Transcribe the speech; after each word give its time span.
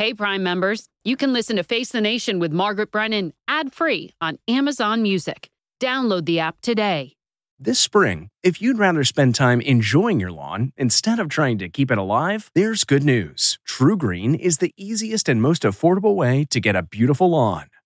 Hey, 0.00 0.14
Prime 0.14 0.42
members, 0.42 0.86
you 1.04 1.14
can 1.14 1.34
listen 1.34 1.56
to 1.56 1.62
Face 1.62 1.90
the 1.90 2.00
Nation 2.00 2.38
with 2.38 2.52
Margaret 2.52 2.90
Brennan 2.90 3.34
ad 3.46 3.74
free 3.74 4.14
on 4.18 4.38
Amazon 4.48 5.02
Music. 5.02 5.50
Download 5.78 6.24
the 6.24 6.40
app 6.40 6.56
today. 6.62 7.12
This 7.58 7.78
spring, 7.78 8.30
if 8.42 8.62
you'd 8.62 8.78
rather 8.78 9.04
spend 9.04 9.34
time 9.34 9.60
enjoying 9.60 10.18
your 10.18 10.32
lawn 10.32 10.72
instead 10.78 11.18
of 11.18 11.28
trying 11.28 11.58
to 11.58 11.68
keep 11.68 11.90
it 11.90 11.98
alive, 11.98 12.50
there's 12.54 12.84
good 12.84 13.04
news. 13.04 13.58
TruGreen 13.68 14.38
is 14.38 14.56
the 14.56 14.72
easiest 14.74 15.28
and 15.28 15.42
most 15.42 15.64
affordable 15.64 16.14
way 16.14 16.46
to 16.48 16.60
get 16.60 16.74
a 16.74 16.82
beautiful 16.82 17.32
lawn. 17.32 17.66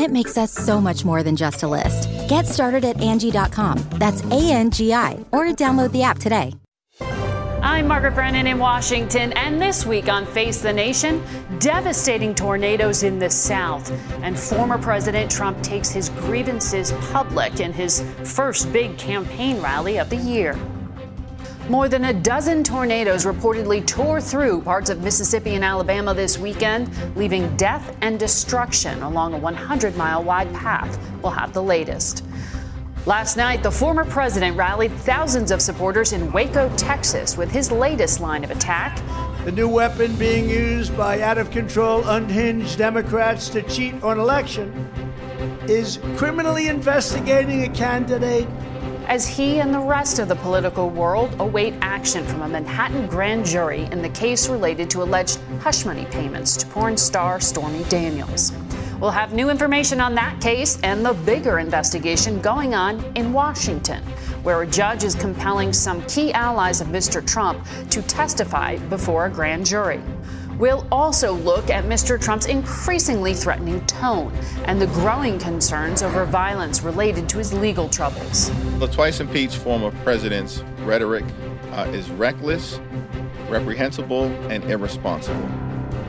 it 0.00 0.10
makes 0.10 0.38
us 0.38 0.52
so 0.52 0.80
much 0.80 1.04
more 1.04 1.22
than 1.22 1.36
just 1.36 1.62
a 1.62 1.68
list. 1.68 2.08
Get 2.28 2.46
started 2.46 2.84
at 2.84 2.96
Angi.com. 2.96 3.78
That's 3.92 4.22
A 4.24 4.52
N 4.52 4.70
G 4.70 4.92
I, 4.92 5.24
or 5.32 5.46
download 5.46 5.92
the 5.92 6.02
app 6.02 6.18
today. 6.18 6.54
I'm 7.62 7.86
Margaret 7.86 8.14
Brennan 8.14 8.46
in 8.46 8.58
Washington, 8.58 9.34
and 9.34 9.60
this 9.60 9.84
week 9.84 10.08
on 10.08 10.24
Face 10.24 10.62
the 10.62 10.72
Nation, 10.72 11.22
devastating 11.58 12.34
tornadoes 12.34 13.02
in 13.02 13.18
the 13.18 13.28
South. 13.28 13.90
And 14.22 14.38
former 14.38 14.78
President 14.78 15.30
Trump 15.30 15.62
takes 15.62 15.90
his 15.90 16.08
grievances 16.08 16.92
public 17.12 17.60
in 17.60 17.72
his 17.72 18.02
first 18.24 18.72
big 18.72 18.96
campaign 18.96 19.60
rally 19.60 19.98
of 19.98 20.08
the 20.08 20.16
year. 20.16 20.58
More 21.70 21.88
than 21.88 22.06
a 22.06 22.12
dozen 22.12 22.64
tornadoes 22.64 23.24
reportedly 23.24 23.86
tore 23.86 24.20
through 24.20 24.62
parts 24.62 24.90
of 24.90 25.04
Mississippi 25.04 25.54
and 25.54 25.64
Alabama 25.64 26.12
this 26.12 26.36
weekend, 26.36 26.90
leaving 27.16 27.56
death 27.56 27.96
and 28.00 28.18
destruction 28.18 29.00
along 29.04 29.34
a 29.34 29.38
100 29.38 29.96
mile 29.96 30.24
wide 30.24 30.52
path. 30.52 30.98
We'll 31.22 31.30
have 31.30 31.52
the 31.52 31.62
latest. 31.62 32.24
Last 33.06 33.36
night, 33.36 33.62
the 33.62 33.70
former 33.70 34.04
president 34.04 34.56
rallied 34.56 34.90
thousands 34.90 35.52
of 35.52 35.62
supporters 35.62 36.12
in 36.12 36.32
Waco, 36.32 36.76
Texas, 36.76 37.36
with 37.36 37.52
his 37.52 37.70
latest 37.70 38.18
line 38.18 38.42
of 38.42 38.50
attack. 38.50 39.00
The 39.44 39.52
new 39.52 39.68
weapon 39.68 40.16
being 40.16 40.50
used 40.50 40.96
by 40.96 41.20
out 41.22 41.38
of 41.38 41.52
control, 41.52 42.02
unhinged 42.08 42.78
Democrats 42.78 43.48
to 43.50 43.62
cheat 43.62 43.94
on 44.02 44.18
election 44.18 44.90
is 45.68 46.00
criminally 46.16 46.66
investigating 46.66 47.62
a 47.62 47.68
candidate. 47.68 48.48
As 49.06 49.26
he 49.26 49.58
and 49.58 49.74
the 49.74 49.80
rest 49.80 50.18
of 50.18 50.28
the 50.28 50.36
political 50.36 50.88
world 50.88 51.34
await 51.40 51.74
action 51.80 52.24
from 52.24 52.42
a 52.42 52.48
Manhattan 52.48 53.06
grand 53.06 53.44
jury 53.44 53.88
in 53.90 54.02
the 54.02 54.08
case 54.10 54.48
related 54.48 54.88
to 54.90 55.02
alleged 55.02 55.40
hush 55.60 55.84
money 55.84 56.04
payments 56.06 56.56
to 56.58 56.66
porn 56.66 56.96
star 56.96 57.40
Stormy 57.40 57.84
Daniels. 57.84 58.52
We'll 59.00 59.10
have 59.10 59.32
new 59.32 59.48
information 59.48 60.00
on 60.00 60.14
that 60.16 60.40
case 60.40 60.78
and 60.82 61.04
the 61.04 61.14
bigger 61.14 61.58
investigation 61.58 62.40
going 62.40 62.74
on 62.74 63.02
in 63.16 63.32
Washington, 63.32 64.02
where 64.42 64.60
a 64.60 64.66
judge 64.66 65.04
is 65.04 65.14
compelling 65.14 65.72
some 65.72 66.04
key 66.06 66.32
allies 66.32 66.80
of 66.80 66.88
Mr. 66.88 67.26
Trump 67.26 67.66
to 67.88 68.02
testify 68.02 68.76
before 68.90 69.26
a 69.26 69.30
grand 69.30 69.64
jury. 69.64 70.00
We'll 70.60 70.86
also 70.92 71.32
look 71.32 71.70
at 71.70 71.84
Mr. 71.84 72.20
Trump's 72.20 72.44
increasingly 72.44 73.32
threatening 73.32 73.80
tone 73.86 74.30
and 74.66 74.78
the 74.78 74.88
growing 74.88 75.38
concerns 75.38 76.02
over 76.02 76.26
violence 76.26 76.82
related 76.82 77.30
to 77.30 77.38
his 77.38 77.54
legal 77.54 77.88
troubles. 77.88 78.50
The 78.78 78.86
twice 78.86 79.20
impeached 79.20 79.56
former 79.56 79.90
president's 80.02 80.62
rhetoric 80.80 81.24
uh, 81.72 81.90
is 81.94 82.10
reckless, 82.10 82.78
reprehensible, 83.48 84.24
and 84.50 84.62
irresponsible. 84.64 85.48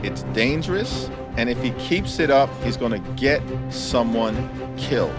It's 0.02 0.24
dangerous 0.34 1.08
and 1.38 1.48
if 1.48 1.62
he 1.62 1.70
keeps 1.70 2.18
it 2.18 2.30
up, 2.30 2.50
he's 2.62 2.76
going 2.76 2.92
to 2.92 3.10
get 3.12 3.40
someone 3.70 4.50
killed. 4.76 5.16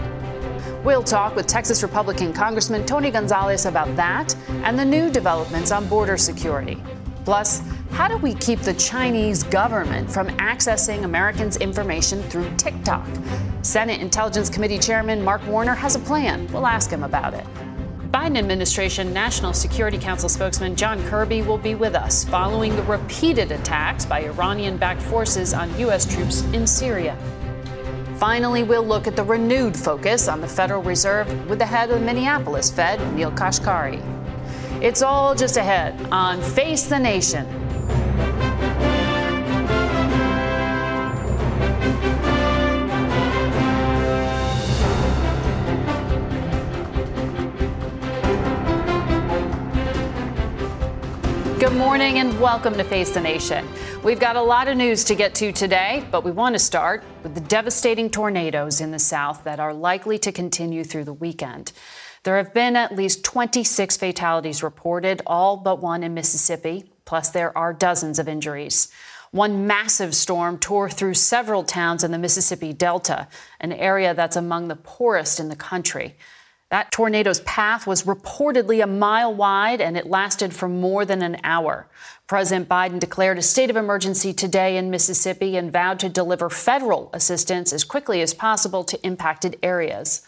We'll 0.84 1.02
talk 1.02 1.34
with 1.34 1.48
Texas 1.48 1.82
Republican 1.82 2.32
Congressman 2.32 2.86
Tony 2.86 3.10
Gonzalez 3.10 3.66
about 3.66 3.96
that 3.96 4.36
and 4.62 4.78
the 4.78 4.84
new 4.84 5.10
developments 5.10 5.72
on 5.72 5.88
border 5.88 6.16
security. 6.16 6.80
Plus, 7.24 7.62
how 7.94 8.08
do 8.08 8.16
we 8.16 8.34
keep 8.34 8.58
the 8.58 8.74
Chinese 8.74 9.44
government 9.44 10.10
from 10.10 10.26
accessing 10.38 11.04
Americans' 11.04 11.58
information 11.58 12.20
through 12.24 12.50
TikTok? 12.56 13.06
Senate 13.62 14.00
Intelligence 14.00 14.50
Committee 14.50 14.80
Chairman 14.80 15.22
Mark 15.22 15.46
Warner 15.46 15.74
has 15.76 15.94
a 15.94 16.00
plan. 16.00 16.48
We'll 16.52 16.66
ask 16.66 16.90
him 16.90 17.04
about 17.04 17.34
it. 17.34 17.46
Biden 18.10 18.36
administration 18.36 19.12
National 19.12 19.52
Security 19.52 19.96
Council 19.96 20.28
spokesman 20.28 20.74
John 20.74 21.00
Kirby 21.06 21.42
will 21.42 21.56
be 21.56 21.76
with 21.76 21.94
us 21.94 22.24
following 22.24 22.74
the 22.74 22.82
repeated 22.82 23.52
attacks 23.52 24.04
by 24.04 24.24
Iranian 24.24 24.76
backed 24.76 25.02
forces 25.02 25.54
on 25.54 25.78
U.S. 25.78 26.04
troops 26.12 26.42
in 26.52 26.66
Syria. 26.66 27.16
Finally, 28.16 28.64
we'll 28.64 28.84
look 28.84 29.06
at 29.06 29.14
the 29.14 29.22
renewed 29.22 29.76
focus 29.76 30.26
on 30.26 30.40
the 30.40 30.48
Federal 30.48 30.82
Reserve 30.82 31.48
with 31.48 31.60
the 31.60 31.66
head 31.66 31.90
of 31.90 32.00
the 32.00 32.04
Minneapolis 32.04 32.72
Fed, 32.72 33.00
Neel 33.14 33.30
Kashkari. 33.30 34.02
It's 34.82 35.00
all 35.00 35.36
just 35.36 35.56
ahead 35.56 35.94
on 36.10 36.42
Face 36.42 36.82
the 36.84 36.98
Nation. 36.98 37.63
Good 51.64 51.78
morning 51.78 52.18
and 52.18 52.38
welcome 52.42 52.74
to 52.74 52.84
Face 52.84 53.12
the 53.12 53.22
Nation. 53.22 53.66
We've 54.02 54.20
got 54.20 54.36
a 54.36 54.42
lot 54.42 54.68
of 54.68 54.76
news 54.76 55.02
to 55.04 55.14
get 55.14 55.34
to 55.36 55.50
today, 55.50 56.06
but 56.10 56.22
we 56.22 56.30
want 56.30 56.54
to 56.54 56.58
start 56.58 57.02
with 57.22 57.34
the 57.34 57.40
devastating 57.40 58.10
tornadoes 58.10 58.82
in 58.82 58.90
the 58.90 58.98
South 58.98 59.44
that 59.44 59.58
are 59.58 59.72
likely 59.72 60.18
to 60.18 60.30
continue 60.30 60.84
through 60.84 61.04
the 61.04 61.14
weekend. 61.14 61.72
There 62.22 62.36
have 62.36 62.52
been 62.52 62.76
at 62.76 62.94
least 62.94 63.24
26 63.24 63.96
fatalities 63.96 64.62
reported, 64.62 65.22
all 65.26 65.56
but 65.56 65.80
one 65.80 66.02
in 66.02 66.12
Mississippi, 66.12 66.84
plus 67.06 67.30
there 67.30 67.56
are 67.56 67.72
dozens 67.72 68.18
of 68.18 68.28
injuries. 68.28 68.92
One 69.30 69.66
massive 69.66 70.14
storm 70.14 70.58
tore 70.58 70.90
through 70.90 71.14
several 71.14 71.64
towns 71.64 72.04
in 72.04 72.10
the 72.10 72.18
Mississippi 72.18 72.74
Delta, 72.74 73.26
an 73.58 73.72
area 73.72 74.12
that's 74.12 74.36
among 74.36 74.68
the 74.68 74.76
poorest 74.76 75.40
in 75.40 75.48
the 75.48 75.56
country. 75.56 76.14
That 76.74 76.90
tornado's 76.90 77.38
path 77.42 77.86
was 77.86 78.02
reportedly 78.02 78.82
a 78.82 78.86
mile 78.88 79.32
wide 79.32 79.80
and 79.80 79.96
it 79.96 80.08
lasted 80.08 80.52
for 80.52 80.68
more 80.68 81.04
than 81.04 81.22
an 81.22 81.36
hour. 81.44 81.86
President 82.26 82.68
Biden 82.68 82.98
declared 82.98 83.38
a 83.38 83.42
state 83.42 83.70
of 83.70 83.76
emergency 83.76 84.32
today 84.32 84.76
in 84.76 84.90
Mississippi 84.90 85.56
and 85.56 85.72
vowed 85.72 86.00
to 86.00 86.08
deliver 86.08 86.50
federal 86.50 87.10
assistance 87.12 87.72
as 87.72 87.84
quickly 87.84 88.22
as 88.22 88.34
possible 88.34 88.82
to 88.82 89.00
impacted 89.06 89.56
areas. 89.62 90.26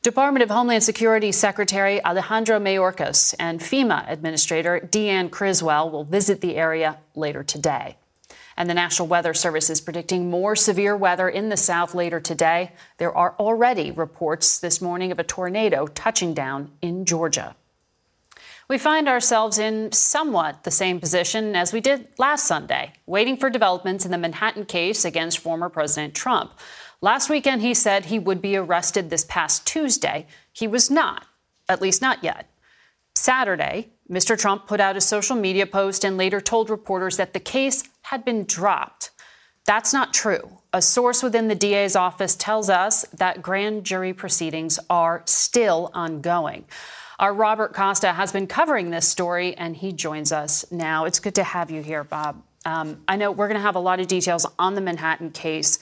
Department 0.00 0.42
of 0.42 0.48
Homeland 0.48 0.82
Security 0.82 1.30
Secretary 1.30 2.02
Alejandro 2.02 2.58
Mayorkas 2.58 3.34
and 3.38 3.60
FEMA 3.60 4.10
Administrator 4.10 4.80
Deanne 4.80 5.30
Criswell 5.30 5.90
will 5.90 6.04
visit 6.04 6.40
the 6.40 6.56
area 6.56 6.96
later 7.14 7.42
today. 7.42 7.98
And 8.56 8.68
the 8.68 8.74
National 8.74 9.08
Weather 9.08 9.34
Service 9.34 9.70
is 9.70 9.80
predicting 9.80 10.30
more 10.30 10.54
severe 10.54 10.96
weather 10.96 11.28
in 11.28 11.48
the 11.48 11.56
south 11.56 11.94
later 11.94 12.20
today. 12.20 12.72
There 12.98 13.16
are 13.16 13.34
already 13.38 13.90
reports 13.90 14.58
this 14.58 14.80
morning 14.80 15.10
of 15.10 15.18
a 15.18 15.24
tornado 15.24 15.86
touching 15.86 16.34
down 16.34 16.70
in 16.82 17.04
Georgia. 17.04 17.56
We 18.68 18.78
find 18.78 19.08
ourselves 19.08 19.58
in 19.58 19.92
somewhat 19.92 20.64
the 20.64 20.70
same 20.70 21.00
position 21.00 21.54
as 21.56 21.72
we 21.72 21.80
did 21.80 22.08
last 22.18 22.46
Sunday, 22.46 22.92
waiting 23.06 23.36
for 23.36 23.50
developments 23.50 24.04
in 24.04 24.10
the 24.10 24.18
Manhattan 24.18 24.64
case 24.64 25.04
against 25.04 25.40
former 25.40 25.68
President 25.68 26.14
Trump. 26.14 26.52
Last 27.00 27.28
weekend, 27.28 27.62
he 27.62 27.74
said 27.74 28.06
he 28.06 28.18
would 28.18 28.40
be 28.40 28.56
arrested 28.56 29.10
this 29.10 29.24
past 29.24 29.66
Tuesday. 29.66 30.26
He 30.52 30.66
was 30.66 30.90
not, 30.90 31.26
at 31.68 31.82
least 31.82 32.00
not 32.00 32.22
yet. 32.22 32.48
Saturday, 33.14 33.90
Mr. 34.10 34.38
Trump 34.38 34.66
put 34.66 34.80
out 34.80 34.96
a 34.96 35.00
social 35.00 35.36
media 35.36 35.66
post 35.66 36.04
and 36.04 36.16
later 36.16 36.40
told 36.40 36.70
reporters 36.70 37.16
that 37.16 37.32
the 37.34 37.40
case 37.40 37.84
had 38.12 38.26
been 38.26 38.44
dropped. 38.44 39.10
That's 39.64 39.94
not 39.94 40.12
true. 40.12 40.58
A 40.74 40.82
source 40.82 41.22
within 41.22 41.48
the 41.48 41.54
DA's 41.54 41.96
office 41.96 42.36
tells 42.36 42.68
us 42.68 43.06
that 43.14 43.40
grand 43.40 43.84
jury 43.84 44.12
proceedings 44.12 44.78
are 44.90 45.22
still 45.24 45.90
ongoing. 45.94 46.66
Our 47.18 47.32
Robert 47.32 47.72
Costa 47.72 48.12
has 48.12 48.30
been 48.30 48.46
covering 48.46 48.90
this 48.90 49.08
story, 49.08 49.56
and 49.56 49.74
he 49.74 49.92
joins 49.92 50.30
us 50.30 50.70
now. 50.70 51.06
It's 51.06 51.20
good 51.20 51.36
to 51.36 51.42
have 51.42 51.70
you 51.70 51.82
here, 51.82 52.04
Bob. 52.04 52.42
Um, 52.66 53.00
I 53.08 53.16
know 53.16 53.32
we're 53.32 53.48
going 53.48 53.56
to 53.56 53.62
have 53.62 53.76
a 53.76 53.80
lot 53.80 53.98
of 53.98 54.08
details 54.08 54.44
on 54.58 54.74
the 54.74 54.82
Manhattan 54.82 55.30
case, 55.30 55.78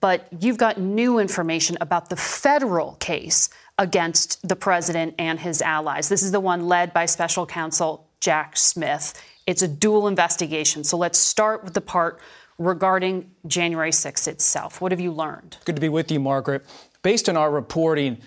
but 0.00 0.26
you've 0.40 0.58
got 0.58 0.80
new 0.80 1.20
information 1.20 1.78
about 1.80 2.10
the 2.10 2.16
federal 2.16 2.94
case 2.94 3.50
against 3.78 4.48
the 4.48 4.56
president 4.56 5.14
and 5.16 5.38
his 5.38 5.62
allies. 5.62 6.08
This 6.08 6.24
is 6.24 6.32
the 6.32 6.40
one 6.40 6.66
led 6.66 6.92
by 6.92 7.06
special 7.06 7.46
counsel 7.46 8.08
Jack 8.20 8.56
Smith. 8.56 9.14
It's 9.48 9.62
a 9.62 9.68
dual 9.68 10.08
investigation. 10.08 10.84
So 10.84 10.98
let's 10.98 11.18
start 11.18 11.64
with 11.64 11.72
the 11.72 11.80
part 11.80 12.20
regarding 12.58 13.30
January 13.46 13.92
6th 13.92 14.28
itself. 14.28 14.82
What 14.82 14.92
have 14.92 15.00
you 15.00 15.10
learned? 15.10 15.56
Good 15.64 15.76
to 15.76 15.80
be 15.80 15.88
with 15.88 16.10
you, 16.10 16.20
Margaret. 16.20 16.66
Based 17.00 17.30
on 17.30 17.36
our 17.38 17.50
reporting, 17.50 18.18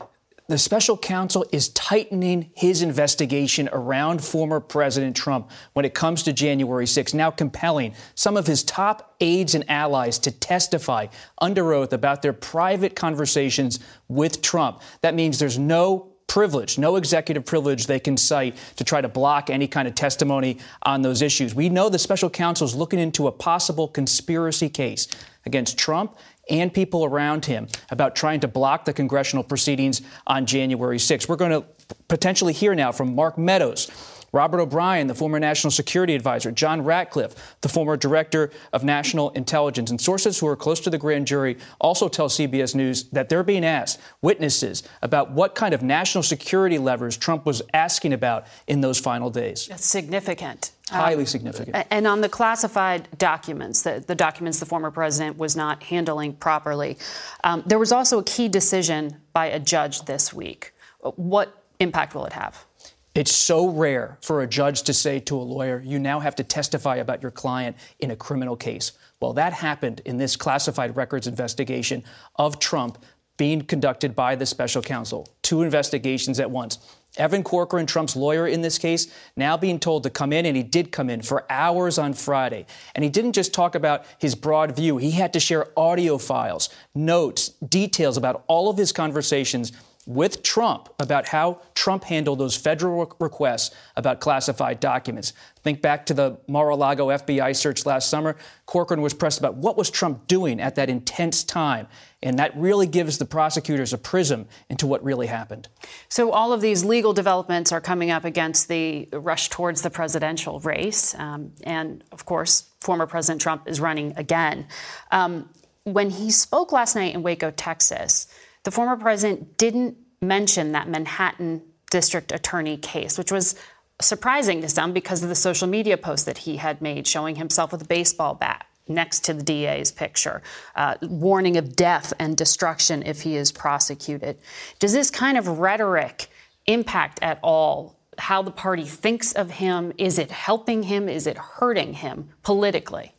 the 0.47 0.57
special 0.57 0.97
counsel 0.97 1.45
is 1.51 1.69
tightening 1.69 2.49
his 2.55 2.81
investigation 2.81 3.69
around 3.71 4.23
former 4.23 4.59
President 4.59 5.15
Trump 5.15 5.51
when 5.73 5.85
it 5.85 5.93
comes 5.93 6.23
to 6.23 6.33
January 6.33 6.87
6, 6.87 7.13
now 7.13 7.29
compelling 7.29 7.93
some 8.15 8.35
of 8.35 8.47
his 8.47 8.63
top 8.63 9.15
aides 9.19 9.53
and 9.53 9.69
allies 9.69 10.17
to 10.17 10.31
testify 10.31 11.05
under 11.37 11.71
oath 11.71 11.93
about 11.93 12.23
their 12.23 12.33
private 12.33 12.95
conversations 12.95 13.79
with 14.07 14.41
Trump. 14.41 14.81
That 15.01 15.13
means 15.13 15.37
there's 15.37 15.59
no 15.59 16.10
privilege, 16.31 16.77
no 16.77 16.95
executive 16.95 17.45
privilege 17.45 17.87
they 17.87 17.99
can 17.99 18.15
cite 18.15 18.55
to 18.77 18.85
try 18.85 19.01
to 19.01 19.09
block 19.09 19.49
any 19.49 19.67
kind 19.67 19.85
of 19.85 19.93
testimony 19.93 20.57
on 20.83 21.01
those 21.01 21.21
issues. 21.21 21.53
We 21.53 21.67
know 21.67 21.89
the 21.89 21.99
special 21.99 22.29
counsel 22.29 22.63
is 22.63 22.73
looking 22.73 22.99
into 22.99 23.27
a 23.27 23.33
possible 23.33 23.89
conspiracy 23.89 24.69
case 24.69 25.09
against 25.45 25.77
Trump 25.77 26.15
and 26.49 26.73
people 26.73 27.03
around 27.03 27.43
him 27.43 27.67
about 27.89 28.15
trying 28.15 28.39
to 28.39 28.47
block 28.47 28.85
the 28.85 28.93
congressional 28.93 29.43
proceedings 29.43 30.03
on 30.25 30.45
January 30.45 30.99
6th. 30.99 31.27
We're 31.27 31.35
going 31.35 31.51
to 31.51 31.67
potentially 32.07 32.53
hear 32.53 32.73
now 32.75 32.93
from 32.93 33.13
Mark 33.13 33.37
Meadows 33.37 33.91
Robert 34.33 34.61
O'Brien, 34.61 35.07
the 35.07 35.15
former 35.15 35.39
national 35.39 35.71
security 35.71 36.15
advisor, 36.15 36.51
John 36.51 36.83
Ratcliffe, 36.83 37.57
the 37.61 37.69
former 37.69 37.97
director 37.97 38.51
of 38.71 38.83
national 38.83 39.31
intelligence. 39.31 39.89
And 39.89 39.99
sources 39.99 40.39
who 40.39 40.47
are 40.47 40.55
close 40.55 40.79
to 40.81 40.89
the 40.89 40.97
grand 40.97 41.27
jury 41.27 41.57
also 41.79 42.07
tell 42.07 42.29
CBS 42.29 42.73
News 42.73 43.03
that 43.09 43.29
they're 43.29 43.43
being 43.43 43.65
asked, 43.65 43.99
witnesses, 44.21 44.83
about 45.01 45.31
what 45.31 45.55
kind 45.55 45.73
of 45.73 45.81
national 45.81 46.23
security 46.23 46.77
levers 46.77 47.17
Trump 47.17 47.45
was 47.45 47.61
asking 47.73 48.13
about 48.13 48.45
in 48.67 48.81
those 48.81 48.99
final 48.99 49.29
days. 49.29 49.67
That's 49.67 49.85
significant. 49.85 50.71
Highly 50.89 51.23
um, 51.23 51.25
significant. 51.25 51.87
And 51.89 52.05
on 52.05 52.21
the 52.21 52.27
classified 52.27 53.07
documents, 53.17 53.83
the, 53.83 54.03
the, 54.05 54.15
documents 54.15 54.59
the 54.59 54.65
former 54.65 54.91
president 54.91 55.37
was 55.37 55.55
not 55.55 55.83
handling 55.83 56.33
properly, 56.33 56.97
um, 57.43 57.63
there 57.65 57.79
was 57.79 57.93
also 57.93 58.19
a 58.19 58.23
key 58.23 58.49
decision 58.49 59.17
by 59.31 59.45
a 59.47 59.59
judge 59.59 60.01
this 60.01 60.33
week. 60.33 60.73
What 60.99 61.63
impact 61.79 62.13
will 62.13 62.25
it 62.25 62.33
have? 62.33 62.65
It's 63.13 63.35
so 63.35 63.67
rare 63.67 64.17
for 64.21 64.41
a 64.41 64.47
judge 64.47 64.83
to 64.83 64.93
say 64.93 65.19
to 65.21 65.35
a 65.35 65.43
lawyer, 65.43 65.81
you 65.85 65.99
now 65.99 66.21
have 66.21 66.35
to 66.37 66.45
testify 66.45 66.95
about 66.95 67.21
your 67.21 67.31
client 67.31 67.75
in 67.99 68.11
a 68.11 68.15
criminal 68.15 68.55
case. 68.55 68.93
Well, 69.19 69.33
that 69.33 69.51
happened 69.51 70.01
in 70.05 70.17
this 70.17 70.37
classified 70.37 70.95
records 70.95 71.27
investigation 71.27 72.05
of 72.37 72.59
Trump 72.59 73.03
being 73.35 73.61
conducted 73.63 74.15
by 74.15 74.35
the 74.35 74.45
special 74.45 74.81
counsel. 74.81 75.27
Two 75.41 75.61
investigations 75.61 76.39
at 76.39 76.51
once. 76.51 76.77
Evan 77.17 77.43
Corcoran, 77.43 77.85
Trump's 77.85 78.15
lawyer 78.15 78.47
in 78.47 78.61
this 78.61 78.77
case, 78.77 79.13
now 79.35 79.57
being 79.57 79.79
told 79.79 80.03
to 80.03 80.09
come 80.09 80.31
in, 80.31 80.45
and 80.45 80.55
he 80.55 80.63
did 80.63 80.93
come 80.93 81.09
in 81.09 81.21
for 81.21 81.45
hours 81.49 81.97
on 81.97 82.13
Friday. 82.13 82.65
And 82.95 83.03
he 83.03 83.09
didn't 83.09 83.33
just 83.33 83.53
talk 83.53 83.75
about 83.75 84.05
his 84.19 84.35
broad 84.35 84.73
view, 84.75 84.97
he 84.97 85.11
had 85.11 85.33
to 85.33 85.39
share 85.39 85.67
audio 85.77 86.17
files, 86.17 86.69
notes, 86.95 87.49
details 87.49 88.15
about 88.15 88.45
all 88.47 88.69
of 88.69 88.77
his 88.77 88.93
conversations 88.93 89.73
with 90.07 90.41
Trump 90.41 90.89
about 90.99 91.27
how 91.27 91.61
Trump 91.75 92.03
handled 92.05 92.39
those 92.39 92.55
federal 92.55 93.15
requests 93.19 93.75
about 93.95 94.19
classified 94.19 94.79
documents. 94.79 95.33
Think 95.63 95.81
back 95.81 96.07
to 96.07 96.15
the 96.15 96.39
Mar-a-Lago 96.47 97.09
FBI 97.09 97.55
search 97.55 97.85
last 97.85 98.09
summer. 98.09 98.35
Corcoran 98.65 99.01
was 99.01 99.13
pressed 99.13 99.37
about 99.37 99.57
what 99.57 99.77
was 99.77 99.91
Trump 99.91 100.27
doing 100.27 100.59
at 100.59 100.73
that 100.75 100.89
intense 100.89 101.43
time, 101.43 101.87
and 102.23 102.39
that 102.39 102.55
really 102.57 102.87
gives 102.87 103.19
the 103.19 103.25
prosecutors 103.25 103.93
a 103.93 103.97
prism 103.97 104.47
into 104.69 104.87
what 104.87 105.03
really 105.03 105.27
happened. 105.27 105.67
So 106.09 106.31
all 106.31 106.51
of 106.51 106.61
these 106.61 106.83
legal 106.83 107.13
developments 107.13 107.71
are 107.71 107.81
coming 107.81 108.09
up 108.09 108.25
against 108.25 108.69
the 108.69 109.07
rush 109.13 109.49
towards 109.49 109.83
the 109.83 109.91
presidential 109.91 110.59
race, 110.61 111.13
um, 111.19 111.51
and 111.63 112.03
of 112.11 112.25
course, 112.25 112.69
former 112.79 113.05
President 113.05 113.39
Trump 113.39 113.67
is 113.67 113.79
running 113.79 114.13
again. 114.17 114.65
Um, 115.11 115.47
when 115.83 116.09
he 116.09 116.31
spoke 116.31 116.71
last 116.71 116.95
night 116.95 117.13
in 117.13 117.21
Waco, 117.21 117.51
Texas. 117.51 118.27
The 118.63 118.71
former 118.71 118.95
president 118.95 119.57
didn't 119.57 119.97
mention 120.21 120.73
that 120.73 120.87
Manhattan 120.87 121.63
district 121.89 122.31
attorney 122.31 122.77
case, 122.77 123.17
which 123.17 123.31
was 123.31 123.55
surprising 123.99 124.61
to 124.61 124.69
some 124.69 124.93
because 124.93 125.23
of 125.23 125.29
the 125.29 125.35
social 125.35 125.67
media 125.67 125.97
post 125.97 126.25
that 126.25 126.39
he 126.39 126.57
had 126.57 126.81
made 126.81 127.07
showing 127.07 127.35
himself 127.35 127.71
with 127.71 127.81
a 127.81 127.85
baseball 127.85 128.33
bat 128.33 128.65
next 128.87 129.25
to 129.25 129.33
the 129.33 129.43
DA's 129.43 129.91
picture, 129.91 130.41
uh, 130.75 130.95
warning 131.01 131.57
of 131.57 131.75
death 131.75 132.13
and 132.19 132.35
destruction 132.35 133.03
if 133.03 133.21
he 133.21 133.35
is 133.35 133.51
prosecuted. 133.51 134.37
Does 134.79 134.93
this 134.93 135.09
kind 135.09 135.37
of 135.37 135.59
rhetoric 135.59 136.27
impact 136.65 137.19
at 137.21 137.39
all 137.41 137.97
how 138.17 138.41
the 138.41 138.51
party 138.51 138.83
thinks 138.83 139.33
of 139.33 139.51
him? 139.51 139.93
Is 139.97 140.19
it 140.19 140.31
helping 140.31 140.83
him? 140.83 141.07
Is 141.09 141.27
it 141.27 141.37
hurting 141.37 141.93
him 141.93 142.29
politically? 142.43 143.13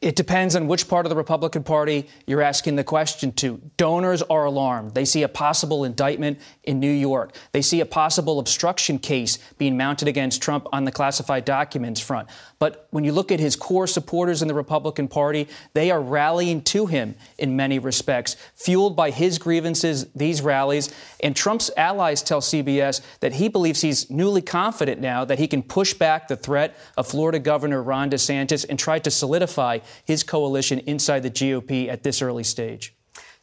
It 0.00 0.16
depends 0.16 0.56
on 0.56 0.66
which 0.66 0.88
part 0.88 1.06
of 1.06 1.10
the 1.10 1.16
Republican 1.16 1.62
Party 1.62 2.08
you're 2.26 2.42
asking 2.42 2.74
the 2.74 2.82
question 2.82 3.30
to. 3.34 3.60
Donors 3.76 4.20
are 4.22 4.44
alarmed. 4.44 4.94
They 4.94 5.04
see 5.04 5.22
a 5.22 5.28
possible 5.28 5.84
indictment 5.84 6.40
in 6.64 6.80
New 6.80 6.90
York. 6.90 7.36
They 7.52 7.62
see 7.62 7.80
a 7.80 7.86
possible 7.86 8.40
obstruction 8.40 8.98
case 8.98 9.38
being 9.58 9.76
mounted 9.76 10.08
against 10.08 10.42
Trump 10.42 10.66
on 10.72 10.84
the 10.84 10.90
classified 10.90 11.44
documents 11.44 12.00
front. 12.00 12.28
But 12.58 12.88
when 12.90 13.04
you 13.04 13.12
look 13.12 13.30
at 13.30 13.38
his 13.38 13.54
core 13.54 13.86
supporters 13.86 14.40
in 14.40 14.48
the 14.48 14.54
Republican 14.54 15.08
Party, 15.08 15.46
they 15.74 15.90
are 15.90 16.00
rallying 16.00 16.62
to 16.62 16.86
him 16.86 17.14
in 17.36 17.54
many 17.54 17.78
respects, 17.78 18.36
fueled 18.54 18.96
by 18.96 19.10
his 19.10 19.38
grievances, 19.38 20.06
these 20.14 20.40
rallies. 20.40 20.92
And 21.20 21.36
Trump's 21.36 21.70
allies 21.76 22.22
tell 22.22 22.40
CBS 22.40 23.02
that 23.20 23.34
he 23.34 23.48
believes 23.48 23.82
he's 23.82 24.10
newly 24.10 24.40
confident 24.40 25.00
now 25.00 25.24
that 25.26 25.38
he 25.38 25.46
can 25.46 25.62
push 25.62 25.92
back 25.92 26.28
the 26.28 26.36
threat 26.36 26.76
of 26.96 27.06
Florida 27.06 27.38
Governor 27.38 27.82
Ron 27.82 28.10
DeSantis 28.10 28.64
and 28.68 28.78
try 28.78 28.98
to 29.00 29.10
solidify 29.10 29.80
his 30.04 30.22
coalition 30.22 30.78
inside 30.80 31.22
the 31.22 31.30
GOP 31.30 31.88
at 31.88 32.02
this 32.02 32.22
early 32.22 32.44
stage. 32.44 32.94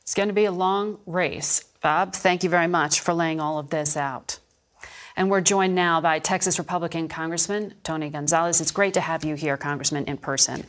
It's 0.01 0.15
going 0.15 0.27
to 0.27 0.33
be 0.33 0.45
a 0.45 0.51
long 0.51 0.99
race. 1.05 1.63
Bob, 1.81 2.13
thank 2.13 2.43
you 2.43 2.49
very 2.49 2.67
much 2.67 2.99
for 2.99 3.13
laying 3.13 3.39
all 3.39 3.59
of 3.59 3.69
this 3.69 3.95
out. 3.95 4.39
And 5.15 5.29
we're 5.29 5.41
joined 5.41 5.75
now 5.75 6.01
by 6.01 6.19
Texas 6.19 6.57
Republican 6.57 7.07
Congressman 7.07 7.73
Tony 7.83 8.09
Gonzalez. 8.09 8.61
It's 8.61 8.71
great 8.71 8.95
to 8.95 9.01
have 9.01 9.23
you 9.23 9.35
here, 9.35 9.57
Congressman, 9.57 10.05
in 10.05 10.17
person. 10.17 10.65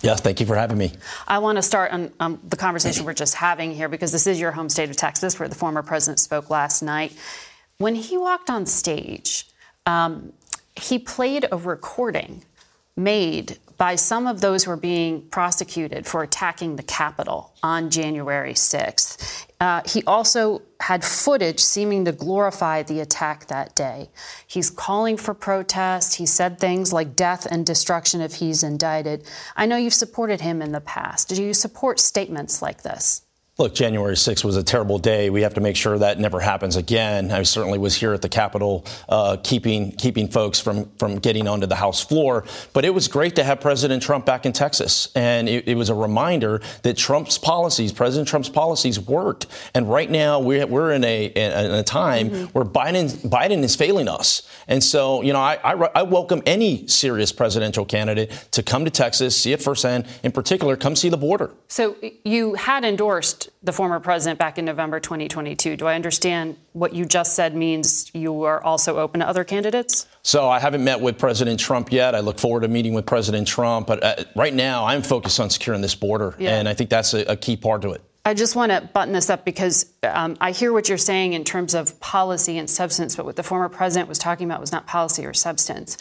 Yes, 0.00 0.20
thank 0.20 0.40
you 0.40 0.46
for 0.46 0.56
having 0.56 0.78
me. 0.78 0.92
I 1.26 1.38
want 1.38 1.56
to 1.56 1.62
start 1.62 1.92
on, 1.92 2.12
on, 2.18 2.40
the 2.48 2.56
conversation 2.56 3.04
we're 3.04 3.14
just 3.14 3.34
having 3.34 3.72
here 3.72 3.88
because 3.88 4.12
this 4.12 4.26
is 4.26 4.40
your 4.40 4.52
home 4.52 4.68
state 4.68 4.88
of 4.88 4.96
Texas, 4.96 5.38
where 5.38 5.48
the 5.48 5.54
former 5.54 5.82
president 5.82 6.18
spoke 6.20 6.50
last 6.50 6.82
night. 6.82 7.12
When 7.78 7.94
he 7.94 8.16
walked 8.16 8.48
on 8.48 8.66
stage, 8.66 9.48
um, 9.86 10.32
he 10.74 10.98
played 10.98 11.46
a 11.50 11.56
recording 11.56 12.44
made 12.96 13.58
by 13.76 13.96
some 13.96 14.26
of 14.26 14.40
those 14.40 14.64
who 14.64 14.70
are 14.70 14.76
being 14.76 15.22
prosecuted 15.22 16.06
for 16.06 16.22
attacking 16.22 16.76
the 16.76 16.82
Capitol 16.82 17.52
on 17.62 17.90
January 17.90 18.54
6th. 18.54 19.46
Uh, 19.62 19.80
he 19.86 20.02
also 20.08 20.60
had 20.80 21.04
footage 21.04 21.60
seeming 21.60 22.04
to 22.04 22.10
glorify 22.10 22.82
the 22.82 22.98
attack 22.98 23.46
that 23.46 23.72
day. 23.76 24.10
He's 24.44 24.70
calling 24.70 25.16
for 25.16 25.34
protest. 25.34 26.16
He 26.16 26.26
said 26.26 26.58
things 26.58 26.92
like 26.92 27.14
death 27.14 27.46
and 27.46 27.64
destruction 27.64 28.20
if 28.20 28.34
he's 28.34 28.64
indicted. 28.64 29.24
I 29.54 29.66
know 29.66 29.76
you've 29.76 29.94
supported 29.94 30.40
him 30.40 30.62
in 30.62 30.72
the 30.72 30.80
past. 30.80 31.28
Do 31.28 31.40
you 31.40 31.54
support 31.54 32.00
statements 32.00 32.60
like 32.60 32.82
this? 32.82 33.22
Look, 33.58 33.74
January 33.74 34.14
6th 34.14 34.44
was 34.44 34.56
a 34.56 34.62
terrible 34.62 34.98
day. 34.98 35.28
We 35.28 35.42
have 35.42 35.52
to 35.54 35.60
make 35.60 35.76
sure 35.76 35.98
that 35.98 36.18
never 36.18 36.40
happens 36.40 36.76
again. 36.76 37.30
I 37.30 37.42
certainly 37.42 37.78
was 37.78 37.94
here 37.94 38.14
at 38.14 38.22
the 38.22 38.28
Capitol, 38.30 38.86
uh, 39.10 39.36
keeping 39.44 39.92
keeping 39.92 40.26
folks 40.28 40.58
from 40.58 40.90
from 40.98 41.18
getting 41.18 41.46
onto 41.46 41.66
the 41.66 41.74
House 41.74 42.02
floor. 42.02 42.46
But 42.72 42.86
it 42.86 42.94
was 42.94 43.08
great 43.08 43.36
to 43.36 43.44
have 43.44 43.60
President 43.60 44.02
Trump 44.02 44.24
back 44.24 44.46
in 44.46 44.54
Texas, 44.54 45.12
and 45.14 45.50
it, 45.50 45.68
it 45.68 45.74
was 45.74 45.90
a 45.90 45.94
reminder 45.94 46.62
that 46.80 46.96
Trump's 46.96 47.36
policies, 47.36 47.92
President 47.92 48.26
Trump's 48.26 48.48
policies, 48.48 48.98
worked. 48.98 49.48
And 49.74 49.86
right 49.86 50.10
now 50.10 50.40
we're 50.40 50.66
we're 50.66 50.92
in 50.92 51.04
a 51.04 51.26
in 51.26 51.72
a 51.72 51.82
time 51.82 52.30
mm-hmm. 52.30 52.44
where 52.58 52.64
Biden 52.64 53.10
Biden 53.28 53.62
is 53.62 53.76
failing 53.76 54.08
us. 54.08 54.48
And 54.66 54.82
so, 54.82 55.20
you 55.20 55.34
know, 55.34 55.40
I, 55.40 55.58
I 55.62 55.90
I 55.96 56.02
welcome 56.04 56.42
any 56.46 56.86
serious 56.86 57.32
presidential 57.32 57.84
candidate 57.84 58.30
to 58.52 58.62
come 58.62 58.86
to 58.86 58.90
Texas, 58.90 59.36
see 59.38 59.52
it 59.52 59.60
firsthand. 59.60 60.06
In 60.22 60.32
particular, 60.32 60.74
come 60.74 60.96
see 60.96 61.10
the 61.10 61.18
border. 61.18 61.50
So 61.68 61.96
you 62.24 62.54
had 62.54 62.82
endorsed 62.86 63.41
the 63.62 63.72
former 63.72 64.00
president 64.00 64.38
back 64.38 64.58
in 64.58 64.64
November 64.64 65.00
2022. 65.00 65.76
Do 65.76 65.86
I 65.86 65.94
understand 65.94 66.56
what 66.72 66.94
you 66.94 67.04
just 67.04 67.34
said 67.34 67.54
means 67.54 68.10
you 68.14 68.42
are 68.42 68.62
also 68.62 68.98
open 68.98 69.20
to 69.20 69.28
other 69.28 69.44
candidates? 69.44 70.06
So 70.22 70.48
I 70.48 70.58
haven't 70.58 70.84
met 70.84 71.00
with 71.00 71.18
President 71.18 71.58
Trump 71.58 71.92
yet. 71.92 72.14
I 72.14 72.20
look 72.20 72.38
forward 72.38 72.60
to 72.60 72.68
meeting 72.68 72.94
with 72.94 73.06
President 73.06 73.46
Trump. 73.46 73.86
But 73.86 74.02
uh, 74.02 74.24
right 74.36 74.54
now, 74.54 74.84
I'm 74.84 75.02
focused 75.02 75.40
on 75.40 75.50
securing 75.50 75.80
this 75.80 75.94
border, 75.94 76.34
yeah. 76.38 76.58
and 76.58 76.68
I 76.68 76.74
think 76.74 76.90
that's 76.90 77.14
a, 77.14 77.24
a 77.24 77.36
key 77.36 77.56
part 77.56 77.82
to 77.82 77.92
it. 77.92 78.02
I 78.24 78.34
just 78.34 78.54
want 78.54 78.70
to 78.70 78.88
button 78.92 79.12
this 79.12 79.30
up 79.30 79.44
because 79.44 79.92
um, 80.04 80.36
I 80.40 80.52
hear 80.52 80.72
what 80.72 80.88
you're 80.88 80.98
saying 80.98 81.32
in 81.32 81.42
terms 81.42 81.74
of 81.74 81.98
policy 81.98 82.56
and 82.56 82.70
substance, 82.70 83.16
but 83.16 83.26
what 83.26 83.34
the 83.34 83.42
former 83.42 83.68
president 83.68 84.08
was 84.08 84.18
talking 84.18 84.46
about 84.46 84.60
was 84.60 84.70
not 84.70 84.86
policy 84.86 85.26
or 85.26 85.34
substance. 85.34 85.98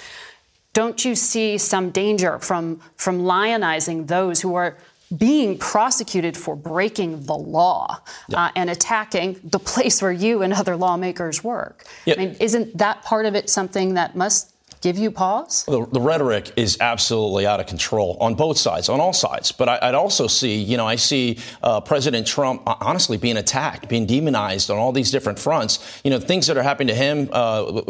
Don't 0.74 1.04
you 1.04 1.16
see 1.16 1.58
some 1.58 1.90
danger 1.90 2.38
from, 2.40 2.80
from 2.96 3.24
lionizing 3.24 4.08
those 4.08 4.40
who 4.42 4.54
are 4.56 4.78
being 5.18 5.58
prosecuted 5.58 6.38
for 6.38 6.56
breaking 6.56 7.24
the 7.26 7.36
law 7.36 8.02
yeah. 8.30 8.46
uh, 8.46 8.52
and 8.56 8.70
attacking 8.70 9.40
the 9.44 9.60
place 9.60 10.02
where 10.02 10.12
you 10.12 10.42
and 10.42 10.54
other 10.54 10.76
lawmakers 10.76 11.44
work? 11.44 11.86
Yeah. 12.06 12.16
I 12.16 12.18
mean, 12.18 12.36
isn't 12.40 12.78
that 12.78 13.04
part 13.04 13.26
of 13.26 13.36
it 13.36 13.50
something 13.50 13.96
that 13.96 14.16
must 14.16 14.51
give 14.82 14.98
you 14.98 15.12
pause? 15.12 15.64
The, 15.66 15.86
the, 15.86 16.02
rhetoric 16.02 16.52
is 16.56 16.78
absolutely 16.82 17.46
out 17.46 17.60
of 17.60 17.68
control 17.68 18.18
on 18.20 18.34
both 18.34 18.58
sides, 18.58 18.90
on 18.90 19.00
all 19.00 19.14
sides. 19.14 19.52
But 19.52 19.70
I, 19.70 19.88
would 19.88 19.96
also 19.96 20.28
see, 20.28 20.56
you 20.56 20.76
know, 20.76 20.88
I 20.88 20.96
see 20.96 21.38
uh, 21.62 21.82
President 21.82 22.26
Trump 22.26 22.64
uh, 22.68 22.76
honestly 22.82 23.18
being 23.18 23.38
attacked, 23.38 23.88
being 23.88 24.08
demonized 24.08 24.72
on 24.72 24.78
all 24.78 24.92
these 24.92 25.12
different 25.12 25.38
fronts. 25.38 26.02
You 26.04 26.10
know, 26.10 26.20
things 26.20 26.48
that 26.48 26.58
are 26.58 26.64
happening 26.64 26.88
to 26.90 26.96
him 26.96 27.30
uh, 27.32 27.82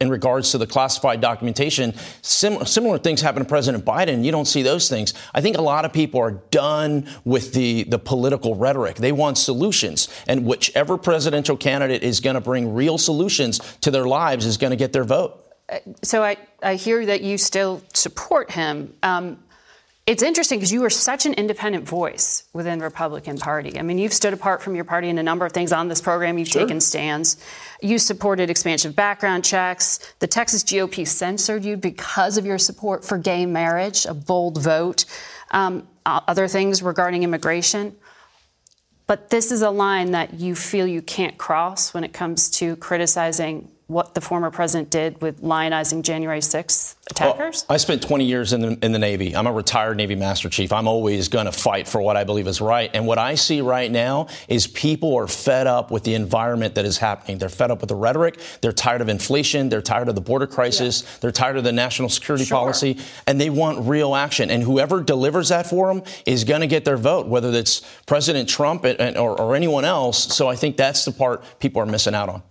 in 0.00 0.10
regards 0.10 0.50
to 0.50 0.58
the 0.58 0.66
classified 0.66 1.20
documentation, 1.20 1.94
sim- 2.20 2.64
similar 2.66 2.98
things 2.98 3.20
happen 3.20 3.42
to 3.42 3.48
President 3.48 3.84
Biden. 3.84 4.24
You 4.24 4.32
don't 4.32 4.46
see 4.46 4.62
those 4.62 4.88
things. 4.88 5.14
I 5.32 5.40
think 5.40 5.56
a 5.56 5.62
lot 5.62 5.84
of 5.84 5.92
people 5.92 6.20
are 6.20 6.32
done 6.32 7.08
with 7.24 7.54
the, 7.54 7.84
the 7.84 7.98
political 7.98 8.56
rhetoric. 8.56 8.96
They 8.96 9.12
want 9.12 9.38
solutions. 9.38 10.08
And 10.26 10.44
whichever 10.44 10.98
presidential 10.98 11.56
candidate 11.56 12.02
is 12.02 12.18
going 12.18 12.34
to 12.34 12.40
bring 12.40 12.74
real 12.74 12.98
solutions 12.98 13.60
to 13.82 13.92
their 13.92 14.06
lives 14.06 14.46
is 14.46 14.56
going 14.56 14.72
to 14.72 14.76
get 14.76 14.92
their 14.92 15.04
vote 15.04 15.46
so 16.02 16.22
I, 16.22 16.36
I 16.62 16.74
hear 16.74 17.06
that 17.06 17.20
you 17.22 17.38
still 17.38 17.82
support 17.92 18.50
him. 18.50 18.94
Um, 19.02 19.42
it's 20.06 20.22
interesting 20.22 20.58
because 20.58 20.72
you 20.72 20.82
are 20.84 20.90
such 20.90 21.26
an 21.26 21.34
independent 21.34 21.86
voice 21.86 22.44
within 22.52 22.78
the 22.78 22.84
Republican 22.84 23.38
Party. 23.38 23.78
I 23.78 23.82
mean, 23.82 23.98
you've 23.98 24.12
stood 24.12 24.32
apart 24.32 24.62
from 24.62 24.74
your 24.74 24.84
party 24.84 25.08
in 25.08 25.18
a 25.18 25.22
number 25.22 25.46
of 25.46 25.52
things 25.52 25.72
on 25.72 25.88
this 25.88 26.00
program. 26.00 26.36
You've 26.36 26.48
sure. 26.48 26.62
taken 26.62 26.80
stands. 26.80 27.36
You 27.80 27.98
supported 27.98 28.50
expansion 28.50 28.90
of 28.90 28.96
background 28.96 29.44
checks. 29.44 30.00
The 30.18 30.26
Texas 30.26 30.64
GOP 30.64 31.06
censored 31.06 31.64
you 31.64 31.76
because 31.76 32.38
of 32.38 32.46
your 32.46 32.58
support 32.58 33.04
for 33.04 33.18
gay 33.18 33.46
marriage, 33.46 34.04
a 34.06 34.14
bold 34.14 34.60
vote. 34.60 35.04
Um, 35.52 35.86
other 36.04 36.48
things 36.48 36.82
regarding 36.82 37.22
immigration. 37.22 37.94
But 39.06 39.30
this 39.30 39.52
is 39.52 39.62
a 39.62 39.70
line 39.70 40.12
that 40.12 40.34
you 40.34 40.54
feel 40.54 40.86
you 40.86 41.02
can't 41.02 41.36
cross 41.36 41.92
when 41.92 42.04
it 42.04 42.12
comes 42.12 42.48
to 42.50 42.76
criticizing 42.76 43.70
what 43.90 44.14
the 44.14 44.20
former 44.20 44.52
president 44.52 44.88
did 44.88 45.20
with 45.20 45.42
lionizing 45.42 46.02
January 46.02 46.38
6th 46.38 46.94
attackers? 47.10 47.64
Well, 47.68 47.74
I 47.74 47.76
spent 47.76 48.02
20 48.02 48.24
years 48.24 48.52
in 48.52 48.60
the, 48.60 48.78
in 48.84 48.92
the 48.92 49.00
Navy. 49.00 49.34
I'm 49.34 49.48
a 49.48 49.52
retired 49.52 49.96
Navy 49.96 50.14
Master 50.14 50.48
Chief. 50.48 50.72
I'm 50.72 50.86
always 50.86 51.28
going 51.28 51.46
to 51.46 51.52
fight 51.52 51.88
for 51.88 52.00
what 52.00 52.16
I 52.16 52.22
believe 52.22 52.46
is 52.46 52.60
right. 52.60 52.88
And 52.94 53.04
what 53.04 53.18
I 53.18 53.34
see 53.34 53.60
right 53.60 53.90
now 53.90 54.28
is 54.48 54.68
people 54.68 55.16
are 55.16 55.26
fed 55.26 55.66
up 55.66 55.90
with 55.90 56.04
the 56.04 56.14
environment 56.14 56.76
that 56.76 56.84
is 56.84 56.98
happening. 56.98 57.38
They're 57.38 57.48
fed 57.48 57.72
up 57.72 57.80
with 57.80 57.88
the 57.88 57.96
rhetoric. 57.96 58.38
They're 58.60 58.72
tired 58.72 59.00
of 59.00 59.08
inflation. 59.08 59.68
They're 59.68 59.82
tired 59.82 60.08
of 60.08 60.14
the 60.14 60.20
border 60.20 60.46
crisis. 60.46 61.02
Yeah. 61.02 61.08
They're 61.22 61.32
tired 61.32 61.56
of 61.56 61.64
the 61.64 61.72
national 61.72 62.10
security 62.10 62.44
sure. 62.44 62.58
policy. 62.58 62.96
And 63.26 63.40
they 63.40 63.50
want 63.50 63.88
real 63.88 64.14
action. 64.14 64.52
And 64.52 64.62
whoever 64.62 65.02
delivers 65.02 65.48
that 65.48 65.66
for 65.66 65.92
them 65.92 66.04
is 66.26 66.44
going 66.44 66.60
to 66.60 66.68
get 66.68 66.84
their 66.84 66.96
vote, 66.96 67.26
whether 67.26 67.50
it's 67.50 67.80
President 68.06 68.48
Trump 68.48 68.84
or, 68.84 69.40
or 69.40 69.56
anyone 69.56 69.84
else. 69.84 70.32
So 70.32 70.46
I 70.46 70.54
think 70.54 70.76
that's 70.76 71.04
the 71.04 71.12
part 71.12 71.42
people 71.58 71.82
are 71.82 71.86
missing 71.86 72.14
out 72.14 72.28
on 72.28 72.42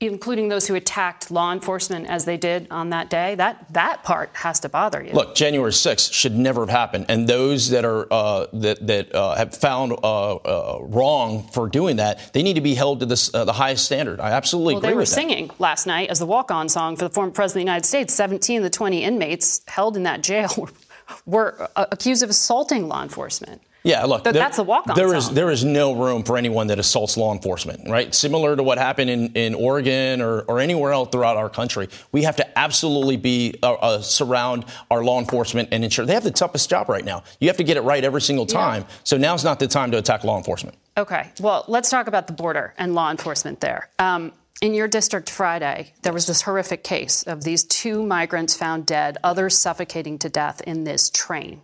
including 0.00 0.48
those 0.48 0.66
who 0.66 0.74
attacked 0.74 1.30
law 1.30 1.52
enforcement 1.52 2.06
as 2.06 2.26
they 2.26 2.36
did 2.36 2.66
on 2.70 2.90
that 2.90 3.08
day, 3.08 3.34
that 3.34 3.72
that 3.72 4.04
part 4.04 4.30
has 4.34 4.60
to 4.60 4.68
bother 4.68 5.02
you. 5.02 5.12
Look, 5.12 5.34
January 5.34 5.70
6th 5.70 6.12
should 6.12 6.36
never 6.36 6.60
have 6.62 6.68
happened, 6.68 7.06
and 7.08 7.26
those 7.26 7.70
that 7.70 7.84
are 7.84 8.06
uh, 8.12 8.46
that 8.52 8.86
that 8.86 9.14
uh, 9.14 9.34
have 9.34 9.56
found 9.56 9.92
uh, 9.92 10.34
uh 10.36 10.78
wrong 10.82 11.48
for 11.48 11.68
doing 11.68 11.96
that, 11.96 12.32
they 12.34 12.42
need 12.42 12.54
to 12.54 12.60
be 12.60 12.74
held 12.74 13.00
to 13.00 13.06
this, 13.06 13.34
uh, 13.34 13.44
the 13.44 13.52
highest 13.52 13.86
standard. 13.86 14.20
I 14.20 14.32
absolutely 14.32 14.74
well, 14.74 14.80
agree. 14.80 14.90
They 14.90 14.96
were 14.96 15.06
singing 15.06 15.48
that. 15.48 15.60
last 15.60 15.86
night 15.86 16.10
as 16.10 16.18
the 16.18 16.26
walk-on 16.26 16.68
song 16.68 16.96
for 16.96 17.04
the 17.04 17.10
former 17.10 17.32
president 17.32 17.62
of 17.62 17.66
the 17.66 17.70
United 17.72 17.86
States. 17.86 18.14
17 18.14 18.58
of 18.58 18.62
the 18.64 18.70
20 18.70 19.02
inmates 19.02 19.62
held 19.66 19.96
in 19.96 20.02
that 20.02 20.22
jail 20.22 20.52
were, 20.58 20.68
were 21.24 21.68
uh, 21.76 21.86
accused 21.92 22.22
of 22.22 22.30
assaulting 22.30 22.88
law 22.88 23.02
enforcement. 23.02 23.62
Yeah, 23.86 24.04
look, 24.04 24.24
there, 24.24 24.32
that's 24.32 24.58
a 24.58 24.64
walk-on. 24.64 24.96
There 24.96 25.14
is 25.14 25.30
there 25.30 25.48
is 25.48 25.64
no 25.64 25.92
room 25.92 26.24
for 26.24 26.36
anyone 26.36 26.66
that 26.66 26.80
assaults 26.80 27.16
law 27.16 27.32
enforcement, 27.32 27.88
right? 27.88 28.12
Similar 28.12 28.56
to 28.56 28.62
what 28.64 28.78
happened 28.78 29.10
in, 29.10 29.32
in 29.34 29.54
Oregon 29.54 30.20
or, 30.20 30.40
or 30.42 30.58
anywhere 30.58 30.90
else 30.90 31.10
throughout 31.12 31.36
our 31.36 31.48
country, 31.48 31.88
we 32.10 32.24
have 32.24 32.34
to 32.36 32.58
absolutely 32.58 33.16
be 33.16 33.54
uh, 33.62 33.74
uh, 33.74 34.02
surround 34.02 34.64
our 34.90 35.04
law 35.04 35.20
enforcement 35.20 35.68
and 35.70 35.84
ensure 35.84 36.04
they 36.04 36.14
have 36.14 36.24
the 36.24 36.32
toughest 36.32 36.68
job 36.68 36.88
right 36.88 37.04
now. 37.04 37.22
You 37.38 37.46
have 37.46 37.58
to 37.58 37.64
get 37.64 37.76
it 37.76 37.82
right 37.82 38.02
every 38.02 38.22
single 38.22 38.46
time. 38.46 38.82
Yeah. 38.82 38.94
So 39.04 39.18
now's 39.18 39.44
not 39.44 39.60
the 39.60 39.68
time 39.68 39.92
to 39.92 39.98
attack 39.98 40.24
law 40.24 40.36
enforcement. 40.36 40.76
Okay, 40.96 41.30
well, 41.38 41.64
let's 41.68 41.88
talk 41.88 42.08
about 42.08 42.26
the 42.26 42.32
border 42.32 42.74
and 42.78 42.92
law 42.92 43.12
enforcement 43.12 43.60
there. 43.60 43.88
Um, 44.00 44.32
in 44.62 44.74
your 44.74 44.88
district 44.88 45.28
Friday, 45.28 45.92
there 46.02 46.12
was 46.12 46.26
this 46.26 46.42
horrific 46.42 46.82
case 46.82 47.22
of 47.24 47.44
these 47.44 47.64
two 47.64 48.02
migrants 48.02 48.54
found 48.56 48.86
dead, 48.86 49.18
others 49.22 49.58
suffocating 49.58 50.18
to 50.20 50.28
death 50.28 50.60
in 50.62 50.84
this 50.84 51.10
train. 51.10 51.62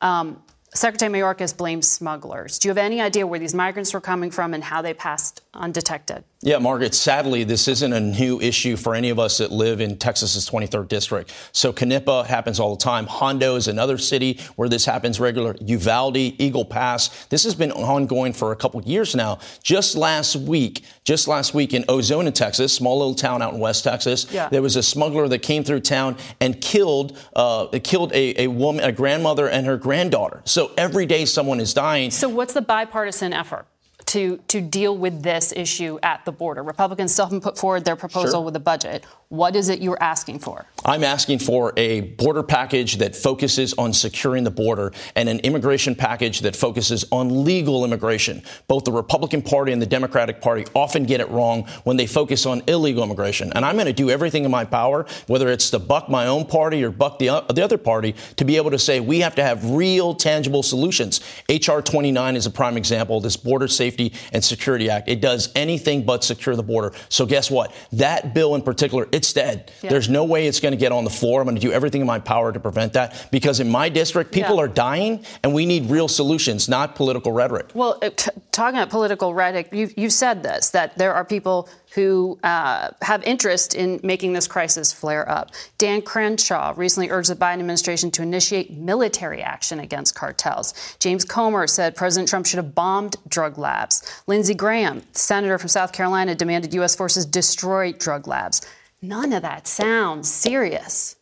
Um, 0.00 0.42
Secretary 0.74 1.10
Mayorkas 1.10 1.56
blames 1.56 1.88
smugglers. 1.88 2.58
Do 2.58 2.68
you 2.68 2.70
have 2.70 2.78
any 2.78 3.00
idea 3.00 3.26
where 3.26 3.40
these 3.40 3.54
migrants 3.54 3.92
were 3.92 4.00
coming 4.00 4.30
from 4.30 4.54
and 4.54 4.62
how 4.62 4.82
they 4.82 4.94
passed 4.94 5.39
undetected? 5.54 6.24
Yeah, 6.42 6.58
Margaret, 6.58 6.94
sadly, 6.94 7.44
this 7.44 7.68
isn't 7.68 7.92
a 7.92 8.00
new 8.00 8.40
issue 8.40 8.76
for 8.76 8.94
any 8.94 9.10
of 9.10 9.18
us 9.18 9.38
that 9.38 9.52
live 9.52 9.80
in 9.80 9.98
Texas's 9.98 10.48
23rd 10.48 10.88
district. 10.88 11.34
So 11.52 11.70
Knippa 11.72 12.24
happens 12.24 12.58
all 12.58 12.74
the 12.74 12.82
time. 12.82 13.06
Hondo 13.06 13.56
is 13.56 13.68
another 13.68 13.98
city 13.98 14.40
where 14.56 14.68
this 14.68 14.86
happens 14.86 15.20
regular. 15.20 15.56
Uvalde, 15.60 16.16
Eagle 16.16 16.64
Pass. 16.64 17.26
This 17.26 17.44
has 17.44 17.54
been 17.54 17.72
ongoing 17.72 18.32
for 18.32 18.52
a 18.52 18.56
couple 18.56 18.80
years 18.82 19.14
now. 19.14 19.38
Just 19.62 19.96
last 19.96 20.34
week, 20.36 20.82
just 21.04 21.28
last 21.28 21.52
week 21.52 21.74
in 21.74 21.82
Ozona, 21.84 22.32
Texas, 22.32 22.72
small 22.72 22.98
little 22.98 23.14
town 23.14 23.42
out 23.42 23.52
in 23.52 23.60
West 23.60 23.84
Texas, 23.84 24.26
yeah. 24.32 24.48
there 24.48 24.62
was 24.62 24.76
a 24.76 24.82
smuggler 24.82 25.28
that 25.28 25.40
came 25.40 25.62
through 25.62 25.80
town 25.80 26.16
and 26.40 26.58
killed, 26.60 27.18
uh, 27.36 27.66
killed 27.84 28.12
a, 28.14 28.44
a 28.44 28.46
woman, 28.46 28.84
a 28.84 28.92
grandmother 28.92 29.48
and 29.48 29.66
her 29.66 29.76
granddaughter. 29.76 30.40
So 30.46 30.72
every 30.78 31.04
day 31.04 31.26
someone 31.26 31.60
is 31.60 31.74
dying. 31.74 32.10
So 32.10 32.28
what's 32.28 32.54
the 32.54 32.62
bipartisan 32.62 33.34
effort? 33.34 33.66
To, 34.10 34.38
to 34.48 34.60
deal 34.60 34.96
with 34.96 35.22
this 35.22 35.52
issue 35.54 35.98
at 36.02 36.24
the 36.24 36.32
border. 36.32 36.64
Republicans 36.64 37.12
still 37.12 37.26
haven't 37.26 37.42
put 37.42 37.56
forward 37.56 37.84
their 37.84 37.94
proposal 37.94 38.40
sure. 38.40 38.44
with 38.44 38.56
a 38.56 38.60
budget. 38.60 39.04
What 39.30 39.54
is 39.54 39.68
it 39.68 39.80
you're 39.80 40.02
asking 40.02 40.40
for? 40.40 40.66
I'm 40.84 41.04
asking 41.04 41.38
for 41.38 41.72
a 41.76 42.00
border 42.00 42.42
package 42.42 42.96
that 42.96 43.14
focuses 43.14 43.72
on 43.74 43.92
securing 43.92 44.42
the 44.42 44.50
border 44.50 44.92
and 45.14 45.28
an 45.28 45.38
immigration 45.40 45.94
package 45.94 46.40
that 46.40 46.56
focuses 46.56 47.04
on 47.12 47.44
legal 47.44 47.84
immigration. 47.84 48.42
Both 48.66 48.86
the 48.86 48.92
Republican 48.92 49.42
Party 49.42 49.70
and 49.70 49.80
the 49.80 49.86
Democratic 49.86 50.40
Party 50.40 50.64
often 50.74 51.04
get 51.04 51.20
it 51.20 51.28
wrong 51.28 51.68
when 51.84 51.96
they 51.96 52.08
focus 52.08 52.44
on 52.44 52.62
illegal 52.66 53.04
immigration. 53.04 53.52
And 53.54 53.64
I'm 53.64 53.76
going 53.76 53.86
to 53.86 53.92
do 53.92 54.10
everything 54.10 54.44
in 54.44 54.50
my 54.50 54.64
power, 54.64 55.06
whether 55.28 55.48
it's 55.48 55.70
to 55.70 55.78
buck 55.78 56.08
my 56.08 56.26
own 56.26 56.44
party 56.44 56.82
or 56.82 56.90
buck 56.90 57.20
the, 57.20 57.28
uh, 57.28 57.40
the 57.52 57.62
other 57.62 57.78
party, 57.78 58.16
to 58.34 58.44
be 58.44 58.56
able 58.56 58.72
to 58.72 58.80
say 58.80 58.98
we 58.98 59.20
have 59.20 59.36
to 59.36 59.44
have 59.44 59.64
real, 59.70 60.12
tangible 60.12 60.64
solutions. 60.64 61.20
H.R. 61.48 61.82
29 61.82 62.34
is 62.34 62.46
a 62.46 62.50
prime 62.50 62.76
example. 62.76 63.20
This 63.20 63.36
Border 63.36 63.68
Safety 63.68 64.12
and 64.32 64.42
Security 64.42 64.90
Act. 64.90 65.08
It 65.08 65.20
does 65.20 65.52
anything 65.54 66.04
but 66.04 66.24
secure 66.24 66.56
the 66.56 66.64
border. 66.64 66.92
So 67.08 67.26
guess 67.26 67.48
what? 67.48 67.72
That 67.92 68.34
bill 68.34 68.56
in 68.56 68.62
particular, 68.62 69.06
it's 69.20 69.34
dead. 69.34 69.70
Yeah. 69.82 69.90
There's 69.90 70.08
no 70.08 70.24
way 70.24 70.46
it's 70.46 70.60
going 70.60 70.72
to 70.72 70.78
get 70.78 70.92
on 70.92 71.04
the 71.04 71.10
floor. 71.10 71.42
I'm 71.42 71.46
going 71.46 71.56
to 71.56 71.60
do 71.60 71.72
everything 71.72 72.00
in 72.00 72.06
my 72.06 72.20
power 72.20 72.52
to 72.52 72.58
prevent 72.58 72.94
that 72.94 73.28
because 73.30 73.60
in 73.60 73.68
my 73.68 73.90
district, 73.90 74.32
people 74.32 74.56
yeah. 74.56 74.62
are 74.62 74.68
dying 74.68 75.26
and 75.42 75.52
we 75.52 75.66
need 75.66 75.90
real 75.90 76.08
solutions, 76.08 76.70
not 76.70 76.94
political 76.94 77.30
rhetoric. 77.30 77.66
Well, 77.74 77.98
uh, 78.00 78.08
t- 78.16 78.30
talking 78.50 78.78
about 78.78 78.88
political 78.88 79.34
rhetoric, 79.34 79.74
you, 79.74 79.90
you 79.94 80.08
said 80.08 80.42
this, 80.42 80.70
that 80.70 80.96
there 80.96 81.12
are 81.12 81.22
people 81.22 81.68
who 81.94 82.38
uh, 82.44 82.90
have 83.02 83.22
interest 83.24 83.74
in 83.74 84.00
making 84.02 84.32
this 84.32 84.46
crisis 84.46 84.92
flare 84.92 85.28
up. 85.28 85.50
Dan 85.76 86.00
Crenshaw 86.00 86.72
recently 86.76 87.10
urged 87.10 87.30
the 87.30 87.36
Biden 87.36 87.60
administration 87.60 88.10
to 88.12 88.22
initiate 88.22 88.70
military 88.70 89.42
action 89.42 89.80
against 89.80 90.14
cartels. 90.14 90.96
James 91.00 91.24
Comer 91.24 91.66
said 91.66 91.96
President 91.96 92.28
Trump 92.28 92.46
should 92.46 92.58
have 92.58 92.74
bombed 92.74 93.16
drug 93.28 93.58
labs. 93.58 94.22
Lindsey 94.26 94.54
Graham, 94.54 95.02
senator 95.12 95.58
from 95.58 95.68
South 95.68 95.92
Carolina, 95.92 96.34
demanded 96.34 96.72
U.S. 96.74 96.94
forces 96.94 97.26
destroy 97.26 97.92
drug 97.92 98.26
labs. 98.26 98.62
None 99.02 99.32
of 99.32 99.40
that 99.42 99.66
sounds 99.66 100.30
serious. 100.30 101.16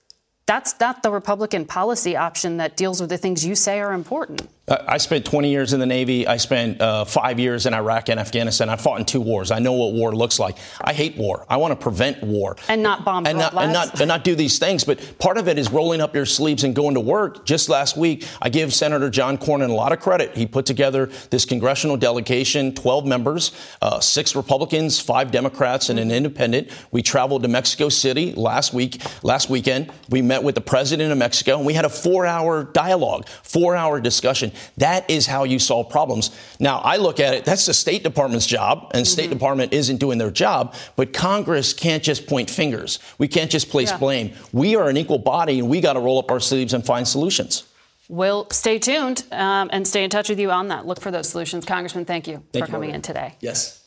That's 0.46 0.74
not 0.80 1.04
the 1.04 1.12
Republican 1.12 1.64
policy 1.64 2.16
option 2.16 2.56
that 2.56 2.76
deals 2.76 3.00
with 3.00 3.10
the 3.10 3.18
things 3.18 3.46
you 3.46 3.54
say 3.54 3.78
are 3.78 3.92
important. 3.92 4.48
I 4.70 4.98
spent 4.98 5.24
20 5.24 5.50
years 5.50 5.72
in 5.72 5.80
the 5.80 5.86
Navy. 5.86 6.26
I 6.26 6.36
spent 6.36 6.80
uh, 6.80 7.04
five 7.04 7.40
years 7.40 7.64
in 7.64 7.72
Iraq 7.72 8.08
and 8.08 8.20
Afghanistan. 8.20 8.68
I 8.68 8.76
fought 8.76 8.98
in 8.98 9.06
two 9.06 9.20
wars. 9.20 9.50
I 9.50 9.60
know 9.60 9.72
what 9.72 9.94
war 9.94 10.14
looks 10.14 10.38
like. 10.38 10.58
I 10.80 10.92
hate 10.92 11.16
war. 11.16 11.46
I 11.48 11.56
want 11.56 11.72
to 11.72 11.76
prevent 11.76 12.22
war 12.22 12.56
and 12.68 12.82
not 12.82 13.04
bomb 13.04 13.26
and 13.26 13.38
not, 13.38 13.54
and 13.54 13.72
not, 13.72 14.00
and 14.00 14.08
not 14.08 14.24
do 14.24 14.34
these 14.34 14.58
things. 14.58 14.84
But 14.84 15.18
part 15.18 15.38
of 15.38 15.48
it 15.48 15.58
is 15.58 15.70
rolling 15.70 16.00
up 16.00 16.14
your 16.14 16.26
sleeves 16.26 16.64
and 16.64 16.74
going 16.74 16.94
to 16.94 17.00
work. 17.00 17.46
Just 17.46 17.68
last 17.68 17.96
week, 17.96 18.26
I 18.42 18.50
give 18.50 18.74
Senator 18.74 19.08
John 19.08 19.38
Cornyn 19.38 19.70
a 19.70 19.72
lot 19.72 19.92
of 19.92 20.00
credit. 20.00 20.36
He 20.36 20.46
put 20.46 20.66
together 20.66 21.06
this 21.30 21.44
congressional 21.44 21.96
delegation, 21.96 22.74
12 22.74 23.06
members, 23.06 23.52
uh, 23.80 24.00
six 24.00 24.36
Republicans, 24.36 25.00
five 25.00 25.30
Democrats, 25.30 25.88
and 25.88 25.98
an 25.98 26.10
independent. 26.10 26.68
We 26.90 27.02
traveled 27.02 27.42
to 27.42 27.48
Mexico 27.48 27.88
City 27.88 28.32
last 28.34 28.74
week. 28.74 29.00
Last 29.22 29.48
weekend, 29.48 29.90
we 30.10 30.20
met 30.20 30.42
with 30.42 30.54
the 30.54 30.60
president 30.60 31.10
of 31.10 31.18
Mexico, 31.18 31.56
and 31.56 31.66
we 31.66 31.72
had 31.72 31.86
a 31.86 31.90
four-hour 31.90 32.64
dialogue, 32.64 33.28
four-hour 33.42 34.00
discussion. 34.00 34.52
That 34.76 35.08
is 35.10 35.26
how 35.26 35.44
you 35.44 35.58
solve 35.58 35.90
problems. 35.90 36.30
Now, 36.58 36.78
I 36.78 36.96
look 36.96 37.20
at 37.20 37.34
it, 37.34 37.44
that's 37.44 37.66
the 37.66 37.74
State 37.74 38.02
Department's 38.02 38.46
job, 38.46 38.90
and 38.92 39.04
mm-hmm. 39.04 39.12
State 39.12 39.30
Department 39.30 39.72
isn't 39.72 39.98
doing 39.98 40.18
their 40.18 40.30
job, 40.30 40.74
but 40.96 41.12
Congress 41.12 41.72
can't 41.72 42.02
just 42.02 42.26
point 42.26 42.50
fingers. 42.50 42.98
We 43.18 43.28
can't 43.28 43.50
just 43.50 43.68
place 43.70 43.90
yeah. 43.90 43.98
blame. 43.98 44.32
We 44.52 44.76
are 44.76 44.88
an 44.88 44.96
equal 44.96 45.18
body, 45.18 45.58
and 45.58 45.68
we 45.68 45.80
got 45.80 45.94
to 45.94 46.00
roll 46.00 46.18
up 46.18 46.30
our 46.30 46.40
sleeves 46.40 46.74
and 46.74 46.84
find 46.84 47.06
solutions. 47.06 47.64
We'll 48.08 48.48
stay 48.50 48.78
tuned 48.78 49.24
um, 49.32 49.68
and 49.70 49.86
stay 49.86 50.02
in 50.02 50.10
touch 50.10 50.30
with 50.30 50.40
you 50.40 50.50
on 50.50 50.68
that. 50.68 50.86
Look 50.86 51.00
for 51.00 51.10
those 51.10 51.28
solutions. 51.28 51.66
Congressman, 51.66 52.06
thank 52.06 52.26
you 52.26 52.42
thank 52.52 52.64
for 52.64 52.70
you, 52.70 52.72
coming 52.72 52.94
in 52.94 53.02
today. 53.02 53.34
Yes. 53.40 53.84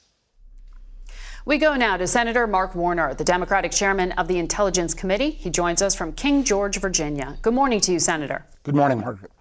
We 1.43 1.57
go 1.57 1.75
now 1.75 1.97
to 1.97 2.05
Senator 2.05 2.45
Mark 2.45 2.75
Warner, 2.75 3.15
the 3.15 3.23
Democratic 3.23 3.71
chairman 3.71 4.11
of 4.11 4.27
the 4.27 4.37
Intelligence 4.37 4.93
Committee. 4.93 5.31
He 5.31 5.49
joins 5.49 5.81
us 5.81 5.95
from 5.95 6.13
King 6.13 6.43
George, 6.43 6.79
Virginia. 6.79 7.39
Good 7.41 7.55
morning 7.55 7.79
to 7.81 7.91
you, 7.91 7.99
Senator. 7.99 8.45
Good 8.61 8.75
morning, 8.75 8.99
Margaret. 8.99 9.31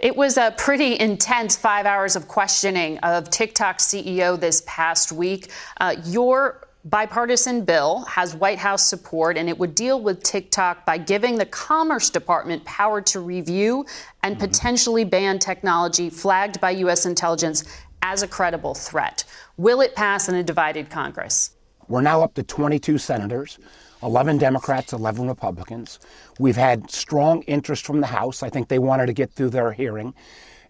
It 0.00 0.16
was 0.16 0.38
a 0.38 0.54
pretty 0.56 0.98
intense 0.98 1.56
five 1.56 1.84
hours 1.84 2.16
of 2.16 2.26
questioning 2.26 2.96
of 3.00 3.28
TikTok 3.28 3.76
CEO 3.78 4.40
this 4.40 4.62
past 4.66 5.12
week. 5.12 5.50
Uh, 5.78 5.96
your 6.06 6.66
bipartisan 6.86 7.66
bill 7.66 8.04
has 8.04 8.34
White 8.34 8.58
House 8.58 8.86
support, 8.88 9.36
and 9.36 9.46
it 9.46 9.58
would 9.58 9.74
deal 9.74 10.00
with 10.00 10.22
TikTok 10.22 10.86
by 10.86 10.96
giving 10.96 11.36
the 11.36 11.44
Commerce 11.44 12.08
Department 12.08 12.64
power 12.64 13.02
to 13.02 13.20
review 13.20 13.84
and 14.22 14.36
mm-hmm. 14.36 14.46
potentially 14.46 15.04
ban 15.04 15.38
technology 15.38 16.08
flagged 16.08 16.62
by 16.62 16.70
U.S. 16.70 17.04
intelligence 17.04 17.64
as 18.00 18.22
a 18.22 18.28
credible 18.28 18.74
threat. 18.74 19.24
Will 19.58 19.82
it 19.82 19.94
pass 19.94 20.30
in 20.30 20.34
a 20.34 20.42
divided 20.42 20.88
Congress? 20.88 21.50
We're 21.88 22.00
now 22.00 22.22
up 22.22 22.32
to 22.34 22.42
22 22.42 22.96
senators, 22.96 23.58
11 24.02 24.38
Democrats, 24.38 24.92
11 24.92 25.28
Republicans. 25.28 25.98
We've 26.38 26.56
had 26.56 26.90
strong 26.90 27.42
interest 27.42 27.84
from 27.84 28.00
the 28.00 28.06
House. 28.06 28.42
I 28.42 28.48
think 28.48 28.68
they 28.68 28.78
wanted 28.78 29.06
to 29.06 29.12
get 29.12 29.32
through 29.32 29.50
their 29.50 29.72
hearing. 29.72 30.14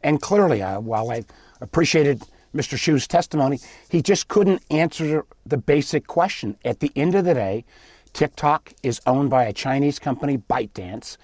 And 0.02 0.20
clearly, 0.20 0.62
uh, 0.62 0.80
while 0.80 1.10
I 1.10 1.24
appreciated 1.60 2.22
Mr. 2.54 2.76
Chew's 2.76 3.06
testimony, 3.06 3.60
he 3.88 4.02
just 4.02 4.28
couldn't 4.28 4.62
answer 4.70 5.24
the 5.46 5.56
basic 5.56 6.06
question. 6.06 6.56
At 6.64 6.80
the 6.80 6.90
end 6.96 7.14
of 7.14 7.24
the 7.24 7.34
day, 7.34 7.64
TikTok 8.12 8.72
is 8.82 9.00
owned 9.06 9.30
by 9.30 9.44
a 9.44 9.52
Chinese 9.52 9.98
company, 9.98 10.38
ByteDance. 10.38 11.16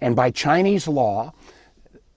And 0.00 0.16
by 0.16 0.30
Chinese 0.30 0.88
law, 0.88 1.34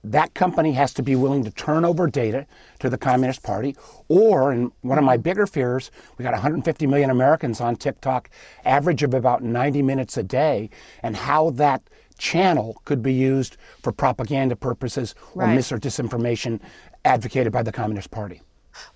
that 0.04 0.34
company 0.34 0.74
has 0.74 0.94
to 0.96 1.04
be 1.04 1.16
willing 1.16 1.44
to 1.44 1.52
turn 1.52 1.86
over 1.86 2.08
data 2.08 2.46
to 2.80 2.90
the 2.90 2.98
Communist 2.98 3.42
Party. 3.42 3.76
Or, 4.10 4.52
and 4.52 4.72
one 4.82 4.98
of 4.98 5.04
my 5.04 5.18
bigger 5.18 5.48
fears, 5.48 5.92
we 6.18 6.24
got 6.24 6.34
150 6.34 6.88
million 6.88 7.10
Americans 7.10 7.62
on 7.62 7.76
TikTok, 7.76 8.30
average 8.66 9.04
of 9.04 9.14
about 9.14 9.44
90 9.44 9.82
minutes 9.82 10.18
a 10.18 10.24
day, 10.24 10.70
and 11.04 11.16
how 11.16 11.52
that 11.52 11.82
channel 12.18 12.82
could 12.86 13.02
be 13.02 13.14
used 13.14 13.58
for 13.82 13.92
propaganda 13.92 14.56
purposes 14.56 15.16
right. 15.36 15.52
or 15.52 15.56
mis 15.56 15.72
or 15.72 15.78
disinformation 15.78 16.60
advocated 17.06 17.52
by 17.52 17.64
the 17.64 17.72
Communist 17.72 18.12
Party. 18.12 18.42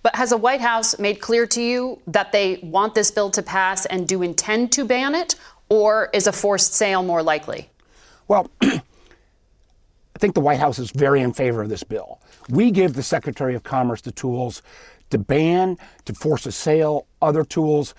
But 0.02 0.16
has 0.16 0.32
the 0.32 0.38
White 0.38 0.62
House 0.62 0.98
made 0.98 1.20
clear 1.22 1.46
to 1.48 1.62
you 1.62 2.02
that 2.08 2.32
they 2.32 2.60
want 2.64 2.96
this 2.96 3.12
bill 3.12 3.30
to 3.32 3.44
pass 3.44 3.86
and 3.86 4.08
do 4.08 4.24
intend 4.24 4.72
to 4.74 4.86
ban 4.86 5.14
it, 5.16 5.36
or 5.70 6.10
is 6.14 6.28
a 6.28 6.32
forced 6.32 6.74
sale 6.74 7.04
more 7.04 7.22
likely? 7.22 7.70
Well, 8.28 8.50
I 10.18 10.20
think 10.20 10.34
the 10.34 10.42
White 10.42 10.60
House 10.60 10.80
is 10.80 10.90
very 10.90 11.22
in 11.22 11.32
favor 11.32 11.62
of 11.62 11.70
this 11.70 11.84
bill. 11.84 12.20
We 12.50 12.72
give 12.72 12.96
the 12.96 13.04
Secretary 13.04 13.54
of 13.54 13.62
Commerce 13.62 14.02
the 14.02 14.12
tools 14.12 14.64
to 15.12 15.20
ban, 15.20 15.78
to 16.06 16.14
force 16.16 16.48
a 16.48 16.52
sale, 16.52 17.06
other 17.22 17.46
tools. 17.46 17.94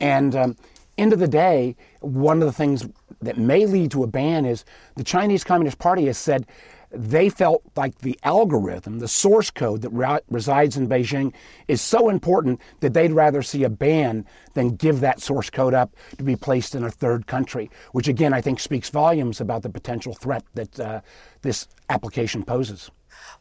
And 0.00 0.34
um, 0.34 0.56
end 0.98 1.12
of 1.12 1.20
the 1.20 1.28
day, 1.28 1.76
one 2.00 2.42
of 2.42 2.46
the 2.46 2.52
things 2.52 2.88
that 3.22 3.38
may 3.38 3.66
lead 3.66 3.92
to 3.92 4.02
a 4.02 4.08
ban 4.08 4.46
is 4.46 4.64
the 4.96 5.04
Chinese 5.04 5.44
Communist 5.44 5.78
Party 5.78 6.06
has 6.06 6.18
said 6.18 6.44
they 6.92 7.28
felt 7.28 7.62
like 7.76 7.98
the 7.98 8.18
algorithm, 8.24 8.98
the 8.98 9.08
source 9.08 9.50
code 9.50 9.82
that 9.82 9.90
re- 9.90 10.20
resides 10.28 10.76
in 10.76 10.88
Beijing, 10.88 11.32
is 11.68 11.80
so 11.80 12.08
important 12.08 12.60
that 12.80 12.94
they'd 12.94 13.12
rather 13.12 13.42
see 13.42 13.64
a 13.64 13.70
ban 13.70 14.24
than 14.54 14.76
give 14.76 15.00
that 15.00 15.20
source 15.20 15.50
code 15.50 15.74
up 15.74 15.94
to 16.18 16.24
be 16.24 16.36
placed 16.36 16.74
in 16.74 16.84
a 16.84 16.90
third 16.90 17.26
country, 17.26 17.70
which 17.92 18.08
again 18.08 18.32
I 18.32 18.40
think 18.40 18.60
speaks 18.60 18.90
volumes 18.90 19.40
about 19.40 19.62
the 19.62 19.70
potential 19.70 20.14
threat 20.14 20.44
that 20.54 20.80
uh, 20.80 21.00
this 21.42 21.68
application 21.88 22.44
poses. 22.44 22.90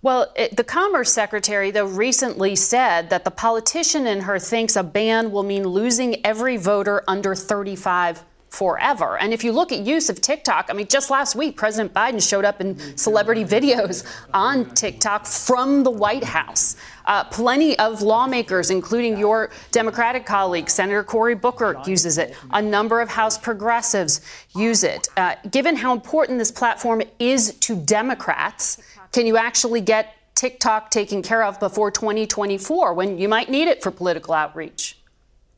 Well, 0.02 0.32
it, 0.36 0.56
the 0.56 0.64
Commerce 0.64 1.12
Secretary, 1.12 1.72
though, 1.72 1.86
recently 1.86 2.56
said 2.56 3.10
that 3.10 3.24
the 3.24 3.32
politician 3.32 4.08
in 4.08 4.22
her 4.22 4.40
thinks 4.40 4.76
a 4.76 4.84
ban 4.84 5.32
will 5.32 5.44
mean 5.44 5.64
losing 5.64 6.26
every 6.26 6.58
voter 6.58 7.04
under 7.08 7.36
35 7.36 8.24
forever. 8.50 9.18
And 9.18 9.34
if 9.34 9.44
you 9.44 9.52
look 9.52 9.72
at 9.72 9.80
use 9.80 10.10
of 10.10 10.22
TikTok, 10.22 10.68
I 10.70 10.74
mean, 10.74 10.88
just 10.88 11.10
last 11.10 11.36
week, 11.36 11.56
President 11.56 11.94
Biden 11.94 12.28
showed 12.28 12.46
up 12.46 12.62
in 12.62 12.78
celebrity 12.98 13.46
videos 13.60 14.06
on 14.34 14.74
TikTok 14.74 15.26
from 15.26 15.84
the 15.84 15.92
White 15.92 16.24
House. 16.24 16.76
Uh, 17.06 17.24
plenty 17.24 17.78
of 17.80 18.02
lawmakers, 18.02 18.70
including 18.70 19.18
your 19.18 19.50
Democratic 19.72 20.26
colleague, 20.26 20.70
Senator 20.70 21.04
Cory 21.04 21.36
Booker, 21.36 21.82
uses 21.86 22.18
it. 22.18 22.36
A 22.52 22.62
number 22.62 23.02
of 23.02 23.10
House 23.10 23.38
progressives 23.38 24.22
use 24.56 24.84
it. 24.84 25.08
Uh, 25.18 25.36
given 25.50 25.76
how 25.76 25.94
important 25.94 26.38
this 26.38 26.52
platform 26.52 27.02
is 27.18 27.56
to 27.56 27.76
Democrats, 27.76 28.78
can 29.12 29.26
you 29.26 29.38
actually 29.38 29.82
get 29.82 30.16
TikTok 30.36 30.92
taken 30.92 31.22
care 31.22 31.44
of 31.44 31.60
before 31.60 31.92
2024 31.92 32.94
when 32.94 33.18
you 33.18 33.28
might 33.28 33.50
need 33.50 33.68
it 33.68 33.82
for 33.82 33.92
political 33.92 34.34
outreach? 34.34 34.99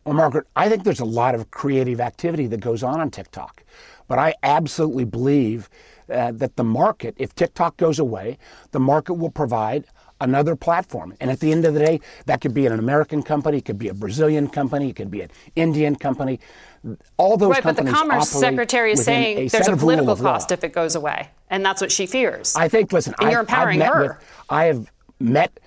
Well, 0.06 0.16
Margaret, 0.16 0.48
I 0.56 0.68
think 0.70 0.84
there's 0.84 1.00
a 1.00 1.06
lot 1.06 1.36
of 1.36 1.52
creative 1.52 2.00
activity 2.02 2.48
that 2.48 2.60
goes 2.60 2.84
on 2.84 3.00
on 3.00 3.12
TikTok. 3.12 3.64
But 4.08 4.20
I 4.20 4.34
absolutely 4.44 5.06
believe 5.06 5.70
uh, 6.10 6.32
that 6.34 6.56
the 6.58 6.64
market, 6.64 7.16
if 7.18 7.34
TikTok 7.36 7.78
goes 7.78 8.00
away, 8.00 8.38
the 8.72 8.80
market 8.80 9.14
will 9.14 9.30
provide 9.30 9.86
another 10.20 10.56
platform. 10.56 11.14
And 11.20 11.32
at 11.32 11.40
the 11.40 11.52
end 11.52 11.66
of 11.66 11.74
the 11.74 11.80
day, 11.80 12.00
that 12.26 12.42
could 12.42 12.54
be 12.54 12.66
an 12.66 12.78
American 12.78 13.24
company, 13.24 13.58
it 13.58 13.66
could 13.66 13.80
be 13.80 13.88
a 13.90 13.94
Brazilian 13.94 14.48
company, 14.48 14.90
it 14.90 14.96
could 14.96 15.12
be 15.12 15.22
an 15.22 15.30
Indian 15.56 15.96
company. 15.96 16.40
All 17.18 17.38
those 17.38 17.52
right. 17.52 17.64
But 17.64 17.78
the 17.78 17.86
Commerce 17.86 18.30
Secretary 18.30 18.94
is 18.94 19.04
saying 19.04 19.38
a 19.38 19.48
there's 19.48 19.68
a 19.68 19.78
political 19.78 20.16
cost 20.16 20.52
if 20.52 20.64
it 20.64 20.74
goes 20.74 20.96
away. 20.96 21.30
And 21.50 21.66
that's 21.66 21.82
what 21.82 21.92
she 21.92 22.06
fears. 22.06 22.56
I 22.56 22.68
think, 22.68 22.92
listen, 22.92 23.14
and 23.20 23.28
I, 23.28 23.32
you're 23.32 23.42
empowering 23.42 23.82
I've 23.82 23.88
her. 23.88 24.02
With, 24.02 24.18
I 24.50 24.66
have 24.66 24.92
met 25.20 25.60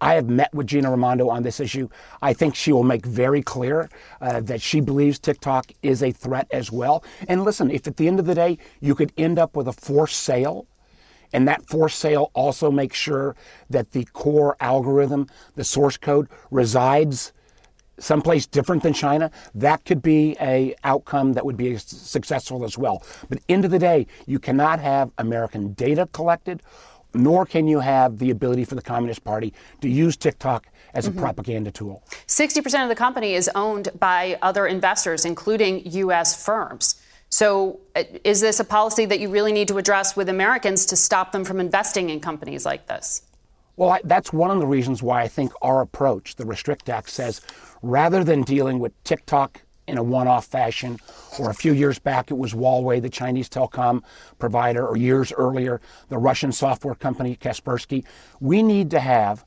I 0.00 0.14
have 0.14 0.28
met 0.28 0.54
with 0.54 0.66
Gina 0.66 0.90
Raimondo 0.90 1.28
on 1.28 1.42
this 1.42 1.60
issue. 1.60 1.88
I 2.22 2.32
think 2.32 2.54
she 2.54 2.72
will 2.72 2.84
make 2.84 3.04
very 3.04 3.42
clear 3.42 3.88
uh, 4.20 4.40
that 4.40 4.60
she 4.62 4.80
believes 4.80 5.18
TikTok 5.18 5.72
is 5.82 6.02
a 6.02 6.12
threat 6.12 6.46
as 6.50 6.72
well. 6.72 7.04
And 7.28 7.44
listen, 7.44 7.70
if 7.70 7.86
at 7.86 7.96
the 7.96 8.08
end 8.08 8.18
of 8.18 8.26
the 8.26 8.34
day 8.34 8.58
you 8.80 8.94
could 8.94 9.12
end 9.16 9.38
up 9.38 9.56
with 9.56 9.68
a 9.68 9.72
forced 9.72 10.20
sale, 10.20 10.66
and 11.32 11.46
that 11.46 11.66
forced 11.68 11.98
sale 11.98 12.30
also 12.34 12.70
makes 12.70 12.96
sure 12.96 13.36
that 13.68 13.92
the 13.92 14.04
core 14.12 14.56
algorithm, 14.60 15.28
the 15.54 15.64
source 15.64 15.96
code, 15.96 16.28
resides 16.50 17.32
someplace 17.98 18.46
different 18.46 18.82
than 18.82 18.94
China, 18.94 19.30
that 19.54 19.84
could 19.84 20.02
be 20.02 20.36
a 20.40 20.74
outcome 20.84 21.34
that 21.34 21.44
would 21.44 21.56
be 21.56 21.76
successful 21.76 22.64
as 22.64 22.78
well. 22.78 23.04
But 23.28 23.40
end 23.48 23.64
of 23.64 23.70
the 23.70 23.78
day, 23.78 24.06
you 24.26 24.38
cannot 24.38 24.80
have 24.80 25.10
American 25.18 25.74
data 25.74 26.08
collected 26.12 26.62
nor 27.14 27.46
can 27.46 27.66
you 27.66 27.80
have 27.80 28.18
the 28.18 28.30
ability 28.30 28.64
for 28.64 28.74
the 28.74 28.82
Communist 28.82 29.24
Party 29.24 29.52
to 29.80 29.88
use 29.88 30.16
TikTok 30.16 30.66
as 30.94 31.06
a 31.06 31.10
mm-hmm. 31.10 31.20
propaganda 31.20 31.70
tool. 31.70 32.02
60% 32.26 32.82
of 32.82 32.88
the 32.88 32.94
company 32.94 33.34
is 33.34 33.50
owned 33.54 33.88
by 33.98 34.38
other 34.42 34.66
investors, 34.66 35.24
including 35.24 35.82
U.S. 35.92 36.44
firms. 36.44 37.00
So, 37.28 37.78
uh, 37.94 38.02
is 38.24 38.40
this 38.40 38.58
a 38.58 38.64
policy 38.64 39.06
that 39.06 39.20
you 39.20 39.28
really 39.28 39.52
need 39.52 39.68
to 39.68 39.78
address 39.78 40.16
with 40.16 40.28
Americans 40.28 40.84
to 40.86 40.96
stop 40.96 41.30
them 41.30 41.44
from 41.44 41.60
investing 41.60 42.10
in 42.10 42.18
companies 42.20 42.66
like 42.66 42.88
this? 42.88 43.22
Well, 43.76 43.90
I, 43.90 44.00
that's 44.02 44.32
one 44.32 44.50
of 44.50 44.58
the 44.58 44.66
reasons 44.66 45.00
why 45.02 45.22
I 45.22 45.28
think 45.28 45.52
our 45.62 45.80
approach, 45.80 46.34
the 46.36 46.44
Restrict 46.44 46.88
Act, 46.88 47.08
says 47.08 47.40
rather 47.82 48.24
than 48.24 48.42
dealing 48.42 48.80
with 48.80 48.92
TikTok 49.04 49.62
in 49.90 49.98
a 49.98 50.02
one 50.02 50.28
off 50.28 50.46
fashion. 50.46 50.98
Or 51.38 51.50
a 51.50 51.54
few 51.54 51.72
years 51.72 51.98
back, 51.98 52.30
it 52.30 52.38
was 52.38 52.54
Huawei, 52.54 53.02
the 53.02 53.10
Chinese 53.10 53.48
telecom 53.48 54.02
provider, 54.38 54.86
or 54.86 54.96
years 54.96 55.32
earlier, 55.32 55.80
the 56.08 56.18
Russian 56.18 56.52
software 56.52 56.94
company 56.94 57.36
Kaspersky. 57.36 58.04
We 58.40 58.62
need 58.62 58.90
to 58.90 59.00
have 59.00 59.44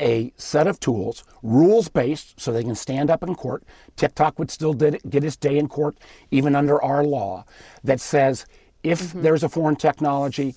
a 0.00 0.32
set 0.36 0.66
of 0.66 0.80
tools, 0.80 1.22
rules 1.42 1.88
based, 1.88 2.40
so 2.40 2.52
they 2.52 2.64
can 2.64 2.74
stand 2.74 3.10
up 3.10 3.22
in 3.22 3.34
court. 3.34 3.62
TikTok 3.96 4.38
would 4.38 4.50
still 4.50 4.74
get 4.74 5.24
its 5.24 5.36
day 5.36 5.58
in 5.58 5.68
court, 5.68 5.96
even 6.30 6.56
under 6.56 6.82
our 6.82 7.04
law, 7.04 7.44
that 7.84 8.00
says 8.00 8.46
if 8.82 9.00
mm-hmm. 9.00 9.22
there's 9.22 9.44
a 9.44 9.48
foreign 9.48 9.76
technology, 9.76 10.54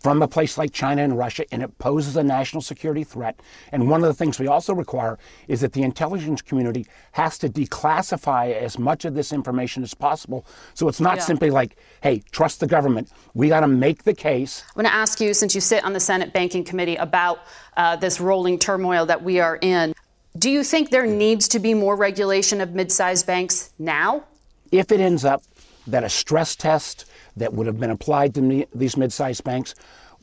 from 0.00 0.22
a 0.22 0.28
place 0.28 0.58
like 0.58 0.72
China 0.72 1.02
and 1.02 1.16
Russia, 1.16 1.44
and 1.52 1.62
it 1.62 1.78
poses 1.78 2.16
a 2.16 2.22
national 2.22 2.62
security 2.62 3.04
threat. 3.04 3.40
And 3.72 3.88
one 3.90 4.02
of 4.02 4.08
the 4.08 4.14
things 4.14 4.38
we 4.38 4.46
also 4.46 4.74
require 4.74 5.18
is 5.48 5.60
that 5.62 5.72
the 5.72 5.82
intelligence 5.82 6.42
community 6.42 6.86
has 7.12 7.38
to 7.38 7.48
declassify 7.48 8.54
as 8.54 8.78
much 8.78 9.04
of 9.04 9.14
this 9.14 9.32
information 9.32 9.82
as 9.82 9.94
possible. 9.94 10.46
So 10.74 10.88
it's 10.88 11.00
not 11.00 11.16
yeah. 11.16 11.22
simply 11.22 11.50
like, 11.50 11.76
hey, 12.02 12.22
trust 12.30 12.60
the 12.60 12.66
government. 12.66 13.10
We 13.34 13.48
got 13.48 13.60
to 13.60 13.68
make 13.68 14.04
the 14.04 14.14
case. 14.14 14.64
I 14.68 14.72
want 14.76 14.88
to 14.88 14.94
ask 14.94 15.20
you, 15.20 15.34
since 15.34 15.54
you 15.54 15.60
sit 15.60 15.84
on 15.84 15.92
the 15.92 16.00
Senate 16.00 16.32
Banking 16.32 16.64
Committee, 16.64 16.96
about 16.96 17.40
uh, 17.76 17.96
this 17.96 18.20
rolling 18.20 18.58
turmoil 18.58 19.06
that 19.06 19.22
we 19.22 19.40
are 19.40 19.58
in. 19.60 19.94
Do 20.38 20.50
you 20.50 20.62
think 20.62 20.90
there 20.90 21.06
needs 21.06 21.48
to 21.48 21.58
be 21.58 21.74
more 21.74 21.96
regulation 21.96 22.60
of 22.60 22.74
mid 22.74 22.92
sized 22.92 23.26
banks 23.26 23.72
now? 23.78 24.24
If 24.70 24.92
it 24.92 25.00
ends 25.00 25.24
up 25.24 25.42
that 25.86 26.04
a 26.04 26.08
stress 26.08 26.56
test 26.56 27.06
that 27.36 27.52
would 27.52 27.66
have 27.66 27.78
been 27.78 27.90
applied 27.90 28.34
to 28.34 28.42
me, 28.42 28.66
these 28.74 28.96
mid-sized 28.96 29.44
banks 29.44 29.74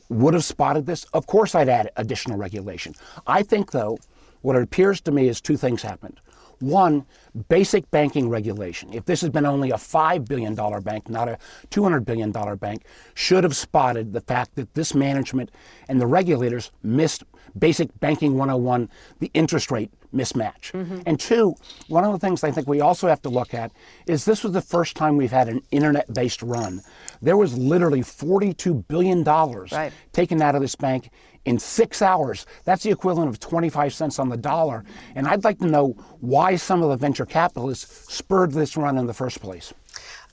would 0.08 0.34
have 0.34 0.44
spotted 0.44 0.86
this, 0.86 1.04
of 1.14 1.26
course 1.26 1.54
I'd 1.54 1.68
add 1.68 1.90
additional 1.96 2.36
regulation. 2.36 2.94
I 3.26 3.42
think, 3.42 3.70
though, 3.70 3.98
what 4.42 4.56
it 4.56 4.62
appears 4.62 5.00
to 5.02 5.10
me 5.10 5.28
is 5.28 5.40
two 5.40 5.56
things 5.56 5.82
happened. 5.82 6.20
One, 6.60 7.04
basic 7.48 7.90
banking 7.90 8.28
regulation. 8.28 8.92
If 8.92 9.06
this 9.06 9.20
has 9.22 9.30
been 9.30 9.46
only 9.46 9.70
a 9.70 9.76
$5 9.76 10.28
billion 10.28 10.54
bank, 10.82 11.08
not 11.08 11.28
a 11.28 11.38
$200 11.70 12.04
billion 12.04 12.30
bank, 12.30 12.84
should 13.14 13.44
have 13.44 13.56
spotted 13.56 14.12
the 14.12 14.20
fact 14.20 14.54
that 14.54 14.72
this 14.74 14.94
management 14.94 15.50
and 15.88 16.00
the 16.00 16.06
regulators 16.06 16.70
missed 16.82 17.24
basic 17.58 17.88
banking 18.00 18.36
101, 18.36 18.88
the 19.20 19.30
interest 19.34 19.70
rate 19.70 19.90
mismatch. 20.14 20.72
Mm-hmm. 20.72 21.00
And 21.06 21.18
two, 21.18 21.54
one 21.88 22.04
of 22.04 22.12
the 22.12 22.18
things 22.18 22.44
I 22.44 22.50
think 22.50 22.68
we 22.68 22.80
also 22.80 23.08
have 23.08 23.20
to 23.22 23.28
look 23.28 23.52
at 23.52 23.72
is 24.06 24.24
this 24.24 24.44
was 24.44 24.52
the 24.52 24.60
first 24.60 24.96
time 24.96 25.16
we've 25.16 25.32
had 25.32 25.48
an 25.48 25.62
internet 25.70 26.12
based 26.12 26.42
run. 26.42 26.82
There 27.20 27.36
was 27.36 27.56
literally 27.58 28.00
$42 28.00 28.86
billion 28.88 29.24
right. 29.24 29.92
taken 30.12 30.40
out 30.40 30.54
of 30.54 30.60
this 30.60 30.76
bank 30.76 31.10
in 31.44 31.58
six 31.58 32.00
hours. 32.00 32.46
That's 32.64 32.82
the 32.82 32.90
equivalent 32.90 33.28
of 33.30 33.40
25 33.40 33.92
cents 33.92 34.18
on 34.18 34.28
the 34.28 34.36
dollar. 34.36 34.84
And 35.14 35.26
I'd 35.26 35.44
like 35.44 35.58
to 35.58 35.66
know 35.66 35.96
why 36.20 36.56
some 36.56 36.82
of 36.82 36.90
the 36.90 36.96
venture 36.96 37.26
capitalists 37.26 38.12
spurred 38.12 38.52
this 38.52 38.76
run 38.76 38.96
in 38.98 39.06
the 39.06 39.14
first 39.14 39.40
place. 39.40 39.74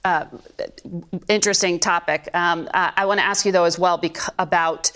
Uh, 0.04 0.26
interesting 1.28 1.80
topic. 1.80 2.28
Um, 2.34 2.68
I, 2.74 2.94
I 2.98 3.06
want 3.06 3.20
to 3.20 3.26
ask 3.26 3.46
you, 3.46 3.52
though, 3.52 3.66
as 3.66 3.78
well 3.78 4.00
bec- 4.00 4.18
about 4.40 4.92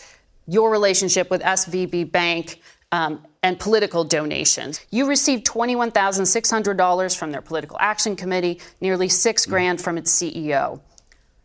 your 0.48 0.72
relationship 0.72 1.30
with 1.30 1.42
SVB 1.42 2.12
Bank. 2.12 2.62
Um, 2.92 3.26
and 3.46 3.60
political 3.60 4.04
donations. 4.04 4.82
You 4.90 5.08
received 5.08 5.46
$21,600 5.46 7.16
from 7.16 7.32
their 7.32 7.42
political 7.42 7.78
action 7.80 8.16
committee, 8.16 8.60
nearly 8.82 9.08
six 9.08 9.46
grand 9.46 9.80
from 9.80 10.00
its 10.00 10.12
CEO. 10.12 10.82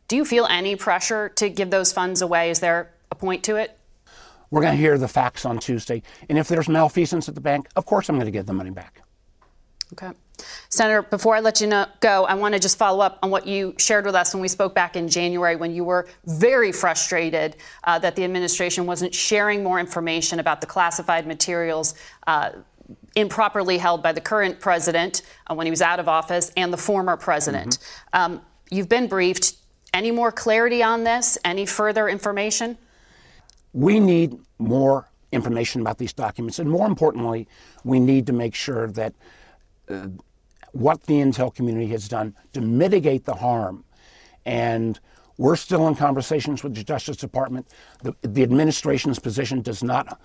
Do 0.09 0.17
you 0.17 0.25
feel 0.25 0.47
any 0.47 0.77
pressure 0.77 1.29
to 1.37 1.51
give 1.51 1.69
those 1.69 1.93
funds 1.93 2.23
away? 2.23 2.49
Is 2.49 2.61
there 2.61 2.91
a 3.11 3.15
point 3.15 3.45
to 3.45 3.57
it? 3.57 3.79
We're 4.51 4.63
going 4.63 4.73
to 4.73 4.81
hear 4.81 4.97
the 4.97 5.09
facts 5.09 5.45
on 5.45 5.59
Tuesday. 5.59 6.03
And 6.31 6.39
if 6.39 6.49
there's 6.49 6.71
malfeasance 6.71 7.29
at 7.29 7.35
the 7.35 7.41
bank, 7.43 7.69
of 7.77 7.85
course 7.85 8.09
I'm 8.09 8.17
going 8.17 8.25
to 8.25 8.33
give 8.33 8.47
the 8.47 8.55
money 8.55 8.71
back. 8.71 9.03
Okay. 9.93 10.11
Senator, 10.69 11.03
before 11.03 11.35
I 11.35 11.41
let 11.41 11.61
you 11.61 11.67
know, 11.67 11.87
go, 12.01 12.25
I 12.25 12.35
want 12.35 12.55
to 12.55 12.61
just 12.61 12.79
follow 12.79 13.01
up 13.01 13.19
on 13.23 13.31
what 13.31 13.47
you 13.47 13.75
shared 13.79 14.05
with 14.05 14.15
us 14.15 14.35
when 14.35 14.41
we 14.41 14.49
spoke 14.49 14.75
back 14.75 14.97
in 14.97 15.09
January 15.09 15.57
when 15.57 15.75
you 15.75 15.85
were 15.85 16.09
very 16.27 16.73
frustrated 16.73 17.57
uh, 17.85 17.99
that 17.99 18.17
the 18.17 18.25
administration 18.25 18.87
wasn't 18.87 19.15
sharing 19.15 19.63
more 19.63 19.81
information 19.81 20.41
about 20.41 20.61
the 20.61 20.67
classified 20.67 21.27
materials 21.27 21.95
uh, 22.27 22.51
improperly 23.17 23.79
held 23.79 24.03
by 24.03 24.13
the 24.13 24.21
current 24.21 24.61
president 24.61 25.23
uh, 25.47 25.55
when 25.55 25.67
he 25.67 25.71
was 25.71 25.83
out 25.83 25.99
of 25.99 26.09
office 26.09 26.53
and 26.57 26.73
the 26.73 26.77
former 26.77 27.17
president. 27.17 27.79
Mm-hmm. 28.15 28.35
Um, 28.35 28.41
you've 28.71 28.89
been 28.89 29.09
briefed. 29.09 29.55
Any 29.93 30.11
more 30.11 30.31
clarity 30.31 30.83
on 30.83 31.05
this? 31.05 31.37
Any 31.45 31.67
further 31.67 32.09
information? 32.09 32.79
We 33.73 33.99
need 33.99 34.39
more 34.59 35.09
information 35.33 35.81
about 35.81 35.99
these 35.99 36.13
documents. 36.13 36.59
And 36.59 36.71
more 36.71 36.87
importantly, 36.87 37.49
we 37.85 38.01
need 38.01 38.27
to 38.27 38.33
make 38.33 38.55
sure 38.55 38.89
that 38.93 39.15
uh, 39.89 40.09
what 40.73 41.03
the 41.05 41.15
intel 41.15 41.55
community 41.55 41.87
has 41.89 42.09
done 42.09 42.35
to 42.53 42.61
mitigate 42.61 43.25
the 43.25 43.35
harm. 43.35 43.85
And 44.45 44.99
we're 45.37 45.57
still 45.57 45.89
in 45.89 45.95
conversations 45.95 46.63
with 46.63 46.75
the 46.75 46.85
Justice 46.85 47.17
Department. 47.17 47.67
The, 48.03 48.15
the 48.23 48.43
administration's 48.43 49.19
position 49.19 49.63
does 49.63 49.83
not 49.83 50.21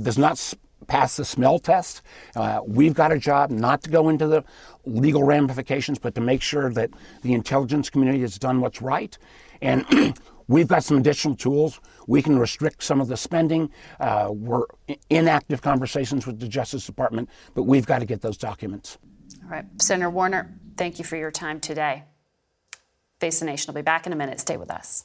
does 0.00 0.16
not 0.16 0.54
pass 0.86 1.16
the 1.16 1.24
smell 1.24 1.58
test. 1.58 2.02
Uh, 2.36 2.60
we've 2.66 2.94
got 2.94 3.12
a 3.12 3.18
job 3.18 3.50
not 3.50 3.82
to 3.82 3.90
go 3.90 4.08
into 4.08 4.26
the 4.26 4.44
legal 4.84 5.24
ramifications, 5.24 5.98
but 5.98 6.14
to 6.14 6.20
make 6.20 6.40
sure 6.40 6.72
that 6.72 6.90
the 7.22 7.32
intelligence 7.32 7.90
community 7.90 8.20
has 8.20 8.38
done 8.38 8.60
what's 8.60 8.80
right. 8.80 9.18
And 9.60 9.84
we've 10.48 10.68
got 10.68 10.84
some 10.84 10.98
additional 10.98 11.34
tools. 11.34 11.80
We 12.06 12.22
can 12.22 12.38
restrict 12.38 12.82
some 12.82 13.00
of 13.00 13.08
the 13.08 13.16
spending. 13.16 13.70
Uh, 13.98 14.30
we're 14.32 14.64
in 15.08 15.28
active 15.28 15.62
conversations 15.62 16.26
with 16.26 16.40
the 16.40 16.48
Justice 16.48 16.86
Department, 16.86 17.28
but 17.54 17.64
we've 17.64 17.86
got 17.86 17.98
to 17.98 18.06
get 18.06 18.20
those 18.20 18.36
documents. 18.36 18.98
All 19.44 19.50
right. 19.50 19.66
Senator 19.80 20.10
Warner, 20.10 20.54
thank 20.76 20.98
you 20.98 21.04
for 21.04 21.16
your 21.16 21.30
time 21.30 21.60
today. 21.60 22.04
Face 23.20 23.40
the 23.40 23.46
Nation 23.46 23.72
will 23.72 23.78
be 23.78 23.84
back 23.84 24.06
in 24.06 24.12
a 24.12 24.16
minute. 24.16 24.40
Stay 24.40 24.56
with 24.56 24.70
us. 24.70 25.04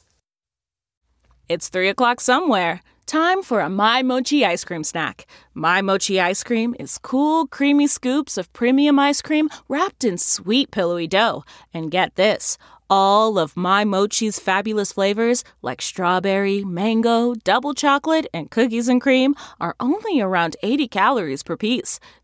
It's 1.48 1.68
3 1.68 1.88
o'clock 1.88 2.20
somewhere. 2.20 2.80
Time 3.06 3.40
for 3.44 3.60
a 3.60 3.70
My 3.70 4.02
Mochi 4.02 4.44
ice 4.44 4.64
cream 4.64 4.82
snack. 4.82 5.26
My 5.54 5.80
Mochi 5.80 6.20
ice 6.20 6.42
cream 6.42 6.74
is 6.80 6.98
cool, 6.98 7.46
creamy 7.46 7.86
scoops 7.86 8.36
of 8.36 8.52
premium 8.52 8.98
ice 8.98 9.22
cream 9.22 9.48
wrapped 9.68 10.02
in 10.02 10.18
sweet, 10.18 10.72
pillowy 10.72 11.06
dough. 11.06 11.44
And 11.72 11.88
get 11.90 12.16
this 12.16 12.58
all 12.88 13.38
of 13.38 13.56
My 13.56 13.84
Mochi's 13.84 14.38
fabulous 14.38 14.92
flavors, 14.92 15.44
like 15.62 15.82
strawberry, 15.82 16.64
mango, 16.64 17.34
double 17.34 17.74
chocolate, 17.74 18.26
and 18.32 18.50
cookies 18.50 18.88
and 18.88 19.00
cream, 19.00 19.34
are 19.60 19.74
only 19.80 20.20
around 20.20 20.56
80 20.62 20.88
calories 20.88 21.42
per 21.42 21.56
piece. 21.56 21.98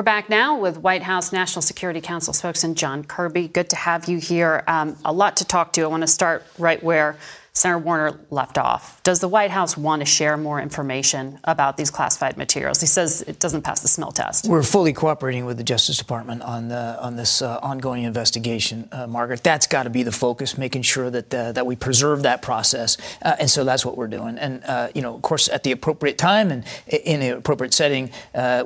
We're 0.00 0.04
back 0.04 0.30
now 0.30 0.58
with 0.58 0.78
White 0.78 1.02
House 1.02 1.30
National 1.30 1.60
Security 1.60 2.00
Council 2.00 2.32
spokesman 2.32 2.74
John 2.74 3.04
Kirby. 3.04 3.48
Good 3.48 3.68
to 3.68 3.76
have 3.76 4.08
you 4.08 4.16
here. 4.16 4.64
Um, 4.66 4.96
a 5.04 5.12
lot 5.12 5.36
to 5.36 5.44
talk 5.44 5.74
to. 5.74 5.82
I 5.82 5.88
want 5.88 6.00
to 6.02 6.06
start 6.06 6.42
right 6.56 6.82
where 6.82 7.18
Senator 7.52 7.78
Warner 7.78 8.20
left 8.30 8.58
off. 8.58 9.02
Does 9.02 9.20
the 9.20 9.28
White 9.28 9.50
House 9.50 9.76
want 9.76 10.00
to 10.00 10.06
share 10.06 10.36
more 10.36 10.60
information 10.60 11.40
about 11.44 11.76
these 11.76 11.90
classified 11.90 12.36
materials? 12.36 12.80
He 12.80 12.86
says 12.86 13.22
it 13.22 13.40
doesn't 13.40 13.62
pass 13.62 13.80
the 13.80 13.88
smell 13.88 14.12
test. 14.12 14.46
We're 14.46 14.62
fully 14.62 14.92
cooperating 14.92 15.46
with 15.46 15.56
the 15.56 15.64
Justice 15.64 15.98
Department 15.98 16.42
on 16.42 16.68
the 16.68 16.96
on 17.02 17.16
this 17.16 17.42
uh, 17.42 17.58
ongoing 17.62 18.04
investigation, 18.04 18.88
uh, 18.92 19.06
Margaret. 19.06 19.42
That's 19.42 19.66
got 19.66 19.82
to 19.82 19.90
be 19.90 20.04
the 20.04 20.12
focus, 20.12 20.56
making 20.56 20.82
sure 20.82 21.10
that 21.10 21.34
uh, 21.34 21.52
that 21.52 21.66
we 21.66 21.74
preserve 21.74 22.22
that 22.22 22.40
process, 22.40 22.96
uh, 23.22 23.36
and 23.40 23.50
so 23.50 23.64
that's 23.64 23.84
what 23.84 23.96
we're 23.96 24.08
doing. 24.08 24.38
And 24.38 24.62
uh, 24.64 24.88
you 24.94 25.02
know, 25.02 25.14
of 25.14 25.22
course, 25.22 25.48
at 25.48 25.64
the 25.64 25.72
appropriate 25.72 26.18
time 26.18 26.52
and 26.52 26.64
in 26.86 27.20
the 27.20 27.36
appropriate 27.36 27.74
setting, 27.74 28.10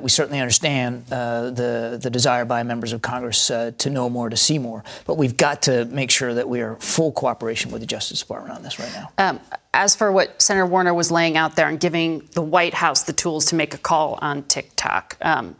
we 0.01 0.09
certainly 0.09 0.39
understand 0.39 1.07
the 1.07 1.99
the 2.01 2.09
desire 2.09 2.45
by 2.45 2.61
members 2.63 2.93
of 2.93 3.01
Congress 3.01 3.47
to 3.47 3.89
know 3.89 4.09
more, 4.09 4.29
to 4.29 4.37
see 4.37 4.59
more. 4.59 4.83
But 5.05 5.17
we've 5.17 5.37
got 5.37 5.63
to 5.63 5.85
make 5.85 6.11
sure 6.11 6.33
that 6.33 6.47
we 6.47 6.61
are 6.61 6.75
full 6.75 7.11
cooperation 7.11 7.71
with 7.71 7.81
the 7.81 7.87
Justice 7.87 8.19
Department 8.19 8.55
on 8.55 8.63
this 8.63 8.74
right 8.79 8.91
now. 8.93 9.11
Um, 9.17 9.39
as 9.73 9.95
for 9.95 10.11
what 10.11 10.41
Senator 10.41 10.65
Warner 10.65 10.93
was 10.93 11.11
laying 11.11 11.37
out 11.37 11.55
there 11.55 11.67
and 11.67 11.79
giving 11.79 12.27
the 12.33 12.41
White 12.41 12.73
House 12.73 13.03
the 13.03 13.13
tools 13.13 13.45
to 13.47 13.55
make 13.55 13.73
a 13.73 13.77
call 13.77 14.17
on 14.21 14.43
TikTok, 14.43 15.17
um, 15.21 15.55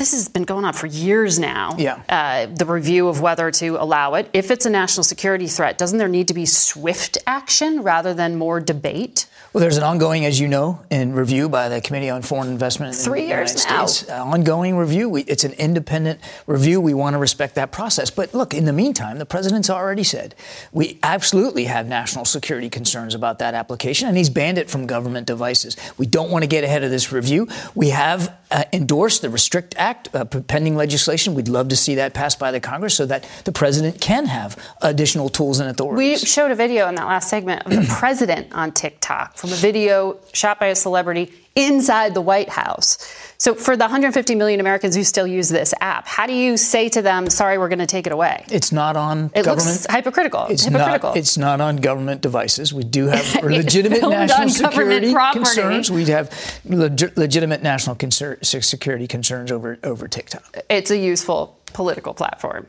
this 0.00 0.12
has 0.12 0.28
been 0.28 0.44
going 0.44 0.64
on 0.64 0.72
for 0.72 0.86
years 0.86 1.38
now. 1.38 1.76
Yeah. 1.76 2.02
Uh, 2.08 2.46
the 2.46 2.64
review 2.64 3.08
of 3.08 3.20
whether 3.20 3.50
to 3.50 3.76
allow 3.76 4.14
it. 4.14 4.30
If 4.32 4.50
it's 4.50 4.64
a 4.64 4.70
national 4.70 5.04
security 5.04 5.46
threat, 5.46 5.76
doesn't 5.76 5.98
there 5.98 6.08
need 6.08 6.28
to 6.28 6.34
be 6.34 6.46
swift 6.46 7.18
action 7.26 7.82
rather 7.82 8.14
than 8.14 8.36
more 8.36 8.60
debate? 8.60 9.28
Well, 9.52 9.60
there's 9.60 9.76
an 9.76 9.82
ongoing, 9.82 10.24
as 10.24 10.40
you 10.40 10.48
know, 10.48 10.80
in 10.90 11.12
review 11.12 11.50
by 11.50 11.68
the 11.68 11.82
Committee 11.82 12.08
on 12.08 12.22
Foreign 12.22 12.48
Investment 12.48 12.94
in 12.94 13.00
Three 13.00 13.22
the 13.22 13.26
years 13.28 13.66
now. 13.66 13.84
States. 13.84 14.10
Uh, 14.10 14.24
ongoing 14.24 14.78
review. 14.78 15.10
We, 15.10 15.22
it's 15.22 15.44
an 15.44 15.52
independent 15.54 16.20
review. 16.46 16.80
We 16.80 16.94
want 16.94 17.12
to 17.12 17.18
respect 17.18 17.56
that 17.56 17.70
process. 17.70 18.10
But 18.10 18.32
look, 18.32 18.54
in 18.54 18.64
the 18.64 18.72
meantime, 18.72 19.18
the 19.18 19.26
president's 19.26 19.68
already 19.68 20.04
said 20.04 20.34
we 20.72 20.98
absolutely 21.02 21.64
have 21.64 21.86
national 21.86 22.24
security 22.24 22.70
concerns 22.70 23.14
about 23.14 23.38
that 23.40 23.52
application, 23.52 24.08
and 24.08 24.16
he's 24.16 24.30
banned 24.30 24.56
it 24.56 24.70
from 24.70 24.86
government 24.86 25.26
devices. 25.26 25.76
We 25.98 26.06
don't 26.06 26.30
want 26.30 26.42
to 26.42 26.48
get 26.48 26.64
ahead 26.64 26.84
of 26.84 26.90
this 26.90 27.12
review. 27.12 27.48
We 27.74 27.90
have 27.90 28.39
uh, 28.50 28.64
endorsed 28.72 29.22
the 29.22 29.30
Restrict 29.30 29.74
Act, 29.78 30.08
uh, 30.14 30.24
pending 30.24 30.76
legislation. 30.76 31.34
We'd 31.34 31.48
love 31.48 31.68
to 31.68 31.76
see 31.76 31.94
that 31.96 32.14
passed 32.14 32.38
by 32.38 32.50
the 32.50 32.60
Congress 32.60 32.96
so 32.96 33.06
that 33.06 33.28
the 33.44 33.52
president 33.52 34.00
can 34.00 34.26
have 34.26 34.56
additional 34.82 35.28
tools 35.28 35.60
and 35.60 35.70
authorities. 35.70 36.22
We 36.22 36.26
showed 36.26 36.50
a 36.50 36.54
video 36.54 36.88
in 36.88 36.94
that 36.96 37.06
last 37.06 37.28
segment 37.28 37.66
of 37.66 37.72
the 37.72 37.86
president 37.88 38.52
on 38.52 38.72
TikTok 38.72 39.36
from 39.36 39.52
a 39.52 39.56
video 39.56 40.18
shot 40.32 40.58
by 40.58 40.66
a 40.66 40.74
celebrity 40.74 41.32
inside 41.56 42.14
the 42.14 42.20
White 42.20 42.48
House. 42.48 42.98
So, 43.38 43.54
for 43.54 43.74
the 43.74 43.84
150 43.84 44.34
million 44.34 44.60
Americans 44.60 44.94
who 44.94 45.02
still 45.02 45.26
use 45.26 45.48
this 45.48 45.72
app, 45.80 46.06
how 46.06 46.26
do 46.26 46.34
you 46.34 46.56
say 46.56 46.88
to 46.90 47.00
them, 47.00 47.30
"Sorry, 47.30 47.56
we're 47.56 47.68
going 47.68 47.78
to 47.78 47.86
take 47.86 48.06
it 48.06 48.12
away"? 48.12 48.44
It's 48.50 48.70
not 48.70 48.96
on 48.96 49.30
it 49.34 49.44
government. 49.44 49.66
Looks 49.66 49.86
hypocritical. 49.86 50.46
It's 50.50 50.64
hypocritical. 50.64 51.10
not. 51.10 51.16
It's 51.16 51.38
not 51.38 51.60
on 51.60 51.76
government 51.76 52.20
devices. 52.20 52.74
We 52.74 52.84
do 52.84 53.06
have 53.06 53.34
legitimate 53.42 54.02
national 54.02 54.50
security 54.50 55.14
concerns. 55.32 55.90
We 55.90 56.04
have 56.06 56.30
leg- 56.66 57.16
legitimate 57.16 57.62
national 57.62 57.96
concern, 57.96 58.42
security 58.42 59.06
concerns 59.06 59.50
over 59.50 59.78
over 59.82 60.06
TikTok. 60.06 60.58
It's 60.68 60.90
a 60.90 60.98
useful 60.98 61.58
political 61.72 62.12
platform. 62.12 62.66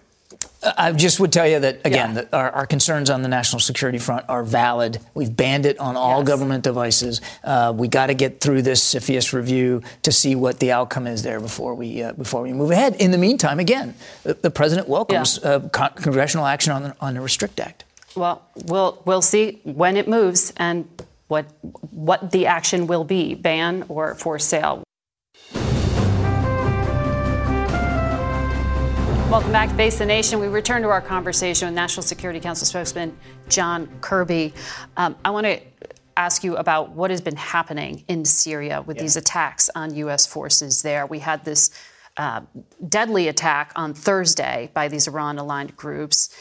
I 0.63 0.91
just 0.91 1.19
would 1.19 1.31
tell 1.33 1.47
you 1.47 1.59
that 1.59 1.81
again, 1.85 2.15
yeah. 2.15 2.23
our, 2.33 2.51
our, 2.51 2.65
concerns 2.67 3.09
on 3.09 3.23
the 3.23 3.27
national 3.27 3.59
security 3.59 3.97
front 3.97 4.25
are 4.29 4.43
valid. 4.43 4.99
We've 5.15 5.35
banned 5.35 5.65
it 5.65 5.79
on 5.79 5.97
all 5.97 6.19
yes. 6.19 6.27
government 6.27 6.63
devices. 6.63 7.19
Uh, 7.43 7.73
we 7.75 7.87
got 7.87 8.07
to 8.07 8.13
get 8.13 8.41
through 8.41 8.61
this 8.61 8.93
CFIUS 8.93 9.33
review 9.33 9.81
to 10.03 10.11
see 10.11 10.35
what 10.35 10.59
the 10.59 10.71
outcome 10.71 11.07
is 11.07 11.23
there 11.23 11.39
before 11.39 11.73
we 11.73 12.03
uh, 12.03 12.13
before 12.13 12.43
we 12.43 12.53
move 12.53 12.69
ahead. 12.69 12.95
In 12.97 13.09
the 13.09 13.17
meantime, 13.17 13.59
again, 13.59 13.95
the, 14.23 14.35
the 14.35 14.51
president 14.51 14.87
welcomes 14.87 15.39
yeah. 15.41 15.49
uh, 15.49 15.69
con- 15.69 15.93
congressional 15.95 16.45
action 16.45 16.73
on 16.73 16.83
the, 16.83 16.95
on 17.01 17.15
the 17.15 17.21
Restrict 17.21 17.59
Act. 17.59 17.83
Well, 18.15 18.47
we'll 18.65 19.01
we'll 19.05 19.23
see 19.23 19.61
when 19.63 19.97
it 19.97 20.07
moves 20.07 20.53
and 20.57 20.87
what 21.27 21.47
what 21.89 22.31
the 22.31 22.45
action 22.45 22.85
will 22.85 23.03
be, 23.03 23.33
ban 23.33 23.85
or 23.87 24.13
for 24.13 24.37
sale. 24.37 24.83
Welcome 29.31 29.53
back 29.53 29.69
to 29.69 29.75
Face 29.75 29.97
the 29.97 30.05
Nation. 30.05 30.41
We 30.41 30.47
return 30.47 30.81
to 30.81 30.89
our 30.89 30.99
conversation 30.99 31.65
with 31.69 31.73
National 31.73 32.03
Security 32.03 32.41
Council 32.41 32.67
spokesman 32.67 33.17
John 33.47 33.87
Kirby. 34.01 34.53
Um, 34.97 35.15
I 35.23 35.29
want 35.29 35.45
to 35.45 35.61
ask 36.17 36.43
you 36.43 36.57
about 36.57 36.89
what 36.89 37.11
has 37.11 37.21
been 37.21 37.37
happening 37.37 38.03
in 38.09 38.25
Syria 38.25 38.81
with 38.81 38.97
yeah. 38.97 39.03
these 39.03 39.15
attacks 39.15 39.69
on 39.73 39.95
U.S. 39.95 40.27
forces 40.27 40.81
there. 40.81 41.05
We 41.05 41.19
had 41.19 41.45
this 41.45 41.71
uh, 42.17 42.41
deadly 42.89 43.29
attack 43.29 43.71
on 43.77 43.93
Thursday 43.93 44.69
by 44.73 44.89
these 44.89 45.07
Iran 45.07 45.39
aligned 45.39 45.77
groups, 45.77 46.35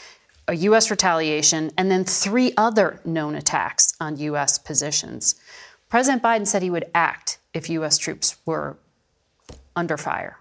a 0.49 0.55
U.S. 0.57 0.91
retaliation, 0.91 1.71
and 1.77 1.89
then 1.89 2.03
three 2.03 2.51
other 2.57 2.99
known 3.05 3.35
attacks 3.35 3.93
on 4.01 4.17
U.S. 4.17 4.57
positions. 4.57 5.35
President 5.87 6.21
Biden 6.21 6.45
said 6.45 6.61
he 6.61 6.69
would 6.69 6.91
act 6.93 7.37
if 7.53 7.69
U.S. 7.69 7.97
troops 7.97 8.35
were 8.45 8.75
under 9.77 9.95
fire. 9.95 10.39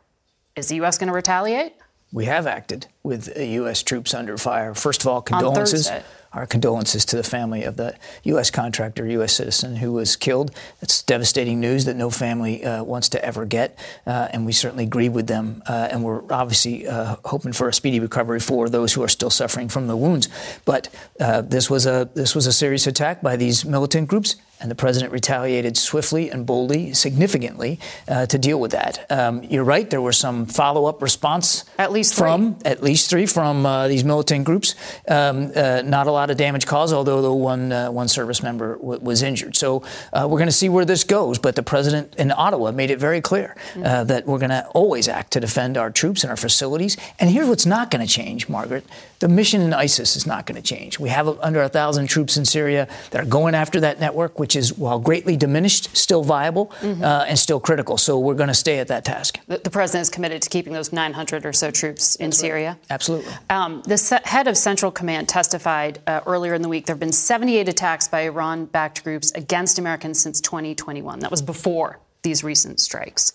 Is 0.57 0.67
the 0.67 0.75
U.S. 0.75 0.99
going 0.99 1.07
to 1.07 1.15
retaliate? 1.15 1.75
We 2.13 2.25
have 2.25 2.47
acted 2.47 2.87
with 3.03 3.37
U.S. 3.37 3.83
troops 3.83 4.15
under 4.15 4.37
fire. 4.37 4.75
First 4.75 5.03
of 5.03 5.09
all, 5.09 5.23
condolences. 5.23 5.91
Our 6.33 6.47
condolences 6.47 7.05
to 7.07 7.17
the 7.17 7.25
family 7.25 7.65
of 7.65 7.77
the 7.77 7.97
U.S. 8.23 8.53
contractor, 8.53 9.05
U.S. 9.05 9.33
citizen 9.33 9.75
who 9.75 9.93
was 9.93 10.15
killed. 10.15 10.53
That's 10.81 11.03
devastating 11.03 11.59
news 11.59 11.87
that 11.87 11.97
no 11.97 12.09
family 12.09 12.65
uh, 12.65 12.85
wants 12.85 13.09
to 13.09 13.25
ever 13.25 13.45
get, 13.45 13.77
uh, 14.07 14.29
and 14.31 14.47
we 14.47 14.53
certainly 14.53 14.87
grieve 14.87 15.13
with 15.13 15.27
them. 15.27 15.61
Uh, 15.67 15.89
and 15.91 16.05
we're 16.05 16.23
obviously 16.33 16.87
uh, 16.87 17.17
hoping 17.25 17.53
for 17.53 17.69
a 17.69 17.73
speedy 17.73 17.99
recovery 17.99 18.39
for 18.39 18.69
those 18.69 18.93
who 18.93 19.03
are 19.03 19.09
still 19.09 19.31
suffering 19.31 19.69
from 19.69 19.89
the 19.89 19.97
wounds. 19.97 20.29
But 20.65 20.89
uh, 21.19 21.41
this 21.41 21.69
was 21.69 21.85
a 21.85 22.09
this 22.15 22.37
was 22.37 22.47
a 22.47 22.53
serious 22.53 22.87
attack 22.87 23.23
by 23.23 23.35
these 23.35 23.65
militant 23.65 24.07
groups 24.07 24.37
and 24.61 24.71
the 24.71 24.75
president 24.75 25.13
retaliated 25.13 25.77
swiftly 25.77 26.31
and 26.31 26.47
boldly, 26.47 26.93
significantly, 26.93 27.79
uh, 28.09 28.27
to 28.27 28.39
deal 28.39 28.61
with 28.61 28.73
that. 28.73 29.07
Um, 29.11 29.43
you're 29.45 29.65
right. 29.65 29.89
There 29.89 30.01
were 30.01 30.13
some 30.13 30.47
follow-up 30.47 31.03
response. 31.03 31.65
At 31.79 31.93
least 31.93 32.15
from 32.15 32.57
three. 32.57 32.71
at 32.71 32.83
least 32.83 33.11
three 33.11 33.27
from 33.27 33.65
uh, 33.65 33.89
these 33.89 34.05
militant 34.05 34.45
groups. 34.45 34.75
Um, 35.09 35.53
uh, 35.57 35.83
not 35.85 36.07
a 36.07 36.13
lot 36.13 36.31
of 36.31 36.37
damage 36.37 36.67
caused, 36.67 36.93
although 36.93 37.23
the 37.23 37.33
one 37.33 37.73
uh, 37.73 37.91
one 37.91 38.09
service 38.09 38.43
member 38.43 38.77
w- 38.77 39.01
was 39.01 39.23
injured. 39.23 39.57
So 39.57 39.83
uh, 40.13 40.27
we're 40.29 40.39
going 40.39 40.47
to 40.47 40.53
see 40.53 40.69
where 40.69 40.85
this 40.85 41.05
goes. 41.05 41.39
But 41.39 41.57
the 41.57 41.63
president 41.63 42.17
in 42.17 42.31
Ottawa 42.31 42.73
made 42.73 42.91
it 42.91 42.99
very 42.99 43.21
clear 43.21 43.57
mm-hmm. 43.73 43.85
Uh, 43.91 44.05
that 44.05 44.27
we're 44.27 44.39
going 44.39 44.51
to 44.51 44.67
always 44.75 45.09
act 45.09 45.33
to 45.33 45.41
defend 45.41 45.77
our 45.77 45.91
troops 45.91 46.23
and 46.23 46.31
our 46.31 46.37
facilities. 46.37 46.97
And 47.19 47.31
here's 47.31 47.49
what's 47.49 47.67
not 47.67 47.91
going 47.91 48.07
to 48.07 48.13
change, 48.13 48.49
Margaret: 48.49 48.85
the 49.21 49.29
mission 49.29 49.61
in 49.63 49.73
ISIS 49.73 50.17
is 50.17 50.27
not 50.27 50.47
going 50.47 50.61
to 50.61 50.63
change. 50.63 50.99
We 50.99 51.09
have 51.09 51.29
under 51.41 51.63
a 51.63 51.69
thousand 51.69 52.09
troops 52.09 52.37
in 52.37 52.45
Syria 52.45 52.89
that 53.11 53.23
are 53.23 53.27
going 53.27 53.55
after 53.55 53.81
that 53.81 54.01
network, 54.01 54.39
which 54.39 54.50
which 54.51 54.57
is, 54.57 54.77
while 54.77 54.99
greatly 54.99 55.37
diminished, 55.37 55.97
still 55.97 56.25
viable 56.25 56.73
mm-hmm. 56.81 57.05
uh, 57.05 57.25
and 57.29 57.39
still 57.39 57.61
critical. 57.61 57.97
So 57.97 58.19
we're 58.19 58.35
going 58.35 58.49
to 58.49 58.55
stay 58.55 58.81
at 58.81 58.89
that 58.89 59.05
task. 59.05 59.39
The, 59.47 59.59
the, 59.59 59.71
president 59.71 60.03
is 60.03 60.11
committed 60.11 60.43
to 60.43 60.49
keeping 60.49 60.73
those 60.73 60.93
900 60.93 61.47
or 61.47 61.53
so 61.53 61.71
troops 61.71 62.17
in 62.17 62.31
That's 62.31 62.39
Syria. 62.39 62.71
Right. 62.71 62.91
Absolutely. 62.91 63.33
Um, 63.49 63.81
the 63.87 63.97
se- 63.97 64.23
head 64.25 64.49
of 64.49 64.57
Central 64.57 64.91
Command 64.91 65.29
testified 65.29 66.01
uh, 66.09 66.23
earlier 66.27 66.55
in 66.55 66.63
the 66.63 66.69
week 66.69 66.87
there 66.87 66.95
have 66.95 67.01
been 67.01 67.13
78 67.13 67.69
attacks 67.69 68.09
by 68.09 68.23
Iran 68.23 68.65
backed 68.65 69.05
groups 69.05 69.31
against 69.37 69.79
Americans 69.79 70.19
since 70.19 70.41
2021. 70.41 71.21
That 71.21 71.31
was 71.31 71.43
before 71.43 72.01
these 72.23 72.43
recent 72.43 72.81
strikes 72.81 73.33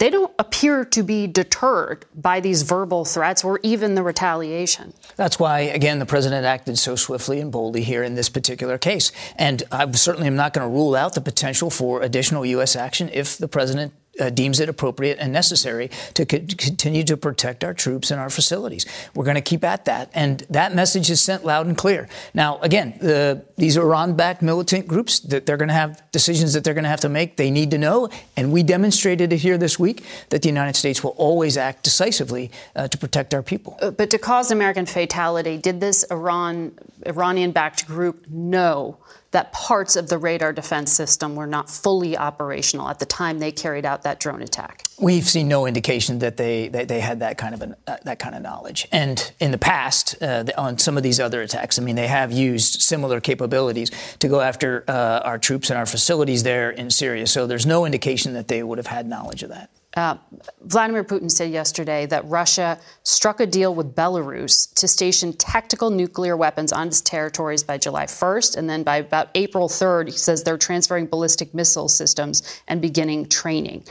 they 0.00 0.08
don't 0.08 0.32
appear 0.38 0.84
to 0.86 1.02
be 1.02 1.26
deterred 1.26 2.06
by 2.14 2.40
these 2.40 2.62
verbal 2.62 3.04
threats 3.04 3.44
or 3.44 3.60
even 3.62 3.94
the 3.94 4.02
retaliation. 4.02 4.94
That's 5.16 5.38
why, 5.38 5.60
again, 5.60 5.98
the 5.98 6.06
president 6.06 6.46
acted 6.46 6.78
so 6.78 6.96
swiftly 6.96 7.38
and 7.38 7.52
boldly 7.52 7.82
here 7.82 8.02
in 8.02 8.14
this 8.14 8.30
particular 8.30 8.78
case. 8.78 9.12
And 9.36 9.62
I 9.70 9.88
certainly 9.92 10.26
am 10.26 10.36
not 10.36 10.54
going 10.54 10.66
to 10.66 10.74
rule 10.74 10.96
out 10.96 11.14
the 11.14 11.20
potential 11.20 11.68
for 11.68 12.00
additional 12.00 12.46
U.S. 12.46 12.74
action 12.76 13.10
if 13.12 13.36
the 13.36 13.46
president 13.46 13.92
uh, 14.20 14.30
deems 14.30 14.60
it 14.60 14.68
appropriate 14.68 15.18
and 15.18 15.32
necessary 15.32 15.90
to 16.14 16.24
co- 16.26 16.38
continue 16.38 17.04
to 17.04 17.16
protect 17.16 17.64
our 17.64 17.74
troops 17.74 18.10
and 18.10 18.20
our 18.20 18.30
facilities. 18.30 18.86
We're 19.14 19.24
going 19.24 19.36
to 19.36 19.40
keep 19.40 19.64
at 19.64 19.84
that. 19.86 20.10
And 20.14 20.40
that 20.50 20.74
message 20.74 21.10
is 21.10 21.22
sent 21.22 21.44
loud 21.44 21.66
and 21.66 21.76
clear. 21.76 22.08
Now, 22.34 22.58
again, 22.60 22.98
the, 23.00 23.44
these 23.56 23.76
Iran 23.76 24.14
backed 24.14 24.42
militant 24.42 24.86
groups, 24.86 25.20
that 25.20 25.46
they're 25.46 25.56
going 25.56 25.68
to 25.68 25.74
have 25.74 26.02
decisions 26.12 26.52
that 26.52 26.64
they're 26.64 26.74
going 26.74 26.84
to 26.84 26.90
have 26.90 27.00
to 27.00 27.08
make. 27.08 27.36
They 27.36 27.50
need 27.50 27.70
to 27.72 27.78
know. 27.78 28.08
And 28.36 28.52
we 28.52 28.62
demonstrated 28.62 29.32
it 29.32 29.38
here 29.38 29.58
this 29.58 29.78
week 29.78 30.04
that 30.30 30.42
the 30.42 30.48
United 30.48 30.76
States 30.76 31.02
will 31.02 31.14
always 31.16 31.56
act 31.56 31.84
decisively 31.84 32.50
uh, 32.76 32.88
to 32.88 32.98
protect 32.98 33.34
our 33.34 33.42
people. 33.42 33.78
Uh, 33.80 33.90
but 33.90 34.10
to 34.10 34.18
cause 34.18 34.50
American 34.50 34.86
fatality, 34.86 35.56
did 35.58 35.80
this 35.80 36.04
Iran 36.04 36.72
Iranian 37.06 37.52
backed 37.52 37.86
group 37.86 38.26
know 38.28 38.98
that 39.32 39.52
parts 39.52 39.94
of 39.96 40.08
the 40.08 40.18
radar 40.18 40.52
defense 40.52 40.92
system 40.92 41.36
were 41.36 41.46
not 41.46 41.70
fully 41.70 42.16
operational 42.16 42.88
at 42.88 42.98
the 42.98 43.06
time 43.06 43.38
they 43.38 43.52
carried 43.52 43.84
out 43.84 44.02
that 44.02 44.18
drone 44.18 44.42
attack. 44.42 44.82
We've 44.98 45.28
seen 45.28 45.48
no 45.48 45.66
indication 45.66 46.18
that 46.18 46.36
they 46.36 46.68
that 46.68 46.88
they 46.88 47.00
had 47.00 47.20
that 47.20 47.38
kind 47.38 47.54
of 47.54 47.62
an, 47.62 47.76
uh, 47.86 47.96
that 48.04 48.18
kind 48.18 48.34
of 48.34 48.42
knowledge. 48.42 48.88
And 48.90 49.32
in 49.38 49.50
the 49.50 49.58
past, 49.58 50.20
uh, 50.20 50.44
on 50.58 50.78
some 50.78 50.96
of 50.96 51.02
these 51.02 51.20
other 51.20 51.42
attacks, 51.42 51.78
I 51.78 51.82
mean, 51.82 51.96
they 51.96 52.08
have 52.08 52.32
used 52.32 52.82
similar 52.82 53.20
capabilities 53.20 53.90
to 54.18 54.28
go 54.28 54.40
after 54.40 54.84
uh, 54.88 55.20
our 55.24 55.38
troops 55.38 55.70
and 55.70 55.78
our 55.78 55.86
facilities 55.86 56.42
there 56.42 56.70
in 56.70 56.90
Syria. 56.90 57.26
So 57.26 57.46
there's 57.46 57.66
no 57.66 57.84
indication 57.86 58.34
that 58.34 58.48
they 58.48 58.62
would 58.62 58.78
have 58.78 58.88
had 58.88 59.08
knowledge 59.08 59.42
of 59.42 59.50
that. 59.50 59.70
Uh, 59.96 60.16
Vladimir 60.62 61.02
Putin 61.02 61.30
said 61.30 61.50
yesterday 61.50 62.06
that 62.06 62.24
Russia 62.26 62.78
struck 63.02 63.40
a 63.40 63.46
deal 63.46 63.74
with 63.74 63.94
Belarus 63.94 64.72
to 64.74 64.86
station 64.86 65.32
tactical 65.32 65.90
nuclear 65.90 66.36
weapons 66.36 66.72
on 66.72 66.88
its 66.88 67.00
territories 67.00 67.64
by 67.64 67.76
July 67.76 68.06
1st. 68.06 68.56
And 68.56 68.70
then 68.70 68.84
by 68.84 68.98
about 68.98 69.30
April 69.34 69.68
3rd, 69.68 70.06
he 70.06 70.16
says 70.16 70.44
they're 70.44 70.58
transferring 70.58 71.06
ballistic 71.06 71.54
missile 71.54 71.88
systems 71.88 72.62
and 72.68 72.80
beginning 72.80 73.28
training. 73.28 73.84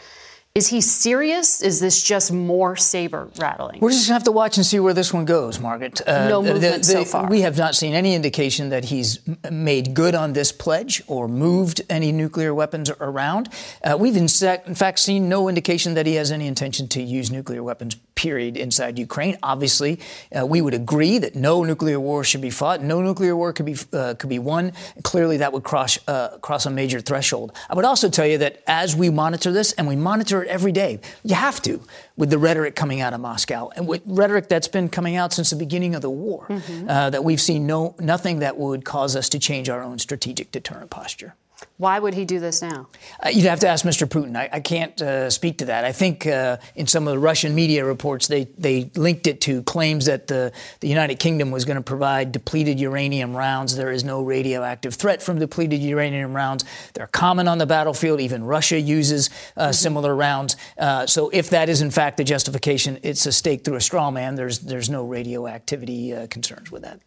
Is 0.60 0.68
he 0.68 0.82
serious? 0.82 1.62
Is 1.62 1.80
this 1.80 2.04
just 2.04 2.34
more 2.34 2.76
saber 2.76 3.30
rattling? 3.38 3.80
We're 3.80 3.92
just 3.92 4.02
going 4.02 4.10
to 4.10 4.14
have 4.16 4.24
to 4.26 4.34
watch 4.34 4.58
and 4.58 4.66
see 4.66 4.78
where 4.78 4.94
this 4.94 5.14
one 5.14 5.24
goes, 5.24 5.58
Margaret. 5.58 6.06
Uh, 6.06 6.28
no 6.28 6.42
movement 6.44 6.62
the, 6.62 6.78
the, 6.80 6.84
so 6.84 7.06
far. 7.06 7.30
We 7.30 7.40
have 7.42 7.58
not 7.58 7.76
seen 7.76 7.94
any 7.94 8.14
indication 8.14 8.68
that 8.68 8.84
he's 8.84 9.20
made 9.50 9.94
good 9.94 10.16
on 10.16 10.34
this 10.34 10.52
pledge 10.52 11.02
or 11.08 11.30
moved 11.30 11.82
any 11.90 12.12
nuclear 12.12 12.54
weapons 12.54 12.92
around. 13.00 13.48
Uh, 13.82 13.96
we've 13.98 14.18
in, 14.18 14.28
sec- 14.28 14.68
in 14.68 14.76
fact 14.76 15.00
seen 15.00 15.30
no 15.30 15.48
indication 15.48 15.94
that 15.94 16.06
he 16.06 16.16
has 16.16 16.30
any 16.30 16.46
intention 16.46 16.90
to 16.90 17.02
use 17.02 17.32
nuclear 17.32 17.64
weapons 17.64 17.96
period 18.20 18.58
inside 18.58 19.00
Ukraine. 19.00 19.38
Obviously, 19.42 19.98
uh, 20.38 20.46
we 20.46 20.60
would 20.62 20.74
agree 20.74 21.20
that 21.20 21.36
no 21.36 21.64
nuclear 21.64 22.00
war 22.02 22.26
should 22.26 22.42
be 22.42 22.50
fought. 22.50 22.82
No 22.82 23.02
nuclear 23.02 23.34
war 23.34 23.54
could 23.54 23.66
be 23.66 23.78
uh, 23.94 24.14
could 24.20 24.30
be 24.30 24.40
won. 24.40 24.74
Clearly, 25.04 25.38
that 25.38 25.54
would 25.54 25.64
cross 25.64 25.98
uh, 26.06 26.38
cross 26.40 26.66
a 26.66 26.70
major 26.70 27.00
threshold. 27.00 27.54
I 27.70 27.76
would 27.76 27.86
also 27.86 28.10
tell 28.10 28.28
you 28.28 28.38
that 28.40 28.62
as 28.68 28.94
we 28.94 29.10
monitor 29.10 29.54
this, 29.54 29.72
and 29.78 29.88
we 29.88 29.96
monitor 29.96 30.44
it 30.44 30.50
every 30.50 30.74
day, 30.74 31.00
you 31.24 31.36
have 31.36 31.62
to 31.62 31.82
with 32.18 32.30
the 32.30 32.38
rhetoric 32.38 32.76
coming 32.76 33.00
out 33.00 33.14
of 33.14 33.22
Moscow 33.22 33.70
and 33.76 33.88
with 33.88 34.02
rhetoric 34.06 34.50
that's 34.50 34.68
been 34.68 34.90
coming 34.90 35.16
out 35.16 35.32
since 35.32 35.50
the 35.52 35.56
beginning 35.56 35.96
of 35.96 36.02
the 36.02 36.10
war, 36.10 36.46
mm-hmm. 36.50 36.90
Uh, 36.90 37.10
that 37.10 37.24
we've 37.24 37.44
seen 37.50 37.66
no 37.66 37.96
nothing 38.00 38.40
that 38.40 38.58
would 38.58 38.84
cause 38.84 39.16
us 39.16 39.30
to 39.30 39.40
change 39.40 39.70
our 39.70 39.82
own 39.82 39.98
strategic 39.98 40.52
deterrent 40.52 40.90
posture. 40.90 41.32
Why 41.78 41.98
would 41.98 42.14
he 42.14 42.26
do 42.26 42.40
this 42.40 42.62
now? 42.62 42.88
Uh, 43.24 43.30
you'd 43.30 43.46
have 43.46 43.62
to 43.62 43.68
ask 43.68 43.86
Mr. 43.86 44.06
Putin. 44.06 44.36
I, 44.36 44.50
I 44.52 44.60
can't 44.60 45.02
uh, 45.02 45.30
speak 45.30 45.60
to 45.60 45.66
that. 45.66 45.86
I 45.86 45.94
think 45.94 46.28
uh, 46.28 46.58
in 46.76 46.88
some 46.88 47.08
of 47.08 47.14
the 47.14 47.20
Russian 47.20 47.56
media 47.56 47.86
reports, 47.86 48.28
they, 48.28 48.46
they 48.58 48.92
linked 48.96 49.28
it 49.28 49.40
to 49.42 49.64
claims 49.64 50.06
that 50.06 50.28
the, 50.28 50.52
the 50.82 50.90
United 50.90 51.20
Kingdom 51.20 51.52
was 51.52 51.64
going 51.64 51.78
to 51.78 51.82
provide 51.82 52.34
depleted 52.34 52.80
uranium 52.80 53.36
rounds. 53.36 53.78
There 53.78 53.92
is 53.92 54.04
no 54.04 54.22
radioactive 54.22 54.96
threat 54.96 55.24
from 55.24 55.40
depleted 55.40 55.82
uranium 55.82 56.34
rounds. 56.34 56.66
They're 56.94 57.08
common 57.08 57.48
on 57.48 57.58
the 57.58 57.66
battlefield. 57.66 58.20
Even 58.20 58.44
Russia 58.44 58.80
uses 58.80 59.30
uh, 59.56 59.64
mm-hmm. 59.64 59.72
similar 59.72 60.16
rounds. 60.16 60.58
Uh, 60.78 61.06
so 61.06 61.30
if 61.30 61.50
that 61.52 61.70
is 61.70 61.82
in 61.82 61.92
fact 61.92 62.18
the 62.18 62.26
justification, 62.26 63.00
it's 63.04 63.26
a 63.26 63.32
stake 63.32 63.64
through 63.64 63.76
a 63.76 63.82
straw 63.82 64.12
man. 64.12 64.36
There's, 64.36 64.60
there's 64.60 64.90
no 64.90 65.06
radioactivity 65.06 66.14
uh, 66.14 66.28
concerns 66.28 66.72
with 66.72 66.82
that. 66.82 67.00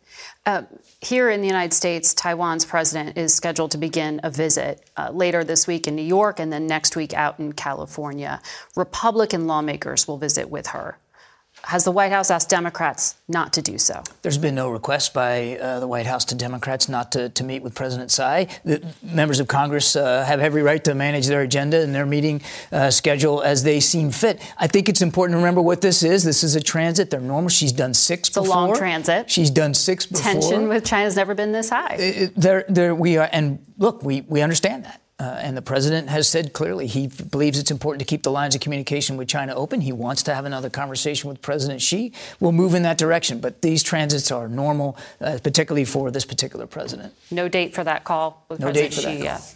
Uh, 0.44 0.62
here 1.00 1.30
in 1.30 1.40
the 1.40 1.46
United 1.46 1.72
States, 1.72 2.14
Taiwan's 2.14 2.64
president 2.64 3.16
is 3.16 3.34
scheduled 3.34 3.70
to 3.72 3.78
begin 3.78 4.20
a 4.22 4.30
visit 4.30 4.84
uh, 4.96 5.10
later 5.10 5.44
this 5.44 5.66
week 5.66 5.86
in 5.86 5.94
New 5.94 6.02
York 6.02 6.40
and 6.40 6.52
then 6.52 6.66
next 6.66 6.96
week 6.96 7.14
out 7.14 7.38
in 7.38 7.52
California. 7.52 8.40
Republican 8.76 9.46
lawmakers 9.46 10.08
will 10.08 10.18
visit 10.18 10.50
with 10.50 10.68
her 10.68 10.98
has 11.64 11.84
the 11.84 11.92
White 11.92 12.12
House 12.12 12.30
asked 12.30 12.48
Democrats 12.48 13.16
not 13.28 13.52
to 13.54 13.62
do 13.62 13.78
so? 13.78 14.02
There's 14.22 14.38
been 14.38 14.54
no 14.54 14.70
request 14.70 15.14
by 15.14 15.58
uh, 15.58 15.80
the 15.80 15.86
White 15.86 16.06
House 16.06 16.24
to 16.26 16.34
Democrats 16.34 16.88
not 16.88 17.12
to, 17.12 17.28
to 17.30 17.44
meet 17.44 17.62
with 17.62 17.74
President 17.74 18.10
Tsai. 18.10 18.48
The 18.64 18.84
members 19.02 19.40
of 19.40 19.48
Congress 19.48 19.94
uh, 19.96 20.24
have 20.24 20.40
every 20.40 20.62
right 20.62 20.82
to 20.84 20.94
manage 20.94 21.26
their 21.26 21.42
agenda 21.42 21.80
and 21.82 21.94
their 21.94 22.06
meeting 22.06 22.42
uh, 22.72 22.90
schedule 22.90 23.42
as 23.42 23.62
they 23.62 23.80
seem 23.80 24.10
fit. 24.10 24.40
I 24.58 24.66
think 24.66 24.88
it's 24.88 25.02
important 25.02 25.34
to 25.34 25.38
remember 25.38 25.62
what 25.62 25.80
this 25.80 26.02
is. 26.02 26.24
This 26.24 26.42
is 26.42 26.56
a 26.56 26.60
transit. 26.60 27.10
They're 27.10 27.20
normal. 27.20 27.50
She's 27.50 27.72
done 27.72 27.94
six 27.94 28.28
it's 28.28 28.36
before. 28.36 28.46
a 28.46 28.50
long 28.50 28.76
transit. 28.76 29.30
She's 29.30 29.50
done 29.50 29.74
six 29.74 30.06
before. 30.06 30.32
Tension 30.32 30.68
with 30.68 30.84
China's 30.84 31.16
never 31.16 31.34
been 31.34 31.52
this 31.52 31.70
high. 31.70 31.96
It, 31.98 32.32
there, 32.36 32.64
there 32.68 32.94
we 32.94 33.18
are, 33.18 33.28
and 33.32 33.64
look, 33.78 34.02
we, 34.02 34.22
we 34.22 34.40
understand 34.40 34.84
that. 34.84 35.01
Uh, 35.18 35.38
and 35.40 35.56
the 35.56 35.62
president 35.62 36.08
has 36.08 36.26
said 36.26 36.52
clearly 36.52 36.86
he 36.86 37.06
believes 37.06 37.58
it's 37.58 37.70
important 37.70 38.00
to 38.00 38.04
keep 38.04 38.22
the 38.24 38.30
lines 38.30 38.54
of 38.54 38.60
communication 38.60 39.16
with 39.16 39.28
China 39.28 39.54
open. 39.54 39.80
He 39.80 39.92
wants 39.92 40.22
to 40.24 40.34
have 40.34 40.44
another 40.44 40.68
conversation 40.68 41.28
with 41.28 41.40
President 41.40 41.80
Xi. 41.80 42.12
We'll 42.40 42.52
move 42.52 42.74
in 42.74 42.82
that 42.82 42.98
direction. 42.98 43.38
But 43.38 43.62
these 43.62 43.82
transits 43.82 44.32
are 44.32 44.48
normal, 44.48 44.96
uh, 45.20 45.38
particularly 45.42 45.84
for 45.84 46.10
this 46.10 46.24
particular 46.24 46.66
president. 46.66 47.14
No 47.30 47.48
date 47.48 47.74
for 47.74 47.84
that 47.84 48.04
call 48.04 48.44
with 48.48 48.58
no 48.58 48.66
President 48.66 48.92
date 48.92 48.96
for 48.96 49.08
Xi 49.08 49.16
that 49.18 49.24
yet. 49.24 49.54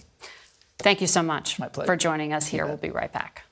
Thank 0.79 1.01
you 1.01 1.07
so 1.07 1.23
much 1.23 1.57
for 1.57 1.97
joining 1.97 2.33
us 2.33 2.47
here. 2.47 2.67
We'll 2.67 2.77
be 2.77 2.91
right 2.91 3.13
back. 3.13 3.45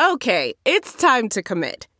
Okay, 0.00 0.54
it's 0.64 0.94
time 0.94 1.28
to 1.30 1.42
commit. 1.42 1.88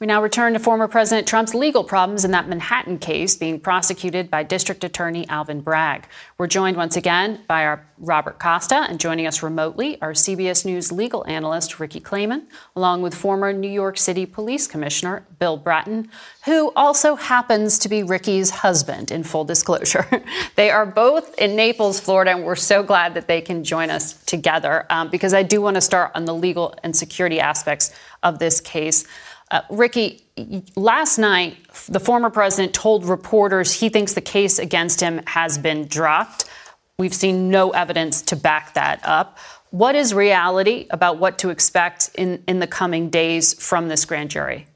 We 0.00 0.06
now 0.06 0.22
return 0.22 0.52
to 0.52 0.60
former 0.60 0.86
President 0.86 1.26
Trump's 1.26 1.56
legal 1.56 1.82
problems 1.82 2.24
in 2.24 2.30
that 2.30 2.48
Manhattan 2.48 2.98
case 2.98 3.36
being 3.36 3.58
prosecuted 3.58 4.30
by 4.30 4.44
District 4.44 4.84
Attorney 4.84 5.28
Alvin 5.28 5.60
Bragg. 5.60 6.06
We're 6.38 6.46
joined 6.46 6.76
once 6.76 6.94
again 6.94 7.40
by 7.48 7.64
our 7.64 7.84
Robert 7.98 8.38
Costa 8.38 8.86
and 8.88 9.00
joining 9.00 9.26
us 9.26 9.42
remotely, 9.42 10.00
our 10.00 10.12
CBS 10.12 10.64
News 10.64 10.92
legal 10.92 11.26
analyst 11.26 11.80
Rikki 11.80 11.98
Kleiman, 11.98 12.46
along 12.76 13.02
with 13.02 13.12
former 13.12 13.52
New 13.52 13.68
York 13.68 13.98
City 13.98 14.24
Police 14.24 14.68
Commissioner 14.68 15.26
Bill 15.40 15.56
Bratton, 15.56 16.08
who 16.44 16.72
also 16.76 17.16
happens 17.16 17.76
to 17.80 17.88
be 17.88 18.04
Rikki's 18.04 18.50
husband, 18.50 19.10
in 19.10 19.24
full 19.24 19.44
disclosure. 19.44 20.06
they 20.54 20.70
are 20.70 20.86
both 20.86 21.36
in 21.38 21.56
Naples, 21.56 21.98
Florida, 21.98 22.30
and 22.30 22.44
we're 22.44 22.54
so 22.54 22.84
glad 22.84 23.14
that 23.14 23.26
they 23.26 23.40
can 23.40 23.64
join 23.64 23.90
us 23.90 24.12
together 24.26 24.86
um, 24.90 25.10
because 25.10 25.34
I 25.34 25.42
do 25.42 25.60
want 25.60 25.74
to 25.74 25.80
start 25.80 26.12
on 26.14 26.24
the 26.24 26.34
legal 26.36 26.72
and 26.84 26.94
security 26.94 27.40
aspects 27.40 27.90
of 28.22 28.38
this 28.38 28.60
case. 28.60 29.04
Uh, 29.50 29.62
Rikki, 29.70 30.22
last 30.76 31.18
night, 31.18 31.56
the 31.88 32.00
former 32.00 32.28
president 32.28 32.74
told 32.74 33.06
reporters 33.06 33.72
he 33.72 33.88
thinks 33.88 34.14
the 34.14 34.20
case 34.20 34.58
against 34.58 35.00
him 35.00 35.22
has 35.26 35.56
been 35.56 35.86
dropped. 35.86 36.44
We've 36.98 37.14
seen 37.14 37.50
no 37.50 37.70
evidence 37.70 38.20
to 38.22 38.36
back 38.36 38.74
that 38.74 39.00
up. 39.04 39.38
What 39.70 39.94
is 39.94 40.12
reality 40.12 40.86
about 40.90 41.18
what 41.18 41.38
to 41.38 41.50
expect 41.50 42.10
in, 42.14 42.42
in 42.46 42.58
the 42.58 42.66
coming 42.66 43.08
days 43.08 43.54
from 43.54 43.88
this 43.88 44.04
grand 44.04 44.30
jury? 44.30 44.66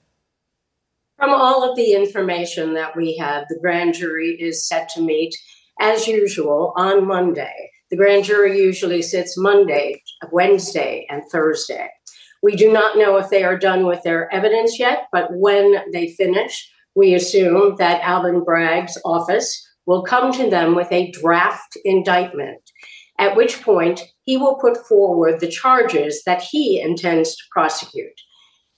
From 1.19 1.31
all 1.31 1.69
of 1.69 1.77
the 1.77 1.93
information 1.93 2.75
that 2.75 2.97
we 2.97 3.17
have, 3.17 3.45
the 3.49 3.59
grand 3.61 3.95
jury 3.95 4.37
is 4.41 4.67
set 4.67 4.89
to 4.91 5.01
meet 5.01 5.35
as 5.81 6.07
usual 6.07 6.73
on 6.77 7.07
Monday. 7.07 7.71
The 7.91 7.97
grand 7.97 8.25
jury 8.25 8.59
usually 8.59 9.03
sits 9.03 9.37
Monday, 9.37 10.03
Wednesday, 10.31 11.07
and 11.11 11.23
Thursday. 11.31 11.89
We 12.43 12.57
do 12.57 12.73
not 12.73 12.99
know 12.99 13.17
if 13.17 13.31
they 13.31 13.45
are 13.45 13.57
done 13.57 13.87
with 13.87 14.03
their 14.03 14.33
evidence 14.35 14.79
yet, 14.79 15.07
but 15.13 15.29
when 15.31 15.77
they 15.93 16.09
finish, 16.09 16.69
we 16.95 17.15
assume 17.15 17.77
that 17.77 18.03
Alvin 18.03 18.45
Bragg's 18.45 18.99
office 19.05 19.69
will 19.87 20.03
come 20.03 20.33
to 20.33 20.51
them 20.51 20.75
with 20.75 20.91
a 20.91 21.11
draft 21.13 21.77
indictment, 21.85 22.61
at 23.19 23.37
which 23.37 23.63
point 23.63 24.03
he 24.25 24.37
will 24.37 24.57
put 24.57 24.87
forward 24.87 25.41
the 25.41 25.49
charges 25.49 26.23
that 26.25 26.43
he 26.43 26.81
intends 26.81 27.37
to 27.37 27.43
prosecute. 27.51 28.21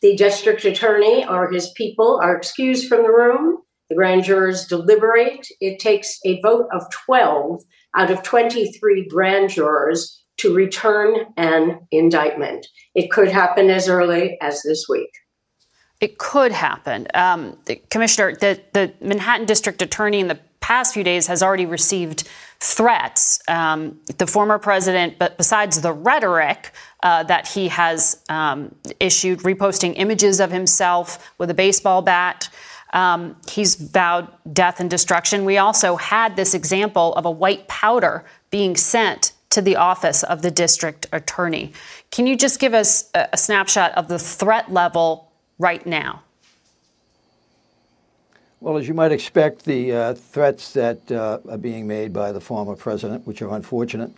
The 0.03 0.17
district 0.17 0.65
attorney 0.65 1.27
or 1.27 1.51
his 1.51 1.71
people 1.73 2.21
are 2.23 2.37
excused 2.37 2.89
from 2.89 3.03
the 3.03 3.13
room. 3.13 3.59
The 3.89 3.97
grand 3.97 4.25
jurors 4.25 4.67
deliberate. 4.67 5.47
It 5.61 5.79
takes 5.79 6.19
a 6.25 6.41
vote 6.43 6.67
of 6.73 6.91
12 7.07 7.63
out 7.97 8.11
of 8.11 8.23
23 8.23 9.09
grand 9.09 9.51
jurors 9.51 10.24
to 10.39 10.55
return 10.55 11.27
an 11.37 11.87
indictment. 11.91 12.67
It 12.95 13.11
could 13.11 13.29
happen 13.29 13.71
as 13.71 13.89
early 13.89 14.39
as 14.41 14.63
this 14.63 14.87
week. 14.89 15.11
It 16.01 16.19
could 16.19 16.53
happen. 16.53 17.07
Um, 17.15 17.57
Commissioner, 17.91 18.35
the, 18.35 18.61
the 18.73 18.93
Manhattan 19.01 19.47
District 19.47 19.81
Attorney 19.81 20.21
in 20.21 20.29
the 20.29 20.39
past 20.61 20.95
few 20.95 21.05
days 21.05 21.27
has 21.27 21.43
already 21.43 21.67
received 21.67 22.27
threats. 22.59 23.39
Um, 23.49 24.01
the 24.17 24.27
former 24.27 24.59
president, 24.59 25.19
but 25.19 25.37
besides 25.37 25.83
the 25.83 25.93
rhetoric 25.93 26.73
uh, 27.03 27.23
that 27.25 27.47
he 27.47 27.69
has 27.69 28.23
um, 28.31 28.75
issued, 28.99 29.41
reposting 29.41 29.93
images 29.97 30.41
of 30.41 30.51
himself 30.51 31.33
with 31.37 31.51
a 31.51 31.55
baseball 31.55 32.01
bat. 32.01 32.49
Um, 32.95 33.37
he's 33.51 33.75
vowed 33.75 34.29
death 34.55 34.81
and 34.81 34.89
destruction. 34.89 35.45
We 35.45 35.59
also 35.59 35.97
had 35.97 36.35
this 36.37 36.55
example 36.55 37.15
of 37.15 37.27
a 37.27 37.31
white 37.31 37.69
powder 37.69 38.25
being 38.51 38.75
sent 38.75 39.34
to 39.55 39.63
the 39.63 39.77
office 39.77 40.23
of 40.25 40.43
the 40.43 40.51
district 40.51 41.07
attorney. 41.13 41.73
Can 42.11 42.27
you 42.27 42.37
just 42.37 42.61
give 42.61 42.75
us 42.75 43.11
a, 43.15 43.29
a 43.33 43.37
snapshot 43.37 43.93
of 43.93 44.09
the 44.09 44.19
threat 44.19 44.73
level 44.73 45.31
right 45.59 45.85
now? 45.87 46.23
Well, 48.61 48.77
as 48.79 48.89
you 48.89 48.95
might 48.95 49.13
expect, 49.13 49.65
the 49.65 49.93
uh, 49.93 50.15
threats 50.15 50.73
that 50.73 51.13
uh, 51.13 51.39
are 51.49 51.59
being 51.59 51.87
made 51.87 52.13
by 52.13 52.33
the 52.33 52.41
former 52.41 52.75
president, 52.75 53.27
which 53.27 53.43
are 53.43 53.55
unfortunate, 53.55 54.11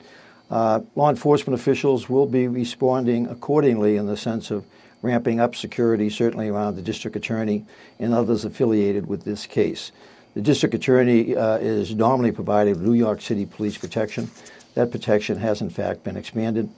uh, 0.51 0.81
law 0.95 1.11
enforcement 1.11 1.59
officials 1.59 2.09
will 2.09 2.27
be 2.27 2.47
responding 2.47 3.27
accordingly 3.27 3.97
in 3.97 4.07
the 4.07 4.17
sense 4.17 4.51
of 4.51 4.65
ramping 5.03 5.41
up 5.41 5.55
security, 5.55 6.09
certainly 6.09 6.49
around 6.49 6.77
the 6.77 6.83
district 6.83 7.17
attorney 7.17 7.65
and 7.99 8.15
others 8.15 8.45
affiliated 8.45 9.07
with 9.07 9.25
this 9.25 9.47
case. 9.47 9.93
The 10.35 10.43
district 10.43 10.75
attorney 10.75 11.35
uh, 11.35 11.57
is 11.57 11.95
normally 11.95 12.31
provided 12.31 12.81
New 12.81 12.93
York 12.93 13.21
City 13.21 13.47
police 13.47 13.77
protection. 13.77 14.31
That 14.77 14.91
protection 14.91 15.39
has, 15.39 15.63
in 15.63 15.71
fact, 15.71 16.05
been 16.05 16.19
expanded. 16.19 16.69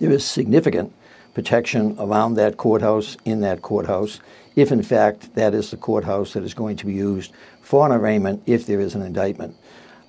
There 0.00 0.10
is 0.10 0.24
significant 0.24 0.92
protection 1.32 1.94
around 2.00 2.34
that 2.34 2.56
courthouse, 2.56 3.16
in 3.24 3.40
that 3.42 3.62
courthouse, 3.62 4.18
if 4.56 4.72
in 4.72 4.82
fact 4.82 5.32
that 5.36 5.54
is 5.54 5.70
the 5.70 5.76
courthouse 5.76 6.32
that 6.32 6.42
is 6.42 6.54
going 6.54 6.76
to 6.78 6.86
be 6.86 6.92
used 6.92 7.32
for 7.62 7.86
an 7.86 7.92
arraignment 7.92 8.42
if 8.46 8.66
there 8.66 8.80
is 8.80 8.96
an 8.96 9.02
indictment. 9.02 9.56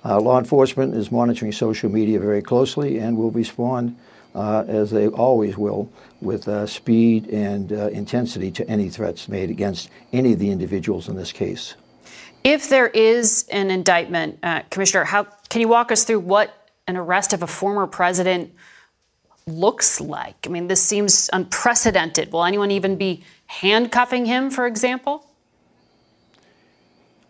Uh, 0.04 0.20
law 0.20 0.36
enforcement 0.36 0.96
is 0.96 1.12
monitoring 1.12 1.52
social 1.52 1.88
media 1.88 2.18
very 2.18 2.42
closely 2.42 2.98
and 2.98 3.16
will 3.16 3.30
respond 3.30 3.96
uh, 4.34 4.64
as 4.66 4.90
they 4.90 5.06
always 5.06 5.56
will, 5.56 5.88
with 6.20 6.48
uh, 6.48 6.66
speed 6.66 7.28
and 7.28 7.72
uh, 7.72 7.86
intensity 7.88 8.50
to 8.50 8.68
any 8.68 8.88
threats 8.88 9.28
made 9.28 9.48
against 9.48 9.90
any 10.12 10.32
of 10.32 10.40
the 10.40 10.50
individuals 10.50 11.08
in 11.08 11.14
this 11.14 11.30
case. 11.30 11.76
If 12.42 12.68
there 12.68 12.88
is 12.88 13.46
an 13.52 13.70
indictment, 13.70 14.40
uh, 14.42 14.62
Commissioner, 14.70 15.04
how 15.04 15.28
can 15.48 15.60
you 15.60 15.68
walk 15.68 15.92
us 15.92 16.02
through 16.02 16.20
what 16.20 16.61
an 16.86 16.96
arrest 16.96 17.32
of 17.32 17.42
a 17.42 17.46
former 17.46 17.86
president 17.86 18.52
looks 19.46 20.00
like? 20.00 20.36
I 20.46 20.48
mean, 20.48 20.68
this 20.68 20.82
seems 20.82 21.28
unprecedented. 21.32 22.32
Will 22.32 22.44
anyone 22.44 22.70
even 22.70 22.96
be 22.96 23.24
handcuffing 23.46 24.26
him, 24.26 24.50
for 24.50 24.66
example? 24.66 25.26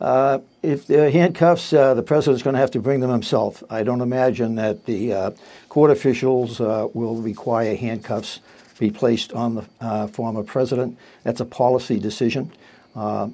Uh, 0.01 0.41
if 0.63 0.87
the 0.89 1.11
handcuffs, 1.11 1.73
uh, 1.73 1.95
the 1.95 2.03
president's 2.03 2.43
going 2.43 2.55
to 2.55 2.61
have 2.61 2.73
to 2.73 2.81
bring 2.81 2.99
them 2.99 3.11
himself. 3.11 3.63
I 3.71 3.85
don't 3.85 4.01
imagine 4.01 4.57
that 4.57 4.85
the 4.85 5.13
uh, 5.13 5.31
court 5.69 5.93
officials 5.93 6.61
uh, 6.61 6.89
will 6.93 7.17
require 7.17 7.77
handcuffs 7.77 8.41
be 8.81 8.91
placed 8.91 9.33
on 9.33 9.55
the 9.55 9.65
uh, 9.81 10.09
former 10.09 10.43
president. 10.43 10.99
That's 11.23 11.41
a 11.41 11.45
policy 11.45 12.01
decision. 12.01 12.51
Uh, 12.97 13.29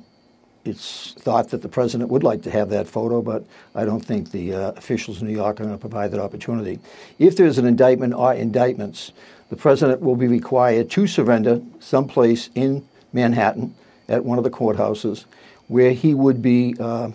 it's 0.68 1.14
thought 1.18 1.50
that 1.50 1.62
the 1.62 1.68
president 1.68 2.10
would 2.10 2.22
like 2.22 2.42
to 2.42 2.50
have 2.50 2.70
that 2.70 2.86
photo, 2.86 3.22
but 3.22 3.44
I 3.74 3.84
don't 3.84 4.04
think 4.04 4.30
the 4.30 4.52
officials 4.52 5.20
in 5.20 5.26
New 5.26 5.34
York 5.34 5.60
are 5.60 5.64
going 5.64 5.74
to 5.74 5.80
provide 5.80 6.12
that 6.12 6.20
opportunity. 6.20 6.78
If 7.18 7.36
there's 7.36 7.58
an 7.58 7.66
indictment 7.66 8.14
or 8.14 8.34
indictments, 8.34 9.12
the 9.48 9.56
president 9.56 10.00
will 10.00 10.16
be 10.16 10.28
required 10.28 10.90
to 10.90 11.06
surrender 11.06 11.62
someplace 11.80 12.50
in 12.54 12.86
Manhattan 13.12 13.74
at 14.08 14.24
one 14.24 14.38
of 14.38 14.44
the 14.44 14.50
courthouses 14.50 15.24
where 15.68 15.92
he 15.92 16.14
would 16.14 16.42
be 16.42 16.74
uh, 16.80 17.10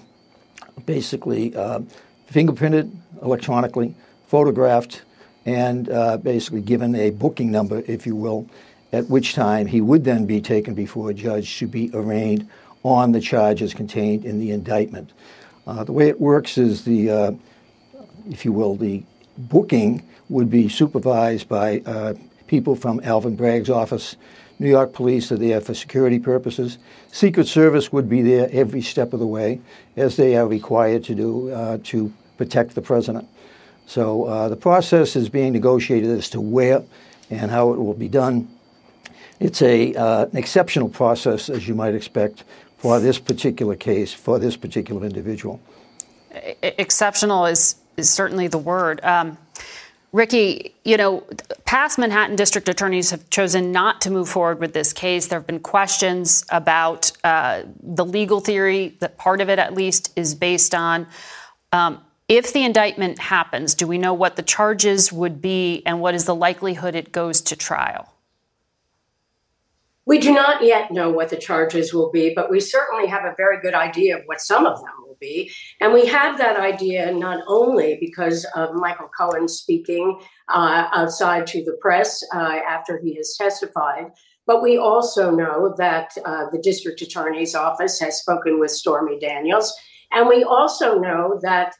basically 0.86 1.56
uh, 1.56 1.80
fingerprinted 2.32 2.92
electronically, 3.22 3.96
photographed, 4.28 5.02
and 5.46 5.90
uh, 5.90 6.18
basically 6.18 6.62
given 6.62 6.96
a 6.96 7.10
booking 7.10 7.52
number, 7.52 7.84
if 7.88 8.06
you 8.06 8.16
will, 8.16 8.48
at 8.92 9.10
which 9.10 9.34
time 9.34 9.66
he 9.66 9.82
would 9.82 10.04
then 10.04 10.26
be 10.26 10.40
taken 10.40 10.74
before 10.74 11.10
a 11.10 11.14
judge 11.14 11.58
to 11.58 11.68
be 11.68 11.90
arraigned 11.94 12.48
on 12.84 13.12
the 13.12 13.22
charges 13.22 13.74
contained 13.74 14.26
in 14.26 14.40
the 14.40 14.52
indictment. 14.52 15.12
Uh, 15.66 15.84
the 15.84 15.94
way 15.94 16.10
it 16.10 16.20
works 16.20 16.58
is 16.58 16.84
the, 16.84 17.10
uh, 17.10 17.32
if 18.30 18.46
you 18.46 18.52
will, 18.52 18.76
the 18.76 19.04
booking 19.38 20.04
would 20.30 20.50
be 20.50 20.68
supervised 20.70 21.48
by 21.48 21.80
uh, 21.86 22.14
people 22.48 22.76
from 22.76 23.00
Alvin 23.04 23.36
Bragg's 23.36 23.70
office 23.70 24.16
New 24.60 24.70
York 24.70 24.94
police 24.94 25.32
are 25.32 25.38
there 25.38 25.60
for 25.60 25.74
security 25.74 26.20
purposes. 26.20 26.78
Secret 27.12 27.48
Service 27.48 27.92
would 27.92 28.08
be 28.08 28.22
there 28.22 28.48
every 28.52 28.82
step 28.82 29.12
of 29.12 29.20
the 29.20 29.28
way, 29.28 29.60
as 29.98 30.16
they 30.16 30.38
are 30.38 30.48
required 30.48 31.04
to 31.06 31.16
do 31.16 31.52
uh, 31.52 31.80
to 31.84 32.14
protect 32.38 32.76
the 32.76 32.82
president. 32.82 33.28
So 33.88 34.24
uh, 34.24 34.50
the 34.50 34.56
process 34.56 35.16
is 35.16 35.28
being 35.28 35.54
negotiated 35.54 36.10
as 36.12 36.30
to 36.30 36.42
where 36.42 36.84
and 37.30 37.52
how 37.52 37.74
it 37.74 37.78
will 37.78 37.94
be 37.94 38.08
done. 38.08 38.48
It's 39.40 39.62
a, 39.62 39.94
uh, 39.96 40.26
an 40.28 40.38
exceptional 40.38 40.88
process, 40.88 41.50
as 41.50 41.68
you 41.68 41.76
might 41.76 41.96
expect, 41.96 42.44
for 42.84 43.00
this 43.00 43.18
particular 43.18 43.78
case, 43.78 44.12
for 44.12 44.38
this 44.40 44.58
particular 44.58 45.06
individual. 45.06 45.62
Exceptional 46.62 47.46
is, 47.46 47.78
is 47.96 48.10
certainly 48.10 48.50
the 48.50 48.58
word. 48.58 49.00
Um, 49.06 49.38
Rikki, 50.12 50.76
you 50.84 50.98
know, 50.98 51.24
past 51.64 51.98
Manhattan 51.98 52.36
district 52.36 52.68
attorneys 52.68 53.10
have 53.12 53.30
chosen 53.30 53.72
not 53.72 54.02
to 54.02 54.12
move 54.12 54.28
forward 54.28 54.60
with 54.60 54.74
this 54.74 54.92
case. 54.92 55.28
There 55.28 55.40
have 55.40 55.48
been 55.48 55.62
questions 55.62 56.44
about 56.50 57.10
uh, 57.24 57.64
the 57.82 58.04
legal 58.04 58.42
theory 58.42 58.98
that 59.00 59.18
part 59.18 59.40
of 59.40 59.50
it, 59.50 59.60
at 59.60 59.74
least, 59.74 60.12
is 60.18 60.36
based 60.36 60.76
on. 60.76 61.08
Um, 61.72 62.04
if 62.28 62.52
the 62.52 62.66
indictment 62.66 63.18
happens, 63.18 63.76
do 63.76 63.88
we 63.88 63.98
know 63.98 64.14
what 64.14 64.36
the 64.36 64.44
charges 64.44 65.14
would 65.14 65.42
be 65.42 65.84
and 65.86 66.02
what 66.02 66.16
is 66.16 66.26
the 66.26 66.36
likelihood 66.36 66.96
it 66.96 67.14
goes 67.14 67.40
to 67.44 67.56
trial? 67.56 68.13
We 70.06 70.20
do 70.20 70.34
not 70.34 70.64
yet 70.64 70.92
know 70.92 71.10
what 71.10 71.30
the 71.30 71.38
charges 71.38 71.94
will 71.94 72.12
be, 72.12 72.34
but 72.36 72.52
we 72.52 72.60
certainly 72.60 73.08
have 73.08 73.24
a 73.24 73.36
very 73.38 73.62
good 73.62 73.74
idea 73.74 74.18
of 74.18 74.24
what 74.26 74.42
some 74.42 74.66
of 74.66 74.80
them 74.80 74.94
will 75.06 75.18
be. 75.20 75.52
And 75.80 75.94
we 75.94 76.06
have 76.08 76.38
that 76.38 76.58
idea 76.60 77.14
not 77.14 77.44
only 77.48 77.98
because 78.02 78.46
of 78.56 78.74
Michael 78.74 79.10
Cohen 79.18 79.48
speaking 79.48 80.20
uh, 80.50 80.90
outside 80.92 81.48
to 81.48 81.64
the 81.64 81.78
press 81.80 82.22
uh, 82.34 82.60
after 82.68 83.00
he 83.02 83.16
has 83.16 83.38
testified, 83.38 84.08
but 84.46 84.62
we 84.62 84.78
also 84.78 85.32
know 85.32 85.74
that 85.78 86.12
uh, 86.26 86.48
the 86.52 86.60
district 86.60 87.02
attorney's 87.02 87.56
office 87.56 88.00
has 88.02 88.20
spoken 88.20 88.60
with 88.60 88.72
Stormy 88.72 89.18
Daniels. 89.20 89.74
And 90.12 90.28
we 90.28 90.44
also 90.44 91.00
know 91.00 91.40
that 91.44 91.76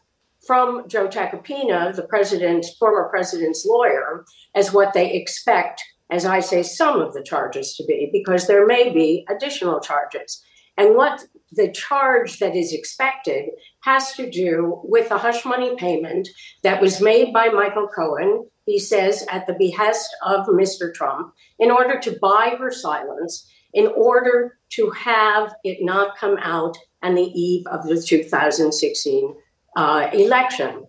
from 0.48 0.88
Joe 0.88 1.08
Tacopina, 1.08 1.96
the 1.96 2.08
president's 2.08 2.74
former 2.76 3.10
president's 3.10 3.66
lawyer, 3.66 4.26
as 4.56 4.74
what 4.74 4.94
they 4.94 5.14
expect, 5.14 5.84
as 6.14 6.26
I 6.26 6.42
say, 6.42 6.62
some 6.62 7.02
of 7.02 7.14
the 7.14 7.24
charges 7.24 7.76
to 7.76 7.84
be, 7.86 8.10
because 8.14 8.46
there 8.46 8.68
may 8.68 8.94
be 8.94 9.26
additional 9.28 9.80
charges. 9.80 10.44
And 10.78 10.96
what 10.96 11.26
the 11.52 11.72
charge 11.72 12.38
that 12.38 12.56
is 12.56 12.72
expected 12.72 13.50
has 13.82 14.14
to 14.14 14.30
do 14.30 14.80
with 14.84 15.10
a 15.10 15.18
hush 15.18 15.44
money 15.44 15.76
payment 15.76 16.30
that 16.62 16.82
was 16.82 17.02
made 17.02 17.34
by 17.34 17.50
Michael 17.50 17.88
Cohen, 17.88 18.48
he 18.68 18.78
says, 18.78 19.26
at 19.32 19.48
the 19.48 19.56
behest 19.58 20.08
of 20.24 20.46
Mr. 20.46 20.94
Trump, 20.94 21.34
in 21.58 21.72
order 21.72 22.00
to 22.00 22.18
buy 22.22 22.56
her 22.60 22.72
silence, 22.72 23.50
in 23.74 23.88
order 23.88 24.60
to 24.74 24.92
have 24.92 25.56
it 25.64 25.80
not 25.82 26.16
come 26.18 26.38
out 26.42 26.78
on 27.02 27.16
the 27.16 27.32
eve 27.40 27.66
of 27.68 27.88
the 27.88 28.00
2016 28.00 29.36
uh, 29.76 30.10
election. 30.14 30.86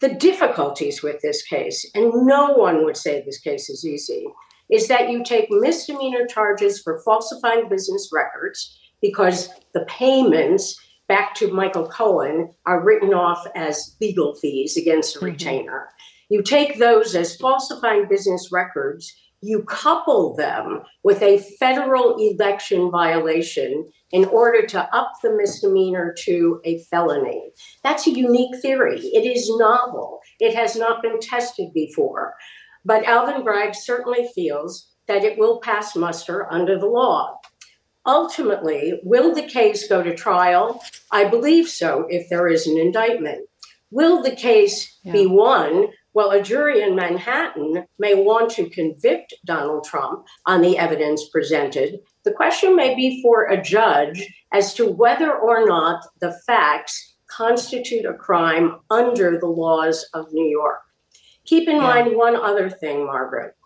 The 0.00 0.14
difficulties 0.14 1.02
with 1.02 1.20
this 1.20 1.42
case, 1.42 1.88
and 1.94 2.26
no 2.26 2.54
one 2.54 2.84
would 2.84 2.96
say 2.96 3.22
this 3.22 3.38
case 3.38 3.68
is 3.68 3.84
easy, 3.84 4.26
is 4.70 4.88
that 4.88 5.10
you 5.10 5.22
take 5.24 5.46
misdemeanor 5.50 6.26
charges 6.26 6.80
for 6.80 7.02
falsifying 7.04 7.68
business 7.68 8.10
records 8.12 8.78
because 9.00 9.50
the 9.74 9.84
payments 9.86 10.78
back 11.08 11.34
to 11.34 11.52
Michael 11.52 11.88
Cohen 11.88 12.50
are 12.64 12.82
written 12.82 13.12
off 13.12 13.44
as 13.54 13.96
legal 14.00 14.34
fees 14.34 14.76
against 14.76 15.16
a 15.16 15.18
mm-hmm. 15.18 15.26
retainer. 15.26 15.88
You 16.28 16.42
take 16.42 16.78
those 16.78 17.14
as 17.14 17.36
falsifying 17.36 18.08
business 18.08 18.50
records, 18.50 19.12
you 19.42 19.64
couple 19.64 20.34
them 20.36 20.82
with 21.02 21.20
a 21.20 21.38
federal 21.58 22.16
election 22.16 22.90
violation 22.90 23.90
in 24.12 24.24
order 24.26 24.64
to 24.66 24.96
up 24.96 25.12
the 25.22 25.34
misdemeanor 25.36 26.14
to 26.20 26.60
a 26.64 26.78
felony. 26.84 27.50
That's 27.82 28.06
a 28.06 28.10
unique 28.10 28.56
theory. 28.62 29.00
It 29.00 29.26
is 29.26 29.50
novel. 29.56 30.20
It 30.38 30.54
has 30.54 30.76
not 30.76 31.02
been 31.02 31.18
tested 31.18 31.74
before. 31.74 32.34
But 32.84 33.04
Alvin 33.04 33.44
Bragg 33.44 33.74
certainly 33.74 34.28
feels 34.34 34.88
that 35.06 35.24
it 35.24 35.38
will 35.38 35.60
pass 35.60 35.96
muster 35.96 36.50
under 36.52 36.78
the 36.78 36.86
law. 36.86 37.38
Ultimately, 38.04 39.00
will 39.04 39.34
the 39.34 39.46
case 39.46 39.88
go 39.88 40.02
to 40.02 40.14
trial? 40.14 40.82
I 41.10 41.24
believe 41.24 41.68
so 41.68 42.06
if 42.08 42.28
there 42.28 42.48
is 42.48 42.66
an 42.66 42.78
indictment. 42.78 43.48
Will 43.90 44.22
the 44.22 44.34
case 44.34 44.98
yeah. 45.04 45.12
be 45.12 45.26
won? 45.26 45.88
Well, 46.14 46.30
a 46.30 46.42
jury 46.42 46.82
in 46.82 46.96
Manhattan 46.96 47.86
may 47.98 48.14
want 48.14 48.50
to 48.52 48.68
convict 48.68 49.34
Donald 49.44 49.84
Trump 49.84 50.26
on 50.46 50.60
the 50.60 50.78
evidence 50.78 51.28
presented. 51.28 52.00
The 52.24 52.32
question 52.32 52.74
may 52.76 52.94
be 52.94 53.22
for 53.22 53.46
a 53.46 53.62
judge 53.62 54.26
as 54.52 54.74
to 54.74 54.86
whether 54.86 55.32
or 55.32 55.64
not 55.64 56.04
the 56.20 56.38
facts 56.46 57.14
constitute 57.28 58.04
a 58.04 58.12
crime 58.12 58.78
under 58.90 59.38
the 59.38 59.46
laws 59.46 60.06
of 60.12 60.32
New 60.32 60.46
York. 60.46 60.82
Keep 61.44 61.68
in 61.68 61.76
yeah. 61.76 61.82
mind 61.82 62.16
one 62.16 62.36
other 62.36 62.70
thing, 62.70 63.06
Margaret. 63.06 63.56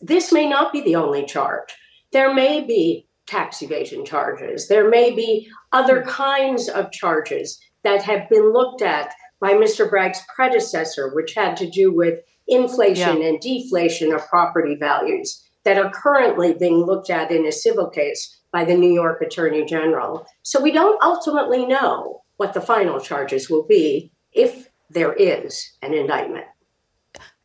This 0.00 0.32
may 0.32 0.48
not 0.48 0.72
be 0.72 0.80
the 0.80 0.96
only 0.96 1.24
charge. 1.24 1.68
There 2.12 2.32
may 2.32 2.60
be 2.60 3.06
tax 3.26 3.62
evasion 3.62 4.04
charges. 4.04 4.68
There 4.68 4.88
may 4.88 5.14
be 5.14 5.48
other 5.72 6.02
hmm. 6.02 6.08
kinds 6.08 6.68
of 6.68 6.92
charges 6.92 7.58
that 7.82 8.02
have 8.02 8.28
been 8.28 8.52
looked 8.52 8.82
at 8.82 9.12
by 9.40 9.52
Mr. 9.52 9.88
Bragg's 9.88 10.20
predecessor, 10.34 11.14
which 11.14 11.34
had 11.34 11.56
to 11.58 11.68
do 11.68 11.92
with 11.92 12.20
inflation 12.48 13.20
yeah. 13.20 13.28
and 13.28 13.40
deflation 13.40 14.12
of 14.12 14.26
property 14.28 14.74
values 14.74 15.42
that 15.64 15.78
are 15.78 15.90
currently 15.90 16.54
being 16.54 16.84
looked 16.84 17.10
at 17.10 17.30
in 17.30 17.46
a 17.46 17.52
civil 17.52 17.88
case 17.88 18.38
by 18.52 18.64
the 18.64 18.74
New 18.74 18.92
York 18.92 19.20
Attorney 19.22 19.64
General. 19.64 20.26
So 20.42 20.62
we 20.62 20.70
don't 20.70 21.02
ultimately 21.02 21.66
know 21.66 22.22
what 22.36 22.52
the 22.52 22.60
final 22.60 23.00
charges 23.00 23.48
will 23.48 23.64
be 23.64 24.12
if 24.32 24.68
there 24.90 25.14
is 25.14 25.72
an 25.82 25.94
indictment. 25.94 26.46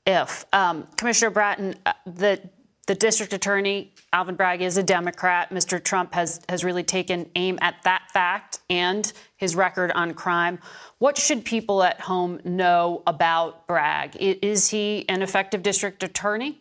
If 0.09 0.43
um, 0.53 0.87
Commissioner 0.97 1.29
Bratton, 1.29 1.75
uh, 1.85 1.93
the 2.07 2.41
the 2.87 2.95
district 2.95 3.31
attorney 3.31 3.93
Alvin 4.11 4.33
Bragg 4.33 4.63
is 4.63 4.75
a 4.77 4.81
Democrat. 4.81 5.51
Mr. 5.51 5.81
Trump 5.83 6.15
has 6.15 6.41
has 6.49 6.63
really 6.63 6.81
taken 6.81 7.29
aim 7.35 7.59
at 7.61 7.75
that 7.83 8.09
fact 8.11 8.57
and 8.71 9.13
his 9.37 9.55
record 9.55 9.91
on 9.91 10.15
crime. 10.15 10.57
What 10.97 11.15
should 11.15 11.45
people 11.45 11.83
at 11.83 12.01
home 12.01 12.41
know 12.43 13.03
about 13.05 13.67
Bragg? 13.67 14.15
Is 14.15 14.71
he 14.71 15.07
an 15.09 15.21
effective 15.21 15.61
district 15.61 16.01
attorney? 16.01 16.59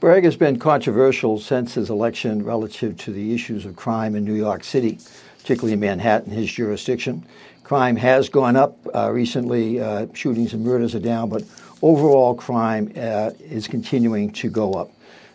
Bragg 0.00 0.24
has 0.24 0.34
been 0.34 0.58
controversial 0.58 1.38
since 1.38 1.74
his 1.74 1.90
election 1.90 2.44
relative 2.44 2.96
to 2.98 3.12
the 3.12 3.32
issues 3.32 3.64
of 3.64 3.76
crime 3.76 4.16
in 4.16 4.24
New 4.24 4.34
York 4.34 4.64
City, 4.64 4.98
particularly 5.38 5.74
in 5.74 5.80
Manhattan, 5.80 6.32
his 6.32 6.50
jurisdiction. 6.50 7.24
Crime 7.64 7.96
has 7.96 8.28
gone 8.28 8.56
up 8.56 8.76
uh, 8.94 9.10
recently, 9.10 9.80
uh, 9.80 10.06
shootings 10.12 10.52
and 10.52 10.62
murders 10.62 10.94
are 10.94 11.00
down, 11.00 11.30
but 11.30 11.42
overall 11.80 12.34
crime 12.34 12.92
uh, 12.94 13.30
is 13.40 13.66
continuing 13.66 14.30
to 14.32 14.50
go 14.50 14.74
up. 14.74 14.90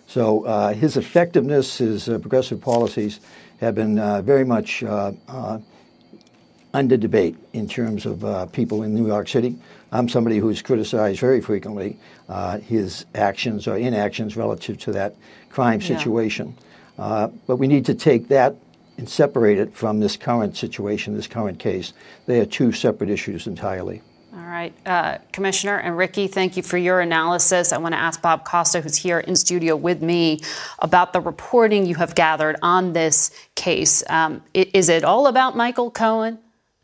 So 0.05 0.45
uh, 0.45 0.73
his 0.73 0.95
effectiveness, 0.95 1.80
his 1.80 2.07
uh, 2.07 2.19
progressive 2.19 2.61
policies 2.61 3.19
have 3.59 3.75
been 3.75 3.97
uh, 3.97 4.21
very 4.21 4.45
much 4.45 4.84
uh, 4.84 5.11
uh, 5.27 5.59
under 6.73 6.97
debate 6.97 7.36
in 7.53 7.67
terms 7.67 8.05
of 8.05 8.51
people 8.51 8.84
in 8.84 8.93
New 8.93 9.07
York 9.07 9.27
City. 9.27 9.55
I'm 9.91 10.07
somebody 10.07 10.38
who's 10.38 10.61
criticized 10.61 11.19
very 11.19 11.41
frequently 11.41 11.97
his 12.61 13.05
actions 13.15 13.67
or 13.67 13.75
inactions 13.75 14.38
relative 14.38 14.77
to 14.80 14.91
that 14.91 15.15
crime 15.49 15.82
situation. 15.82 16.55
Yeah. 16.99 17.30
but 17.47 17.55
we 17.55 17.67
need 17.67 17.86
to 17.86 17.95
take 17.95 18.27
that 18.27 18.55
and 19.00 19.10
separate 19.10 19.58
it 19.58 19.74
from 19.74 20.00
this 20.00 20.18
current 20.18 20.56
situation, 20.56 21.16
this 21.16 21.26
current 21.26 21.58
case. 21.58 21.93
They 22.26 22.39
are 22.39 22.45
two 22.45 22.72
separate 22.72 23.10
issues 23.10 23.47
entirely. 23.47 24.02
All 24.32 24.45
right, 24.45 24.74
uh, 24.86 25.18
Commissioner 25.32 25.78
and 25.78 25.97
Rikki, 25.97 26.28
thank 26.28 26.56
you 26.56 26.62
for 26.62 26.78
your 26.78 27.00
analysis. 27.00 27.74
I 27.74 27.80
want 27.80 27.93
to 27.93 28.00
ask 28.00 28.22
Bob 28.22 28.45
Costa, 28.45 28.82
who's 28.82 28.95
here 28.95 29.20
in 29.20 29.36
studio 29.36 29.76
with 29.76 30.04
me, 30.04 30.41
about 30.80 31.14
the 31.14 31.22
reporting 31.22 31.88
you 31.88 31.95
have 31.95 32.14
gathered 32.14 32.58
on 32.62 32.93
this 32.93 33.32
case. 33.56 34.04
Um, 34.08 34.43
is 34.54 34.89
it 34.89 35.04
all 35.04 35.26
about 35.26 35.58
Michael 35.58 35.89
Cohen? 35.89 36.38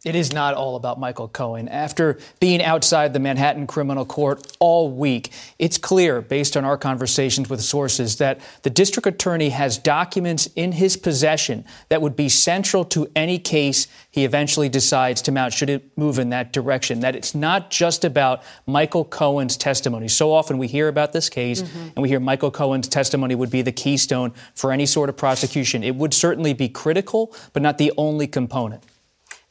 It 0.05 0.13
is 0.13 0.31
not 0.31 0.53
all 0.53 0.75
about 0.75 0.99
Michael 0.99 1.27
Cohen. 1.27 1.67
After 1.67 2.19
being 2.39 2.61
outside 2.61 3.11
the 3.11 3.19
Manhattan 3.19 3.65
criminal 3.65 4.05
court 4.05 4.55
all 4.59 4.91
week, 4.91 5.31
it's 5.57 5.79
clear, 5.79 6.21
based 6.21 6.55
on 6.55 6.63
our 6.63 6.77
conversations 6.77 7.49
with 7.49 7.59
sources, 7.61 8.17
that 8.17 8.39
the 8.61 8.69
district 8.69 9.07
attorney 9.07 9.49
has 9.49 9.79
documents 9.79 10.47
in 10.55 10.73
his 10.73 10.95
possession 10.95 11.65
that 11.89 12.03
would 12.03 12.15
be 12.15 12.29
central 12.29 12.85
to 12.85 13.07
any 13.15 13.39
case 13.39 13.87
he 14.11 14.25
eventually 14.25 14.69
decides 14.69 15.23
to 15.23 15.31
mount, 15.31 15.53
should 15.53 15.71
it 15.71 15.97
move 15.97 16.19
in 16.19 16.29
that 16.29 16.53
direction. 16.53 16.99
That 16.99 17.15
it's 17.15 17.33
not 17.33 17.71
just 17.71 18.05
about 18.05 18.43
Michael 18.67 19.05
Cohen's 19.05 19.57
testimony. 19.57 20.07
So 20.07 20.31
often 20.31 20.59
we 20.59 20.67
hear 20.67 20.87
about 20.87 21.13
this 21.13 21.29
case 21.29 21.63
mm-hmm. 21.63 21.79
and 21.79 21.97
we 21.97 22.09
hear 22.09 22.19
Michael 22.19 22.51
Cohen's 22.51 22.87
testimony 22.87 23.33
would 23.33 23.49
be 23.49 23.63
the 23.63 23.71
keystone 23.71 24.33
for 24.53 24.71
any 24.71 24.85
sort 24.85 25.09
of 25.09 25.17
prosecution. 25.17 25.83
It 25.83 25.95
would 25.95 26.13
certainly 26.13 26.53
be 26.53 26.69
critical, 26.69 27.33
but 27.53 27.63
not 27.63 27.79
the 27.79 27.91
only 27.97 28.27
component. 28.27 28.83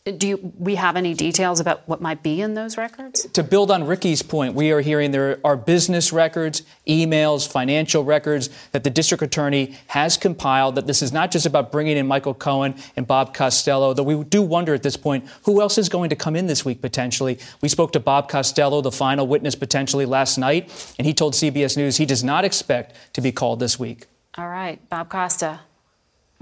Do 0.06 0.28
you, 0.28 0.52
we 0.58 0.74
have 0.74 0.96
any 0.96 1.14
details 1.14 1.60
about 1.60 1.88
what 1.88 2.02
might 2.02 2.22
be 2.22 2.42
in 2.42 2.52
those 2.52 2.76
records? 2.76 3.24
To 3.32 3.42
build 3.42 3.70
on 3.70 3.84
Rikki's 3.84 4.20
point, 4.20 4.54
we 4.54 4.70
are 4.70 4.82
hearing 4.82 5.12
there 5.12 5.40
are 5.42 5.56
business 5.56 6.12
records, 6.12 6.60
emails, 6.86 7.50
financial 7.50 8.04
records 8.04 8.50
that 8.72 8.84
the 8.84 8.90
district 8.90 9.22
attorney 9.22 9.74
has 9.86 10.18
compiled. 10.18 10.74
That 10.74 10.86
this 10.86 11.00
is 11.00 11.10
not 11.10 11.30
just 11.30 11.46
about 11.46 11.72
bringing 11.72 11.96
in 11.96 12.06
Michael 12.06 12.34
Cohen 12.34 12.74
and 12.96 13.06
Bob 13.06 13.32
Costello. 13.32 13.94
Though 13.94 14.02
we 14.02 14.22
do 14.24 14.42
wonder 14.42 14.74
at 14.74 14.82
this 14.82 14.98
point 14.98 15.26
who 15.44 15.62
else 15.62 15.78
is 15.78 15.88
going 15.88 16.10
to 16.10 16.16
come 16.16 16.36
in 16.36 16.48
this 16.48 16.66
week 16.66 16.82
potentially. 16.82 17.38
We 17.62 17.70
spoke 17.70 17.92
to 17.92 18.00
Bob 18.00 18.28
Costello, 18.28 18.82
the 18.82 18.92
final 18.92 19.26
witness 19.26 19.54
potentially 19.54 20.04
last 20.04 20.36
night, 20.36 20.94
and 20.98 21.06
he 21.06 21.14
told 21.14 21.32
CBS 21.32 21.78
News 21.78 21.96
he 21.96 22.04
does 22.04 22.22
not 22.22 22.44
expect 22.44 22.94
to 23.14 23.22
be 23.22 23.32
called 23.32 23.58
this 23.58 23.78
week. 23.78 24.04
All 24.36 24.48
right, 24.48 24.86
Bob 24.90 25.08
Costa. 25.08 25.60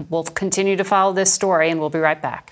We'll 0.09 0.25
continue 0.25 0.75
to 0.75 0.83
follow 0.83 1.13
this 1.13 1.31
story, 1.31 1.69
and 1.69 1.79
we'll 1.79 1.89
be 1.89 1.99
right 1.99 2.21
back. 2.21 2.51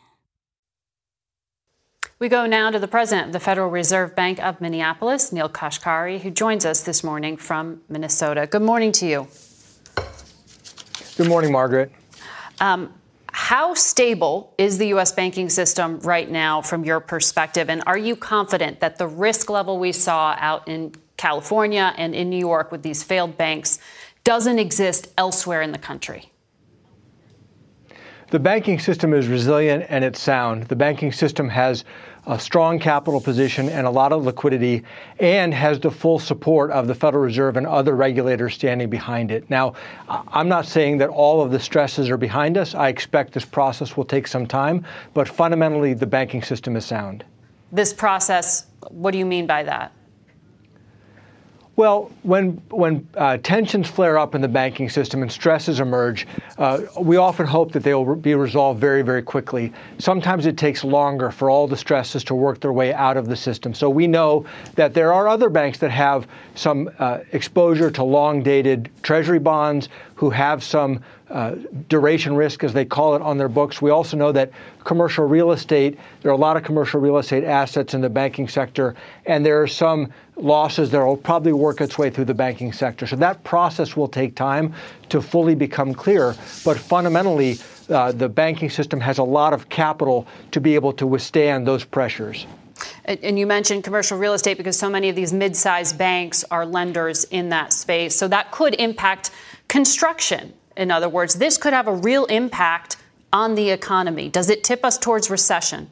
We 2.21 2.29
go 2.29 2.45
now 2.45 2.69
to 2.69 2.77
the 2.77 2.87
president 2.87 3.25
of 3.25 3.33
the 3.33 3.39
Federal 3.39 3.71
Reserve 3.71 4.15
Bank 4.15 4.39
of 4.43 4.61
Minneapolis, 4.61 5.31
Neel 5.31 5.49
Kashkari, 5.49 6.21
who 6.21 6.29
joins 6.29 6.67
us 6.67 6.83
this 6.83 7.03
morning 7.03 7.35
from 7.35 7.81
Minnesota. 7.89 8.45
Good 8.45 8.61
morning 8.61 8.91
to 8.91 9.07
you. 9.07 9.27
Good 11.17 11.27
morning, 11.27 11.51
Margaret. 11.51 11.91
Um, 12.59 12.93
how 13.31 13.73
stable 13.73 14.53
is 14.59 14.77
the 14.77 14.89
U.S. 14.89 15.11
banking 15.11 15.49
system 15.49 15.99
right 16.01 16.29
now 16.29 16.61
from 16.61 16.85
your 16.85 16.99
perspective? 16.99 17.71
And 17.71 17.81
are 17.87 17.97
you 17.97 18.15
confident 18.15 18.81
that 18.81 18.99
the 18.99 19.07
risk 19.07 19.49
level 19.49 19.79
we 19.79 19.91
saw 19.91 20.35
out 20.37 20.67
in 20.67 20.93
California 21.17 21.91
and 21.97 22.13
in 22.13 22.29
New 22.29 22.37
York 22.37 22.71
with 22.71 22.83
these 22.83 23.01
failed 23.01 23.35
banks 23.35 23.79
doesn't 24.23 24.59
exist 24.59 25.07
elsewhere 25.17 25.63
in 25.63 25.71
the 25.71 25.79
country? 25.79 26.31
The 28.31 28.39
banking 28.39 28.79
system 28.79 29.13
is 29.13 29.27
resilient 29.27 29.87
and 29.89 30.05
it's 30.05 30.21
sound. 30.21 30.63
The 30.63 30.75
banking 30.75 31.11
system 31.11 31.49
has 31.49 31.83
a 32.27 32.39
strong 32.39 32.77
capital 32.77 33.19
position 33.19 33.67
and 33.69 33.87
a 33.87 33.89
lot 33.89 34.13
of 34.13 34.23
liquidity 34.23 34.83
and 35.19 35.53
has 35.53 35.79
the 35.79 35.89
full 35.89 36.19
support 36.19 36.69
of 36.71 36.87
the 36.87 36.95
Federal 36.95 37.23
Reserve 37.23 37.57
and 37.57 37.65
other 37.65 37.95
regulators 37.95 38.53
standing 38.53 38.89
behind 38.89 39.31
it. 39.31 39.49
Now, 39.49 39.73
I'm 40.07 40.47
not 40.47 40.65
saying 40.65 40.99
that 40.99 41.09
all 41.09 41.41
of 41.41 41.51
the 41.51 41.59
stresses 41.59 42.09
are 42.09 42.17
behind 42.17 42.57
us. 42.57 42.75
I 42.75 42.89
expect 42.89 43.33
this 43.33 43.45
process 43.45 43.97
will 43.97 44.05
take 44.05 44.27
some 44.27 44.45
time, 44.45 44.85
but 45.13 45.27
fundamentally, 45.27 45.93
the 45.93 46.05
banking 46.05 46.43
system 46.43 46.75
is 46.75 46.85
sound. 46.85 47.23
This 47.71 47.93
process, 47.93 48.67
what 48.89 49.11
do 49.11 49.17
you 49.17 49.25
mean 49.25 49.47
by 49.47 49.63
that? 49.63 49.91
Well, 51.81 52.11
when 52.21 52.61
when 52.69 53.07
uh, 53.17 53.37
tensions 53.37 53.89
flare 53.89 54.19
up 54.19 54.35
in 54.35 54.41
the 54.41 54.47
banking 54.47 54.87
system 54.87 55.23
and 55.23 55.31
stresses 55.31 55.79
emerge, 55.79 56.27
uh, 56.59 56.81
we 56.99 57.17
often 57.17 57.47
hope 57.47 57.71
that 57.71 57.81
they 57.81 57.95
will 57.95 58.15
be 58.15 58.35
resolved 58.35 58.79
very, 58.79 59.01
very 59.01 59.23
quickly. 59.23 59.73
Sometimes 59.97 60.45
it 60.45 60.57
takes 60.57 60.83
longer 60.83 61.31
for 61.31 61.49
all 61.49 61.67
the 61.67 61.75
stresses 61.75 62.23
to 62.25 62.35
work 62.35 62.59
their 62.59 62.71
way 62.71 62.93
out 62.93 63.17
of 63.17 63.27
the 63.27 63.35
system. 63.35 63.73
So 63.73 63.89
we 63.89 64.05
know 64.05 64.45
that 64.75 64.93
there 64.93 65.11
are 65.11 65.27
other 65.27 65.49
banks 65.49 65.79
that 65.79 65.89
have 65.89 66.27
some 66.53 66.87
uh, 66.99 67.21
exposure 67.31 67.89
to 67.89 68.03
long-dated 68.03 68.91
Treasury 69.01 69.39
bonds 69.39 69.89
who 70.13 70.29
have 70.29 70.63
some 70.63 71.03
uh, 71.31 71.55
duration 71.89 72.35
risk, 72.35 72.63
as 72.63 72.73
they 72.73 72.85
call 72.85 73.15
it, 73.15 73.23
on 73.23 73.39
their 73.39 73.49
books. 73.49 73.81
We 73.81 73.89
also 73.89 74.17
know 74.17 74.31
that 74.33 74.51
commercial 74.83 75.25
real 75.25 75.51
estate, 75.51 75.97
there 76.21 76.29
are 76.29 76.35
a 76.35 76.37
lot 76.37 76.57
of 76.57 76.63
commercial 76.63 77.01
real 77.01 77.17
estate 77.17 77.43
assets 77.43 77.95
in 77.95 78.01
the 78.01 78.09
banking 78.09 78.47
sector, 78.47 78.93
and 79.25 79.43
there 79.43 79.59
are 79.59 79.67
some 79.67 80.13
losses 80.43 80.89
that 80.91 80.99
will 80.99 81.17
probably 81.17 81.53
work 81.53 81.81
its 81.81 81.97
way 81.97 82.09
through 82.09 82.25
the 82.25 82.33
banking 82.33 82.73
sector. 82.73 83.07
So 83.07 83.15
that 83.17 83.43
process 83.43 83.95
will 83.95 84.07
take 84.07 84.35
time 84.35 84.73
to 85.09 85.21
fully 85.21 85.55
become 85.55 85.93
clear. 85.93 86.35
But 86.65 86.77
fundamentally, 86.77 87.59
uh, 87.89 88.11
the 88.11 88.29
banking 88.29 88.69
system 88.69 88.99
has 89.01 89.17
a 89.17 89.23
lot 89.23 89.53
of 89.53 89.69
capital 89.69 90.27
to 90.51 90.61
be 90.61 90.75
able 90.75 90.93
to 90.93 91.07
withstand 91.07 91.67
those 91.67 91.83
pressures. 91.83 92.45
And 93.05 93.37
you 93.37 93.45
mentioned 93.45 93.83
commercial 93.83 94.17
real 94.17 94.33
estate 94.33 94.57
because 94.57 94.77
so 94.77 94.89
many 94.89 95.09
of 95.09 95.15
these 95.15 95.33
mid 95.33 95.55
sized 95.55 95.97
banks 95.97 96.43
are 96.49 96.65
lenders 96.65 97.23
in 97.25 97.49
that 97.49 97.73
space. 97.73 98.15
So 98.15 98.27
that 98.27 98.51
could 98.51 98.75
impact 98.75 99.31
construction. 99.67 100.53
In 100.77 100.89
other 100.89 101.09
words, 101.09 101.35
this 101.35 101.57
could 101.57 101.73
have 101.73 101.87
a 101.87 101.93
real 101.93 102.25
impact 102.25 102.97
on 103.33 103.55
the 103.55 103.69
economy. 103.69 104.29
Does 104.29 104.49
it 104.49 104.63
tip 104.63 104.83
us 104.83 104.97
towards 104.97 105.29
recession? 105.29 105.89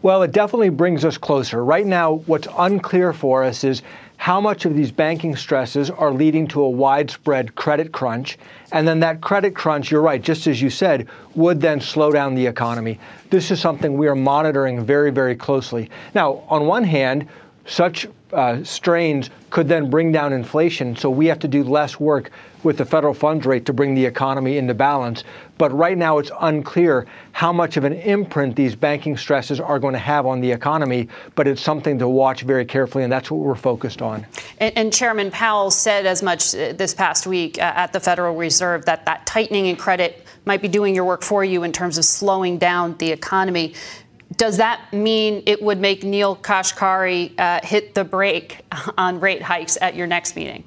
Well, 0.00 0.22
it 0.22 0.30
definitely 0.30 0.68
brings 0.68 1.04
us 1.04 1.18
closer. 1.18 1.64
Right 1.64 1.86
now, 1.86 2.22
what's 2.26 2.46
unclear 2.56 3.12
for 3.12 3.42
us 3.42 3.64
is 3.64 3.82
how 4.16 4.40
much 4.40 4.64
of 4.64 4.76
these 4.76 4.92
banking 4.92 5.34
stresses 5.34 5.90
are 5.90 6.12
leading 6.12 6.46
to 6.48 6.62
a 6.62 6.68
widespread 6.70 7.54
credit 7.56 7.90
crunch. 7.90 8.38
And 8.70 8.86
then 8.86 9.00
that 9.00 9.20
credit 9.20 9.56
crunch, 9.56 9.90
you're 9.90 10.00
right, 10.00 10.22
just 10.22 10.46
as 10.46 10.62
you 10.62 10.70
said, 10.70 11.08
would 11.34 11.60
then 11.60 11.80
slow 11.80 12.12
down 12.12 12.36
the 12.36 12.46
economy. 12.46 13.00
This 13.30 13.50
is 13.50 13.60
something 13.60 13.96
we 13.96 14.06
are 14.06 14.14
monitoring 14.14 14.84
very, 14.84 15.10
very 15.10 15.34
closely. 15.34 15.90
Now, 16.14 16.44
on 16.48 16.66
one 16.66 16.84
hand, 16.84 17.26
such 17.66 18.06
uh, 18.32 18.62
strains 18.64 19.30
could 19.50 19.68
then 19.68 19.88
bring 19.90 20.12
down 20.12 20.32
inflation. 20.32 20.96
So 20.96 21.10
we 21.10 21.26
have 21.26 21.38
to 21.40 21.48
do 21.48 21.64
less 21.64 21.98
work 21.98 22.30
with 22.62 22.76
the 22.76 22.84
federal 22.84 23.14
funds 23.14 23.46
rate 23.46 23.66
to 23.66 23.72
bring 23.72 23.94
the 23.94 24.04
economy 24.04 24.58
into 24.58 24.74
balance. 24.74 25.24
But 25.56 25.72
right 25.72 25.96
now, 25.96 26.18
it's 26.18 26.30
unclear 26.40 27.06
how 27.32 27.52
much 27.52 27.76
of 27.76 27.84
an 27.84 27.94
imprint 27.94 28.56
these 28.56 28.74
banking 28.74 29.16
stresses 29.16 29.60
are 29.60 29.78
going 29.78 29.94
to 29.94 29.98
have 29.98 30.26
on 30.26 30.40
the 30.40 30.50
economy. 30.50 31.08
But 31.34 31.48
it's 31.48 31.62
something 31.62 31.98
to 32.00 32.08
watch 32.08 32.42
very 32.42 32.64
carefully, 32.64 33.04
and 33.04 33.12
that's 33.12 33.30
what 33.30 33.40
we're 33.40 33.54
focused 33.54 34.02
on. 34.02 34.26
And, 34.58 34.76
and 34.76 34.92
Chairman 34.92 35.30
Powell 35.30 35.70
said 35.70 36.06
as 36.06 36.22
much 36.22 36.54
uh, 36.54 36.72
this 36.72 36.94
past 36.94 37.26
week 37.26 37.58
uh, 37.58 37.72
at 37.74 37.92
the 37.92 38.00
Federal 38.00 38.36
Reserve 38.36 38.84
that 38.86 39.06
that 39.06 39.26
tightening 39.26 39.66
in 39.66 39.76
credit 39.76 40.24
might 40.44 40.62
be 40.62 40.68
doing 40.68 40.94
your 40.94 41.04
work 41.04 41.22
for 41.22 41.44
you 41.44 41.62
in 41.62 41.72
terms 41.72 41.98
of 41.98 42.04
slowing 42.04 42.58
down 42.58 42.96
the 42.98 43.10
economy. 43.12 43.74
Does 44.38 44.56
that 44.58 44.92
mean 44.92 45.42
it 45.46 45.60
would 45.60 45.80
make 45.80 46.04
Neel 46.04 46.36
Kashkari 46.36 47.38
uh, 47.38 47.58
hit 47.64 47.94
the 47.94 48.04
brake 48.04 48.60
on 48.96 49.18
rate 49.18 49.42
hikes 49.42 49.76
at 49.82 49.96
your 49.96 50.06
next 50.06 50.36
meeting? 50.36 50.62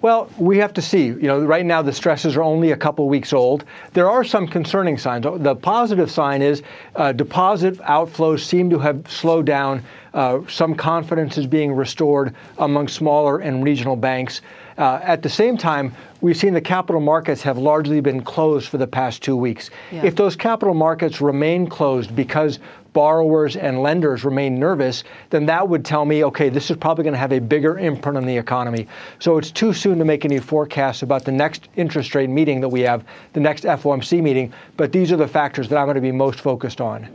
Well, 0.00 0.30
we 0.38 0.56
have 0.58 0.72
to 0.74 0.82
see. 0.82 1.04
You 1.04 1.22
know, 1.22 1.44
right 1.44 1.66
now 1.66 1.82
the 1.82 1.92
stresses 1.92 2.34
are 2.34 2.42
only 2.42 2.72
a 2.72 2.76
couple 2.76 3.06
weeks 3.08 3.34
old. 3.34 3.64
There 3.92 4.08
are 4.08 4.24
some 4.24 4.46
concerning 4.46 4.96
signs. 4.96 5.26
The 5.42 5.54
positive 5.54 6.10
sign 6.10 6.40
is 6.40 6.62
uh, 6.94 7.12
deposit 7.12 7.76
outflows 7.78 8.40
seem 8.40 8.70
to 8.70 8.78
have 8.78 9.10
slowed 9.10 9.44
down. 9.44 9.82
Uh, 10.14 10.40
some 10.48 10.74
confidence 10.74 11.36
is 11.36 11.46
being 11.46 11.72
restored 11.72 12.34
among 12.56 12.88
smaller 12.88 13.40
and 13.40 13.62
regional 13.62 13.96
banks. 13.96 14.40
Uh, 14.78 15.00
at 15.02 15.22
the 15.22 15.28
same 15.28 15.56
time, 15.56 15.94
we've 16.20 16.36
seen 16.36 16.52
the 16.52 16.60
capital 16.60 17.00
markets 17.00 17.42
have 17.42 17.56
largely 17.56 18.00
been 18.00 18.22
closed 18.22 18.68
for 18.68 18.78
the 18.78 18.86
past 18.86 19.22
two 19.22 19.36
weeks. 19.36 19.70
Yeah. 19.90 20.04
If 20.04 20.16
those 20.16 20.36
capital 20.36 20.74
markets 20.74 21.20
remain 21.20 21.66
closed 21.66 22.14
because 22.14 22.58
borrowers 22.96 23.56
and 23.56 23.82
lenders 23.82 24.24
remain 24.24 24.58
nervous, 24.58 25.04
then 25.28 25.44
that 25.44 25.68
would 25.68 25.84
tell 25.84 26.06
me, 26.06 26.24
okay, 26.24 26.48
this 26.48 26.70
is 26.70 26.78
probably 26.78 27.04
going 27.04 27.12
to 27.12 27.18
have 27.18 27.30
a 27.30 27.38
bigger 27.38 27.78
imprint 27.78 28.16
on 28.16 28.24
the 28.24 28.34
economy. 28.34 28.88
So 29.18 29.36
it's 29.36 29.50
too 29.50 29.74
soon 29.74 29.98
to 29.98 30.04
make 30.06 30.24
any 30.24 30.38
forecasts 30.38 31.02
about 31.02 31.26
the 31.26 31.30
next 31.30 31.68
interest 31.76 32.14
rate 32.14 32.30
meeting 32.30 32.58
that 32.62 32.70
we 32.70 32.80
have, 32.80 33.04
the 33.34 33.40
next 33.40 33.64
FOMC 33.64 34.22
meeting, 34.22 34.50
but 34.78 34.92
these 34.92 35.12
are 35.12 35.18
the 35.18 35.28
factors 35.28 35.68
that 35.68 35.76
I'm 35.76 35.84
going 35.84 35.96
to 35.96 36.00
be 36.00 36.10
most 36.10 36.40
focused 36.40 36.80
on. 36.80 37.06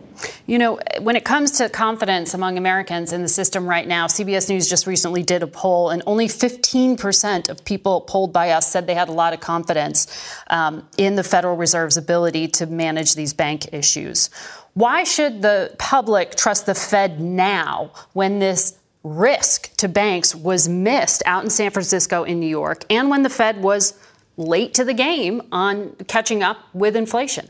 You 0.46 0.60
know, 0.60 0.80
when 1.00 1.16
it 1.16 1.26
comes 1.26 1.52
to 1.54 1.70
confidence 1.70 2.36
among 2.36 2.60
Americans 2.60 3.12
in 3.12 3.24
the 3.24 3.28
system 3.28 3.68
right 3.68 3.88
now, 3.88 4.06
CBS 4.06 4.50
News 4.50 4.70
just 4.70 4.86
recently 4.86 5.24
did 5.24 5.42
a 5.42 5.48
poll, 5.48 5.90
and 5.90 6.04
only 6.06 6.28
15% 6.28 7.50
of 7.50 7.66
people 7.66 8.02
polled 8.02 8.32
by 8.32 8.52
us 8.52 8.72
said 8.72 8.86
they 8.86 8.94
had 8.94 9.10
a 9.10 9.14
lot 9.14 9.34
of 9.34 9.40
confidence 9.40 10.08
um, 10.52 10.88
in 10.98 11.16
the 11.16 11.24
Federal 11.24 11.56
Reserve's 11.56 11.98
ability 11.98 12.48
to 12.50 12.68
manage 12.68 13.16
these 13.16 13.34
bank 13.34 13.74
issues. 13.74 14.30
Why 14.74 15.04
should 15.04 15.42
the 15.42 15.76
public 15.78 16.36
trust 16.36 16.66
the 16.66 16.76
Fed 16.76 17.20
now 17.20 17.92
when 18.14 18.40
this 18.40 18.78
risk 19.04 19.76
to 19.78 19.88
banks 19.88 20.34
was 20.34 20.70
missed 20.70 21.24
out 21.26 21.44
in 21.44 21.50
San 21.50 21.72
Francisco, 21.72 22.24
in 22.24 22.40
New 22.40 22.48
York, 22.48 22.86
and 22.90 23.10
when 23.10 23.24
the 23.24 23.30
Fed 23.30 23.62
was 23.62 24.00
late 24.38 24.74
to 24.76 24.86
the 24.86 24.94
game 24.94 25.42
on 25.52 25.96
catching 26.08 26.42
up 26.42 26.58
with 26.74 26.96
inflation? 26.96 27.50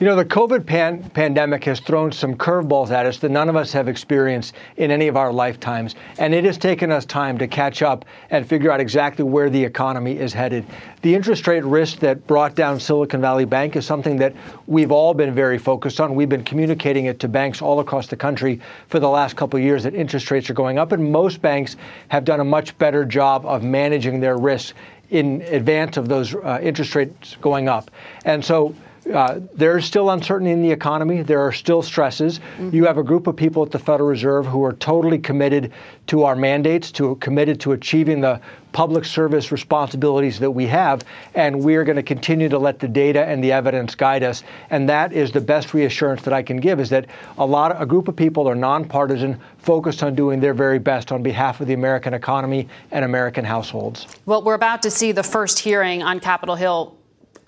You 0.00 0.06
know, 0.06 0.16
the 0.16 0.24
COVID 0.24 0.64
pan- 0.64 1.10
pandemic 1.10 1.62
has 1.64 1.78
thrown 1.78 2.10
some 2.10 2.34
curveballs 2.34 2.90
at 2.90 3.04
us 3.04 3.18
that 3.18 3.30
none 3.30 3.50
of 3.50 3.56
us 3.56 3.70
have 3.72 3.86
experienced 3.86 4.54
in 4.78 4.90
any 4.90 5.08
of 5.08 5.16
our 5.18 5.30
lifetimes. 5.30 5.94
And 6.16 6.32
it 6.32 6.42
has 6.44 6.56
taken 6.56 6.90
us 6.90 7.04
time 7.04 7.36
to 7.36 7.46
catch 7.46 7.82
up 7.82 8.06
and 8.30 8.48
figure 8.48 8.72
out 8.72 8.80
exactly 8.80 9.26
where 9.26 9.50
the 9.50 9.62
economy 9.62 10.16
is 10.16 10.32
headed. 10.32 10.64
The 11.02 11.14
interest 11.14 11.46
rate 11.46 11.64
risk 11.64 11.98
that 11.98 12.26
brought 12.26 12.54
down 12.54 12.80
Silicon 12.80 13.20
Valley 13.20 13.44
Bank 13.44 13.76
is 13.76 13.84
something 13.84 14.16
that 14.16 14.34
we've 14.66 14.90
all 14.90 15.12
been 15.12 15.34
very 15.34 15.58
focused 15.58 16.00
on. 16.00 16.14
We've 16.14 16.30
been 16.30 16.44
communicating 16.44 17.04
it 17.04 17.20
to 17.20 17.28
banks 17.28 17.60
all 17.60 17.80
across 17.80 18.06
the 18.06 18.16
country 18.16 18.58
for 18.88 19.00
the 19.00 19.08
last 19.10 19.36
couple 19.36 19.58
of 19.58 19.64
years 19.64 19.82
that 19.82 19.94
interest 19.94 20.30
rates 20.30 20.48
are 20.48 20.54
going 20.54 20.78
up. 20.78 20.92
And 20.92 21.12
most 21.12 21.42
banks 21.42 21.76
have 22.08 22.24
done 22.24 22.40
a 22.40 22.44
much 22.44 22.78
better 22.78 23.04
job 23.04 23.44
of 23.44 23.62
managing 23.62 24.18
their 24.18 24.38
risks 24.38 24.72
in 25.10 25.42
advance 25.42 25.98
of 25.98 26.08
those 26.08 26.34
uh, 26.34 26.58
interest 26.62 26.94
rates 26.94 27.36
going 27.42 27.68
up. 27.68 27.90
And 28.24 28.42
so 28.42 28.74
uh, 29.12 29.40
there's 29.54 29.84
still 29.84 30.10
uncertainty 30.10 30.52
in 30.52 30.62
the 30.62 30.70
economy. 30.70 31.22
There 31.22 31.40
are 31.40 31.52
still 31.52 31.82
stresses. 31.82 32.38
Mm-hmm. 32.38 32.74
You 32.74 32.84
have 32.86 32.98
a 32.98 33.02
group 33.02 33.26
of 33.26 33.36
people 33.36 33.62
at 33.62 33.70
the 33.70 33.78
Federal 33.78 34.08
Reserve 34.08 34.46
who 34.46 34.64
are 34.64 34.72
totally 34.74 35.18
committed 35.18 35.72
to 36.06 36.24
our 36.24 36.36
mandates, 36.36 36.90
to 36.92 37.14
committed 37.16 37.60
to 37.60 37.72
achieving 37.72 38.20
the 38.20 38.40
public 38.72 39.04
service 39.04 39.50
responsibilities 39.50 40.38
that 40.38 40.50
we 40.50 40.66
have, 40.66 41.02
and 41.34 41.64
we 41.64 41.74
are 41.74 41.82
going 41.84 41.96
to 41.96 42.02
continue 42.02 42.48
to 42.48 42.58
let 42.58 42.78
the 42.78 42.86
data 42.86 43.24
and 43.26 43.42
the 43.42 43.50
evidence 43.50 43.94
guide 43.94 44.22
us. 44.22 44.44
And 44.70 44.88
that 44.88 45.12
is 45.12 45.32
the 45.32 45.40
best 45.40 45.74
reassurance 45.74 46.22
that 46.22 46.32
I 46.32 46.42
can 46.42 46.58
give: 46.58 46.80
is 46.80 46.88
that 46.90 47.06
a 47.38 47.46
lot 47.46 47.72
of 47.72 47.80
a 47.80 47.86
group 47.86 48.08
of 48.08 48.16
people 48.16 48.48
are 48.48 48.54
nonpartisan, 48.54 49.40
focused 49.58 50.02
on 50.02 50.14
doing 50.14 50.40
their 50.40 50.54
very 50.54 50.78
best 50.78 51.12
on 51.12 51.22
behalf 51.22 51.60
of 51.60 51.66
the 51.66 51.74
American 51.74 52.14
economy 52.14 52.68
and 52.92 53.04
American 53.04 53.44
households. 53.44 54.06
Well, 54.26 54.42
we're 54.42 54.54
about 54.54 54.82
to 54.82 54.90
see 54.90 55.12
the 55.12 55.22
first 55.22 55.58
hearing 55.58 56.02
on 56.02 56.20
Capitol 56.20 56.54
Hill 56.54 56.96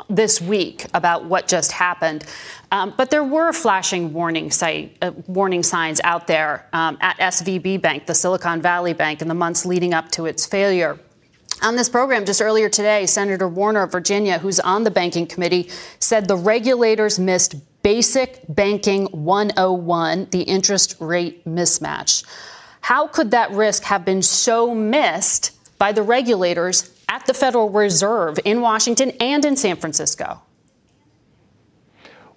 this 0.09 0.41
week 0.41 0.87
about 0.95 1.25
what 1.25 1.49
just 1.49 1.73
happened. 1.73 2.25
Um, 2.71 2.95
but 2.97 3.11
there 3.11 3.25
were 3.25 3.53
flashing 3.53 4.13
warning, 4.13 4.51
site, 4.51 4.97
uh, 5.03 5.13
warning 5.27 5.63
signs 5.63 6.01
out 6.05 6.27
there 6.27 6.67
um, 6.73 6.99
at 7.01 7.19
SVB 7.19 7.81
Bank, 7.81 8.07
the 8.07 8.15
Silicon 8.15 8.63
Valley 8.63 8.95
Bank, 8.95 9.23
in 9.23 9.29
the 9.29 9.35
months 9.35 9.67
leading 9.67 9.95
up 9.95 10.11
to 10.13 10.27
its 10.27 10.47
failure. 10.47 10.99
On 11.63 11.77
this 11.77 11.89
program, 11.89 12.25
just 12.25 12.43
earlier 12.43 12.69
today, 12.69 13.07
Senator 13.07 13.47
Warner 13.47 13.83
of 13.85 13.93
Virginia, 13.93 14.39
who's 14.39 14.59
on 14.59 14.83
the 14.83 14.91
banking 14.91 15.27
committee, 15.27 15.71
said 16.01 16.27
the 16.27 16.37
regulators 16.37 17.19
missed 17.21 17.55
basic 17.83 18.43
banking 18.49 19.07
101, 19.07 20.29
the 20.31 20.43
interest 20.43 20.97
rate 20.99 21.45
mismatch. 21.45 22.25
How 22.81 23.07
could 23.07 23.31
that 23.31 23.53
risk 23.53 23.85
have 23.85 24.05
been 24.05 24.23
so 24.23 24.75
missed 24.75 25.53
by 25.79 25.93
the 25.93 26.03
regulators 26.03 26.83
at 27.13 27.27
the 27.27 27.35
Federal 27.35 27.69
Reserve 27.69 28.39
in 28.47 28.63
Washington 28.63 29.11
and 29.21 29.45
in 29.45 29.55
San 29.55 29.77
Francisco? 29.77 30.41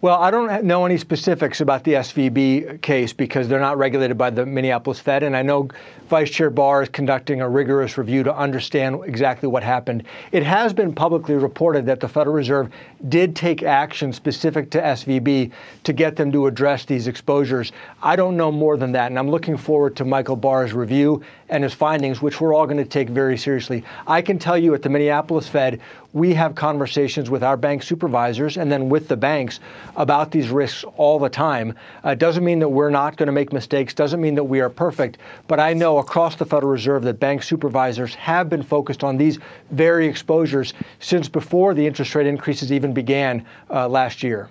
Well, 0.01 0.21
I 0.21 0.29
don't 0.29 0.65
know 0.65 0.85
any 0.85 0.97
specifics 0.97 1.61
about 1.61 1.85
the 1.85 1.93
SVB 1.93 2.81
case 2.81 3.13
because 3.13 3.47
they're 3.47 3.59
not 3.59 3.77
regulated 3.77 4.17
by 4.17 4.29
the 4.29 4.45
Minneapolis 4.45 4.99
Fed. 4.99 5.23
And 5.23 5.35
I 5.35 5.41
know 5.41 5.69
Vice 6.09 6.29
Chair 6.29 6.49
Barr 6.49 6.83
is 6.83 6.89
conducting 6.89 7.41
a 7.41 7.49
rigorous 7.49 7.97
review 7.97 8.21
to 8.23 8.35
understand 8.35 8.99
exactly 9.05 9.47
what 9.47 9.63
happened. 9.63 10.03
It 10.33 10.43
has 10.43 10.73
been 10.73 10.93
publicly 10.93 11.35
reported 11.35 11.85
that 11.87 12.01
the 12.01 12.07
Federal 12.07 12.35
Reserve 12.35 12.69
did 13.07 13.35
take 13.35 13.63
action 13.63 14.11
specific 14.13 14.69
to 14.71 14.81
SVB 14.81 15.51
to 15.85 15.93
get 15.93 16.17
them 16.17 16.31
to 16.33 16.45
address 16.45 16.85
these 16.85 17.07
exposures. 17.07 17.71
I 18.03 18.15
don't 18.15 18.37
know 18.37 18.51
more 18.51 18.77
than 18.77 18.91
that. 18.91 19.07
And 19.07 19.17
I'm 19.17 19.31
looking 19.31 19.57
forward 19.57 19.95
to 19.95 20.05
Michael 20.05 20.35
Barr's 20.35 20.73
review 20.73 21.23
and 21.49 21.63
his 21.63 21.73
findings, 21.73 22.21
which 22.21 22.41
we're 22.41 22.53
all 22.53 22.65
going 22.65 22.77
to 22.77 22.85
take 22.85 23.09
very 23.09 23.37
seriously. 23.37 23.83
I 24.07 24.21
can 24.21 24.39
tell 24.39 24.57
you 24.57 24.73
at 24.73 24.81
the 24.81 24.89
Minneapolis 24.89 25.47
Fed, 25.47 25.79
we 26.13 26.33
have 26.33 26.55
conversations 26.55 27.29
with 27.29 27.43
our 27.43 27.57
bank 27.57 27.83
supervisors 27.83 28.57
and 28.57 28.71
then 28.71 28.89
with 28.89 29.07
the 29.07 29.17
banks 29.17 29.59
about 29.95 30.31
these 30.31 30.49
risks 30.49 30.85
all 30.95 31.19
the 31.19 31.29
time. 31.29 31.75
Uh, 32.03 32.15
doesn't 32.15 32.43
mean 32.43 32.59
that 32.59 32.69
we're 32.69 32.89
not 32.89 33.17
going 33.17 33.27
to 33.27 33.33
make 33.33 33.51
mistakes, 33.51 33.93
doesn't 33.93 34.21
mean 34.21 34.35
that 34.35 34.43
we 34.43 34.61
are 34.61 34.69
perfect, 34.69 35.17
but 35.47 35.59
I 35.59 35.73
know 35.73 35.97
across 35.97 36.35
the 36.35 36.45
Federal 36.45 36.71
Reserve 36.71 37.03
that 37.03 37.19
bank 37.19 37.43
supervisors 37.43 38.15
have 38.15 38.49
been 38.49 38.63
focused 38.63 39.03
on 39.03 39.17
these 39.17 39.39
very 39.71 40.07
exposures 40.07 40.73
since 40.99 41.27
before 41.27 41.73
the 41.73 41.85
interest 41.85 42.15
rate 42.15 42.27
increases 42.27 42.71
even 42.71 42.93
began 42.93 43.45
uh, 43.69 43.87
last 43.87 44.23
year 44.23 44.49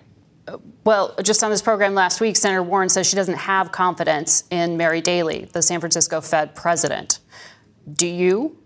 well, 0.84 1.14
just 1.22 1.42
on 1.42 1.50
this 1.50 1.62
program 1.62 1.94
last 1.94 2.20
week, 2.20 2.36
Senator 2.36 2.62
Warren 2.62 2.88
says 2.88 3.06
she 3.06 3.16
doesn't 3.16 3.36
have 3.36 3.72
confidence 3.72 4.44
in 4.50 4.76
Mary 4.76 5.00
Daly, 5.00 5.46
the 5.52 5.62
San 5.62 5.80
Francisco 5.80 6.20
Fed 6.20 6.54
president. 6.54 7.20
Do 7.92 8.06
you? 8.06 8.58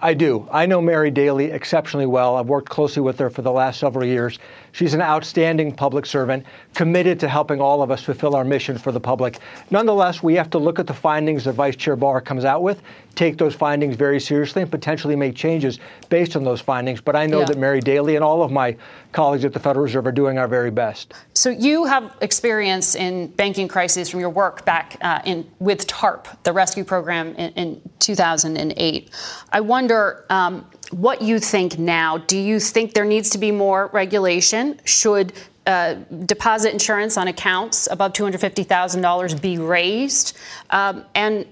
I 0.00 0.14
do. 0.14 0.48
I 0.52 0.66
know 0.66 0.80
Mary 0.80 1.10
Daly 1.10 1.46
exceptionally 1.46 2.06
well. 2.06 2.36
I've 2.36 2.46
worked 2.46 2.68
closely 2.68 3.02
with 3.02 3.18
her 3.18 3.30
for 3.30 3.42
the 3.42 3.50
last 3.50 3.80
several 3.80 4.04
years. 4.04 4.38
She's 4.72 4.94
an 4.94 5.02
outstanding 5.02 5.72
public 5.72 6.06
servant, 6.06 6.44
committed 6.74 7.18
to 7.20 7.28
helping 7.28 7.60
all 7.60 7.82
of 7.82 7.90
us 7.90 8.02
fulfill 8.02 8.36
our 8.36 8.44
mission 8.44 8.78
for 8.78 8.92
the 8.92 9.00
public. 9.00 9.38
Nonetheless, 9.70 10.22
we 10.22 10.34
have 10.34 10.50
to 10.50 10.58
look 10.58 10.78
at 10.78 10.86
the 10.86 10.94
findings 10.94 11.44
that 11.44 11.52
Vice 11.54 11.76
Chair 11.76 11.96
Barr 11.96 12.20
comes 12.20 12.44
out 12.44 12.62
with, 12.62 12.82
take 13.14 13.36
those 13.38 13.54
findings 13.54 13.96
very 13.96 14.20
seriously, 14.20 14.62
and 14.62 14.70
potentially 14.70 15.16
make 15.16 15.34
changes 15.34 15.80
based 16.08 16.36
on 16.36 16.44
those 16.44 16.60
findings. 16.60 17.00
But 17.00 17.16
I 17.16 17.26
know 17.26 17.40
Yeah. 17.40 17.46
that 17.46 17.58
Mary 17.58 17.80
Daly 17.80 18.14
and 18.14 18.24
all 18.24 18.42
of 18.42 18.50
my 18.52 18.76
colleagues 19.12 19.44
at 19.44 19.52
the 19.52 19.58
Federal 19.58 19.84
Reserve 19.84 20.06
are 20.06 20.12
doing 20.12 20.38
our 20.38 20.46
very 20.48 20.70
best. 20.70 21.14
So 21.34 21.50
you 21.50 21.84
have 21.86 22.14
experience 22.20 22.94
in 22.94 23.28
banking 23.28 23.68
crises 23.68 24.08
from 24.10 24.20
your 24.20 24.30
work 24.30 24.64
back 24.64 24.96
uh, 25.00 25.20
in 25.24 25.50
with 25.58 25.86
TARP, 25.86 26.28
the 26.44 26.52
rescue 26.52 26.84
program 26.84 27.34
in, 27.36 27.52
in 27.54 27.80
2008. 27.98 29.10
I 29.52 29.60
wonder 29.60 30.24
um, 30.30 30.64
what 30.90 31.22
you 31.22 31.38
think 31.38 31.78
now. 31.78 32.18
Do 32.18 32.38
you 32.38 32.60
think 32.60 32.94
there 32.94 33.04
needs 33.04 33.30
to 33.30 33.38
be 33.38 33.50
more 33.50 33.90
regulation? 33.92 34.80
Should 34.84 35.32
uh, 35.66 35.94
deposit 36.24 36.72
insurance 36.72 37.16
on 37.16 37.28
accounts 37.28 37.88
above 37.90 38.14
$250,000 38.14 39.42
be 39.42 39.58
raised? 39.58 40.36
Um, 40.70 41.04
and 41.14 41.46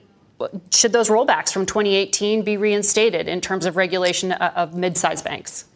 should 0.70 0.93
those 0.93 1.09
rollbacks 1.09 1.53
from 1.53 1.66
2018 1.66 2.43
be 2.43 2.57
reinstated 2.57 3.28
in 3.28 3.41
terms 3.41 3.66
of 3.66 3.76
regulation 3.76 4.32
uh, 4.32 4.53
of 4.57 4.74
mid-sized 4.74 5.24
banks? 5.24 5.66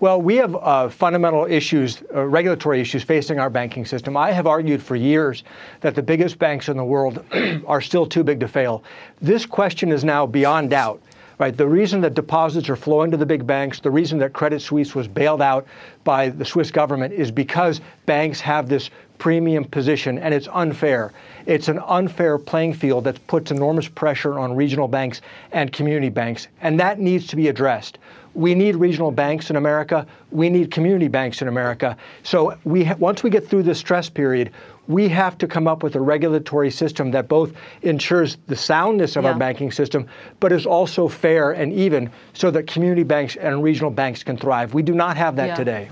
Well, 0.00 0.22
we 0.22 0.36
have 0.36 0.54
uh, 0.54 0.88
fundamental 0.88 1.46
issues, 1.46 2.02
uh, 2.14 2.24
regulatory 2.24 2.80
issues 2.80 3.02
facing 3.02 3.40
our 3.40 3.50
banking 3.50 3.84
system. 3.84 4.16
I 4.16 4.30
have 4.30 4.46
argued 4.46 4.80
for 4.80 4.94
years 4.94 5.42
that 5.80 5.96
the 5.96 6.02
biggest 6.02 6.38
banks 6.38 6.68
in 6.68 6.76
the 6.76 6.84
world 6.84 7.24
are 7.66 7.80
still 7.80 8.06
too 8.06 8.22
big 8.22 8.38
to 8.40 8.46
fail. 8.46 8.84
This 9.20 9.44
question 9.44 9.90
is 9.90 10.04
now 10.04 10.24
beyond 10.24 10.70
doubt. 10.70 11.02
Right, 11.38 11.56
the 11.56 11.68
reason 11.68 12.00
that 12.00 12.14
deposits 12.14 12.68
are 12.68 12.74
flowing 12.74 13.12
to 13.12 13.16
the 13.16 13.24
big 13.24 13.46
banks, 13.46 13.78
the 13.78 13.92
reason 13.92 14.18
that 14.18 14.32
Credit 14.32 14.60
Suisse 14.60 14.96
was 14.96 15.06
bailed 15.06 15.40
out 15.40 15.68
by 16.02 16.30
the 16.30 16.44
Swiss 16.44 16.72
government 16.72 17.14
is 17.14 17.30
because 17.30 17.80
banks 18.06 18.40
have 18.40 18.68
this 18.68 18.90
premium 19.18 19.64
position 19.64 20.18
and 20.18 20.34
it's 20.34 20.48
unfair. 20.52 21.12
It's 21.46 21.68
an 21.68 21.78
unfair 21.86 22.38
playing 22.38 22.74
field 22.74 23.04
that 23.04 23.24
puts 23.28 23.52
enormous 23.52 23.86
pressure 23.86 24.36
on 24.36 24.56
regional 24.56 24.88
banks 24.88 25.20
and 25.52 25.72
community 25.72 26.08
banks, 26.08 26.48
and 26.60 26.78
that 26.80 26.98
needs 26.98 27.28
to 27.28 27.36
be 27.36 27.46
addressed. 27.46 27.98
We 28.34 28.54
need 28.54 28.74
regional 28.74 29.12
banks 29.12 29.48
in 29.48 29.56
America. 29.56 30.06
We 30.32 30.50
need 30.50 30.72
community 30.72 31.08
banks 31.08 31.40
in 31.40 31.48
America. 31.48 31.96
So 32.24 32.56
we 32.64 32.84
ha- 32.84 32.96
once 32.98 33.22
we 33.22 33.30
get 33.30 33.46
through 33.46 33.62
this 33.62 33.78
stress 33.78 34.08
period, 34.08 34.50
we 34.88 35.06
have 35.08 35.38
to 35.38 35.46
come 35.46 35.68
up 35.68 35.82
with 35.82 35.94
a 35.94 36.00
regulatory 36.00 36.70
system 36.70 37.10
that 37.12 37.28
both 37.28 37.52
ensures 37.82 38.38
the 38.46 38.56
soundness 38.56 39.16
of 39.16 39.24
Yeah. 39.24 39.30
our 39.32 39.38
banking 39.38 39.70
system, 39.70 40.06
but 40.40 40.50
is 40.50 40.66
also 40.66 41.06
fair 41.06 41.52
and 41.52 41.72
even 41.72 42.10
so 42.32 42.50
that 42.50 42.66
community 42.66 43.02
banks 43.04 43.36
and 43.36 43.62
regional 43.62 43.90
banks 43.90 44.24
can 44.24 44.36
thrive. 44.36 44.74
We 44.74 44.82
do 44.82 44.94
not 44.94 45.16
have 45.16 45.36
that 45.36 45.48
Yeah. 45.48 45.54
today. 45.54 45.88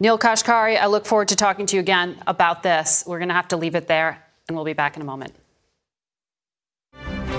Neel 0.00 0.18
Kashkari, 0.18 0.80
I 0.80 0.86
look 0.86 1.06
forward 1.06 1.28
to 1.28 1.36
talking 1.36 1.66
to 1.66 1.76
you 1.76 1.80
again 1.80 2.16
about 2.26 2.62
this. 2.62 3.04
We're 3.06 3.18
going 3.18 3.28
to 3.28 3.34
have 3.34 3.48
to 3.48 3.56
leave 3.56 3.76
it 3.76 3.86
there, 3.86 4.18
and 4.48 4.56
we'll 4.56 4.64
be 4.64 4.72
back 4.72 4.96
in 4.96 5.02
a 5.02 5.04
moment. 5.04 5.32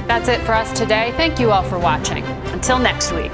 That's 0.08 0.30
it 0.30 0.39
for 0.41 0.54
us 0.54 0.72
today. 0.78 1.12
Thank 1.18 1.39
you 1.39 1.52
all 1.52 1.64
for 1.64 1.80
watching. 1.80 2.24
Until 2.54 2.78
next 2.78 3.12
week. 3.12 3.32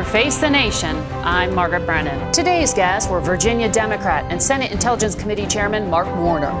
For 0.00 0.06
Face 0.06 0.38
the 0.38 0.48
Nation, 0.48 0.96
I'm 1.22 1.54
Margaret 1.54 1.84
Brennan. 1.84 2.32
Today's 2.32 2.72
guests 2.72 3.10
were 3.10 3.20
Virginia 3.20 3.70
Democrat 3.70 4.24
and 4.32 4.42
Senate 4.42 4.72
Intelligence 4.72 5.14
Committee 5.14 5.44
Chairman 5.44 5.90
Mark 5.90 6.06
Warner, 6.16 6.52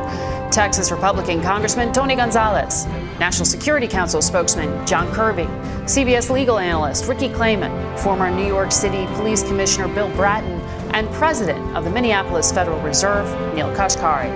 Texas 0.52 0.90
Republican 0.90 1.40
Congressman 1.40 1.90
Tony 1.90 2.16
Gonzalez, 2.16 2.84
National 3.18 3.46
Security 3.46 3.88
Council 3.88 4.20
spokesman 4.20 4.86
John 4.86 5.10
Kirby, 5.14 5.44
CBS 5.84 6.28
legal 6.28 6.58
analyst 6.58 7.06
Rikki 7.06 7.30
Kleiman, 7.30 7.96
former 7.96 8.30
New 8.30 8.46
York 8.46 8.70
City 8.72 9.06
Police 9.14 9.42
Commissioner 9.42 9.88
Bill 9.88 10.14
Bratton, 10.16 10.60
and 10.92 11.08
President 11.12 11.74
of 11.74 11.84
the 11.84 11.90
Minneapolis 11.90 12.52
Federal 12.52 12.78
Reserve, 12.82 13.26
Neel 13.54 13.74
Kashkari. 13.74 14.30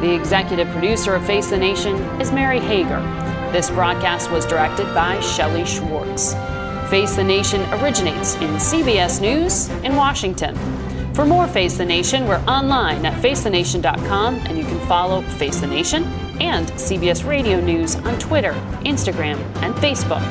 The 0.00 0.14
executive 0.14 0.68
producer 0.68 1.16
of 1.16 1.26
Face 1.26 1.50
the 1.50 1.56
Nation 1.58 1.96
is 2.20 2.30
Mary 2.30 2.60
Hager. 2.60 3.00
This 3.50 3.68
broadcast 3.68 4.30
was 4.30 4.46
directed 4.46 4.86
by 4.94 5.18
Shelley 5.18 5.64
Schwartz. 5.64 6.36
Face 6.88 7.16
the 7.16 7.24
Nation 7.24 7.60
originates 7.74 8.34
in 8.36 8.48
CBS 8.52 9.20
News 9.20 9.68
in 9.84 9.94
Washington. 9.94 10.56
For 11.12 11.26
more 11.26 11.46
Face 11.46 11.76
the 11.76 11.84
Nation, 11.84 12.26
we're 12.26 12.42
online 12.48 13.04
at 13.04 13.20
facethenation.com 13.20 14.36
and 14.36 14.56
you 14.56 14.64
can 14.64 14.80
follow 14.86 15.20
Face 15.20 15.60
the 15.60 15.66
Nation 15.66 16.04
and 16.40 16.66
CBS 16.68 17.28
Radio 17.28 17.60
News 17.60 17.96
on 17.96 18.18
Twitter, 18.18 18.52
Instagram, 18.86 19.36
and 19.56 19.74
Facebook. 19.74 20.22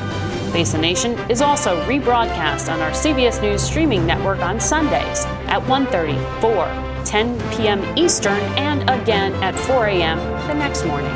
Face 0.50 0.72
the 0.72 0.78
Nation 0.78 1.12
is 1.30 1.42
also 1.42 1.80
rebroadcast 1.84 2.72
on 2.72 2.80
our 2.80 2.90
CBS 2.90 3.40
News 3.40 3.62
streaming 3.62 4.04
network 4.04 4.40
on 4.40 4.58
Sundays 4.58 5.26
at 5.46 5.62
1:30, 5.62 6.40
4, 6.40 7.04
10 7.04 7.38
p.m. 7.56 7.96
Eastern, 7.96 8.40
and 8.58 8.82
again 8.90 9.32
at 9.44 9.54
4 9.56 9.86
a.m. 9.86 10.18
the 10.48 10.54
next 10.54 10.84
morning. 10.86 11.12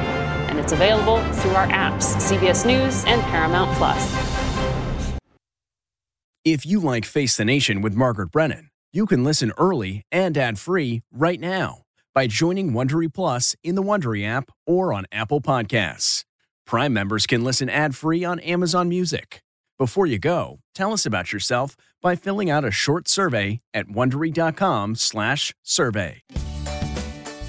And 0.49 0.61
it's 0.61 0.73
available 0.73 1.19
through 1.33 1.57
our 1.57 1.67
apps, 1.67 2.15
CBS 2.21 2.65
News 2.65 3.05
and 3.07 3.21
Paramount 3.23 3.77
Plus. 3.77 4.32
If 6.45 6.67
you 6.67 6.81
like 6.81 7.05
Face 7.05 7.37
the 7.37 7.45
Nation 7.45 7.83
with 7.83 7.95
Margaret 7.95 8.33
Brennan, 8.33 8.71
you 8.93 9.07
can 9.07 9.23
listen 9.23 9.53
early 9.59 10.03
and 10.11 10.37
ad-free 10.37 11.03
right 11.13 11.39
now 11.39 11.83
by 12.15 12.27
joining 12.27 12.73
Wondery 12.73 13.15
Plus 13.15 13.55
in 13.63 13.77
the 13.77 13.83
Wondery 13.83 14.27
app 14.27 14.51
or 14.67 14.93
on 14.93 15.07
Apple 15.13 15.41
Podcasts. 15.41 16.25
Prime 16.67 16.93
members 16.93 17.29
can 17.29 17.45
listen 17.45 17.69
ad-free 17.69 18.25
on 18.25 18.41
Amazon 18.41 18.89
Music. 18.89 19.41
Before 19.79 20.05
you 20.05 20.19
go, 20.19 20.59
tell 20.75 20.93
us 20.93 21.07
about 21.07 21.33
yourself 21.33 21.77
by 22.03 22.17
filling 22.17 22.51
out 22.51 22.65
a 22.65 22.73
short 22.73 23.07
survey 23.07 23.61
at 23.73 23.87
wondery.com/survey. 23.87 26.23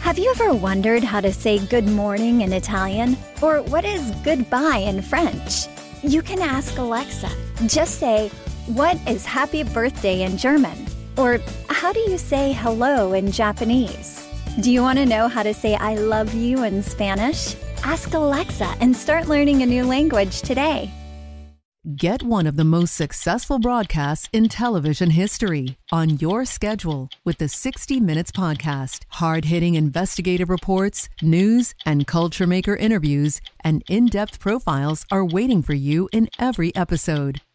Have 0.01 0.19
you 0.19 0.29
ever 0.29 0.53
wondered 0.53 1.03
how 1.03 1.19
to 1.19 1.33
say 1.33 1.57
good 1.65 1.87
morning 1.87 2.41
in 2.41 2.53
Italian? 2.53 3.17
Or 3.41 3.63
what 3.63 3.85
is 3.85 4.11
goodbye 4.23 4.83
in 4.85 5.01
French? 5.01 5.65
You 6.03 6.21
can 6.21 6.41
ask 6.41 6.77
Alexa. 6.77 7.31
Just 7.65 7.99
say, 7.99 8.29
What 8.67 8.97
is 9.09 9.25
happy 9.25 9.63
birthday 9.63 10.21
in 10.21 10.37
German? 10.37 10.87
Or 11.17 11.41
how 11.67 11.91
do 11.91 11.99
you 11.99 12.17
say 12.17 12.53
hello 12.53 13.11
in 13.11 13.29
Japanese? 13.29 14.25
Do 14.61 14.71
you 14.71 14.81
want 14.81 14.99
to 14.99 15.05
know 15.05 15.27
how 15.27 15.43
to 15.43 15.53
say 15.53 15.75
I 15.75 15.95
love 15.95 16.33
you 16.33 16.63
in 16.63 16.81
Spanish? 16.81 17.57
Ask 17.83 18.13
Alexa 18.13 18.73
and 18.79 18.95
start 18.95 19.27
learning 19.27 19.63
a 19.63 19.65
new 19.65 19.83
language 19.83 20.43
today. 20.43 20.89
Get 21.97 22.23
one 22.23 22.47
of 22.47 22.55
the 22.55 22.63
most 22.63 22.95
successful 22.95 23.59
broadcasts 23.59 24.29
in 24.31 24.47
television 24.47 25.09
history 25.09 25.75
on 25.91 26.11
your 26.11 26.45
schedule 26.45 27.09
with 27.25 27.39
the 27.39 27.49
60 27.49 27.99
Minutes 27.99 28.31
Podcast. 28.31 29.01
Hard 29.09 29.43
hitting 29.43 29.75
investigative 29.75 30.49
reports, 30.49 31.09
news, 31.21 31.75
and 31.85 32.07
culture 32.07 32.47
maker 32.47 32.77
interviews, 32.77 33.41
and 33.65 33.83
in 33.89 34.05
depth 34.05 34.39
profiles 34.39 35.05
are 35.11 35.25
waiting 35.25 35.61
for 35.61 35.73
you 35.73 36.07
in 36.13 36.29
every 36.39 36.73
episode. 36.73 37.41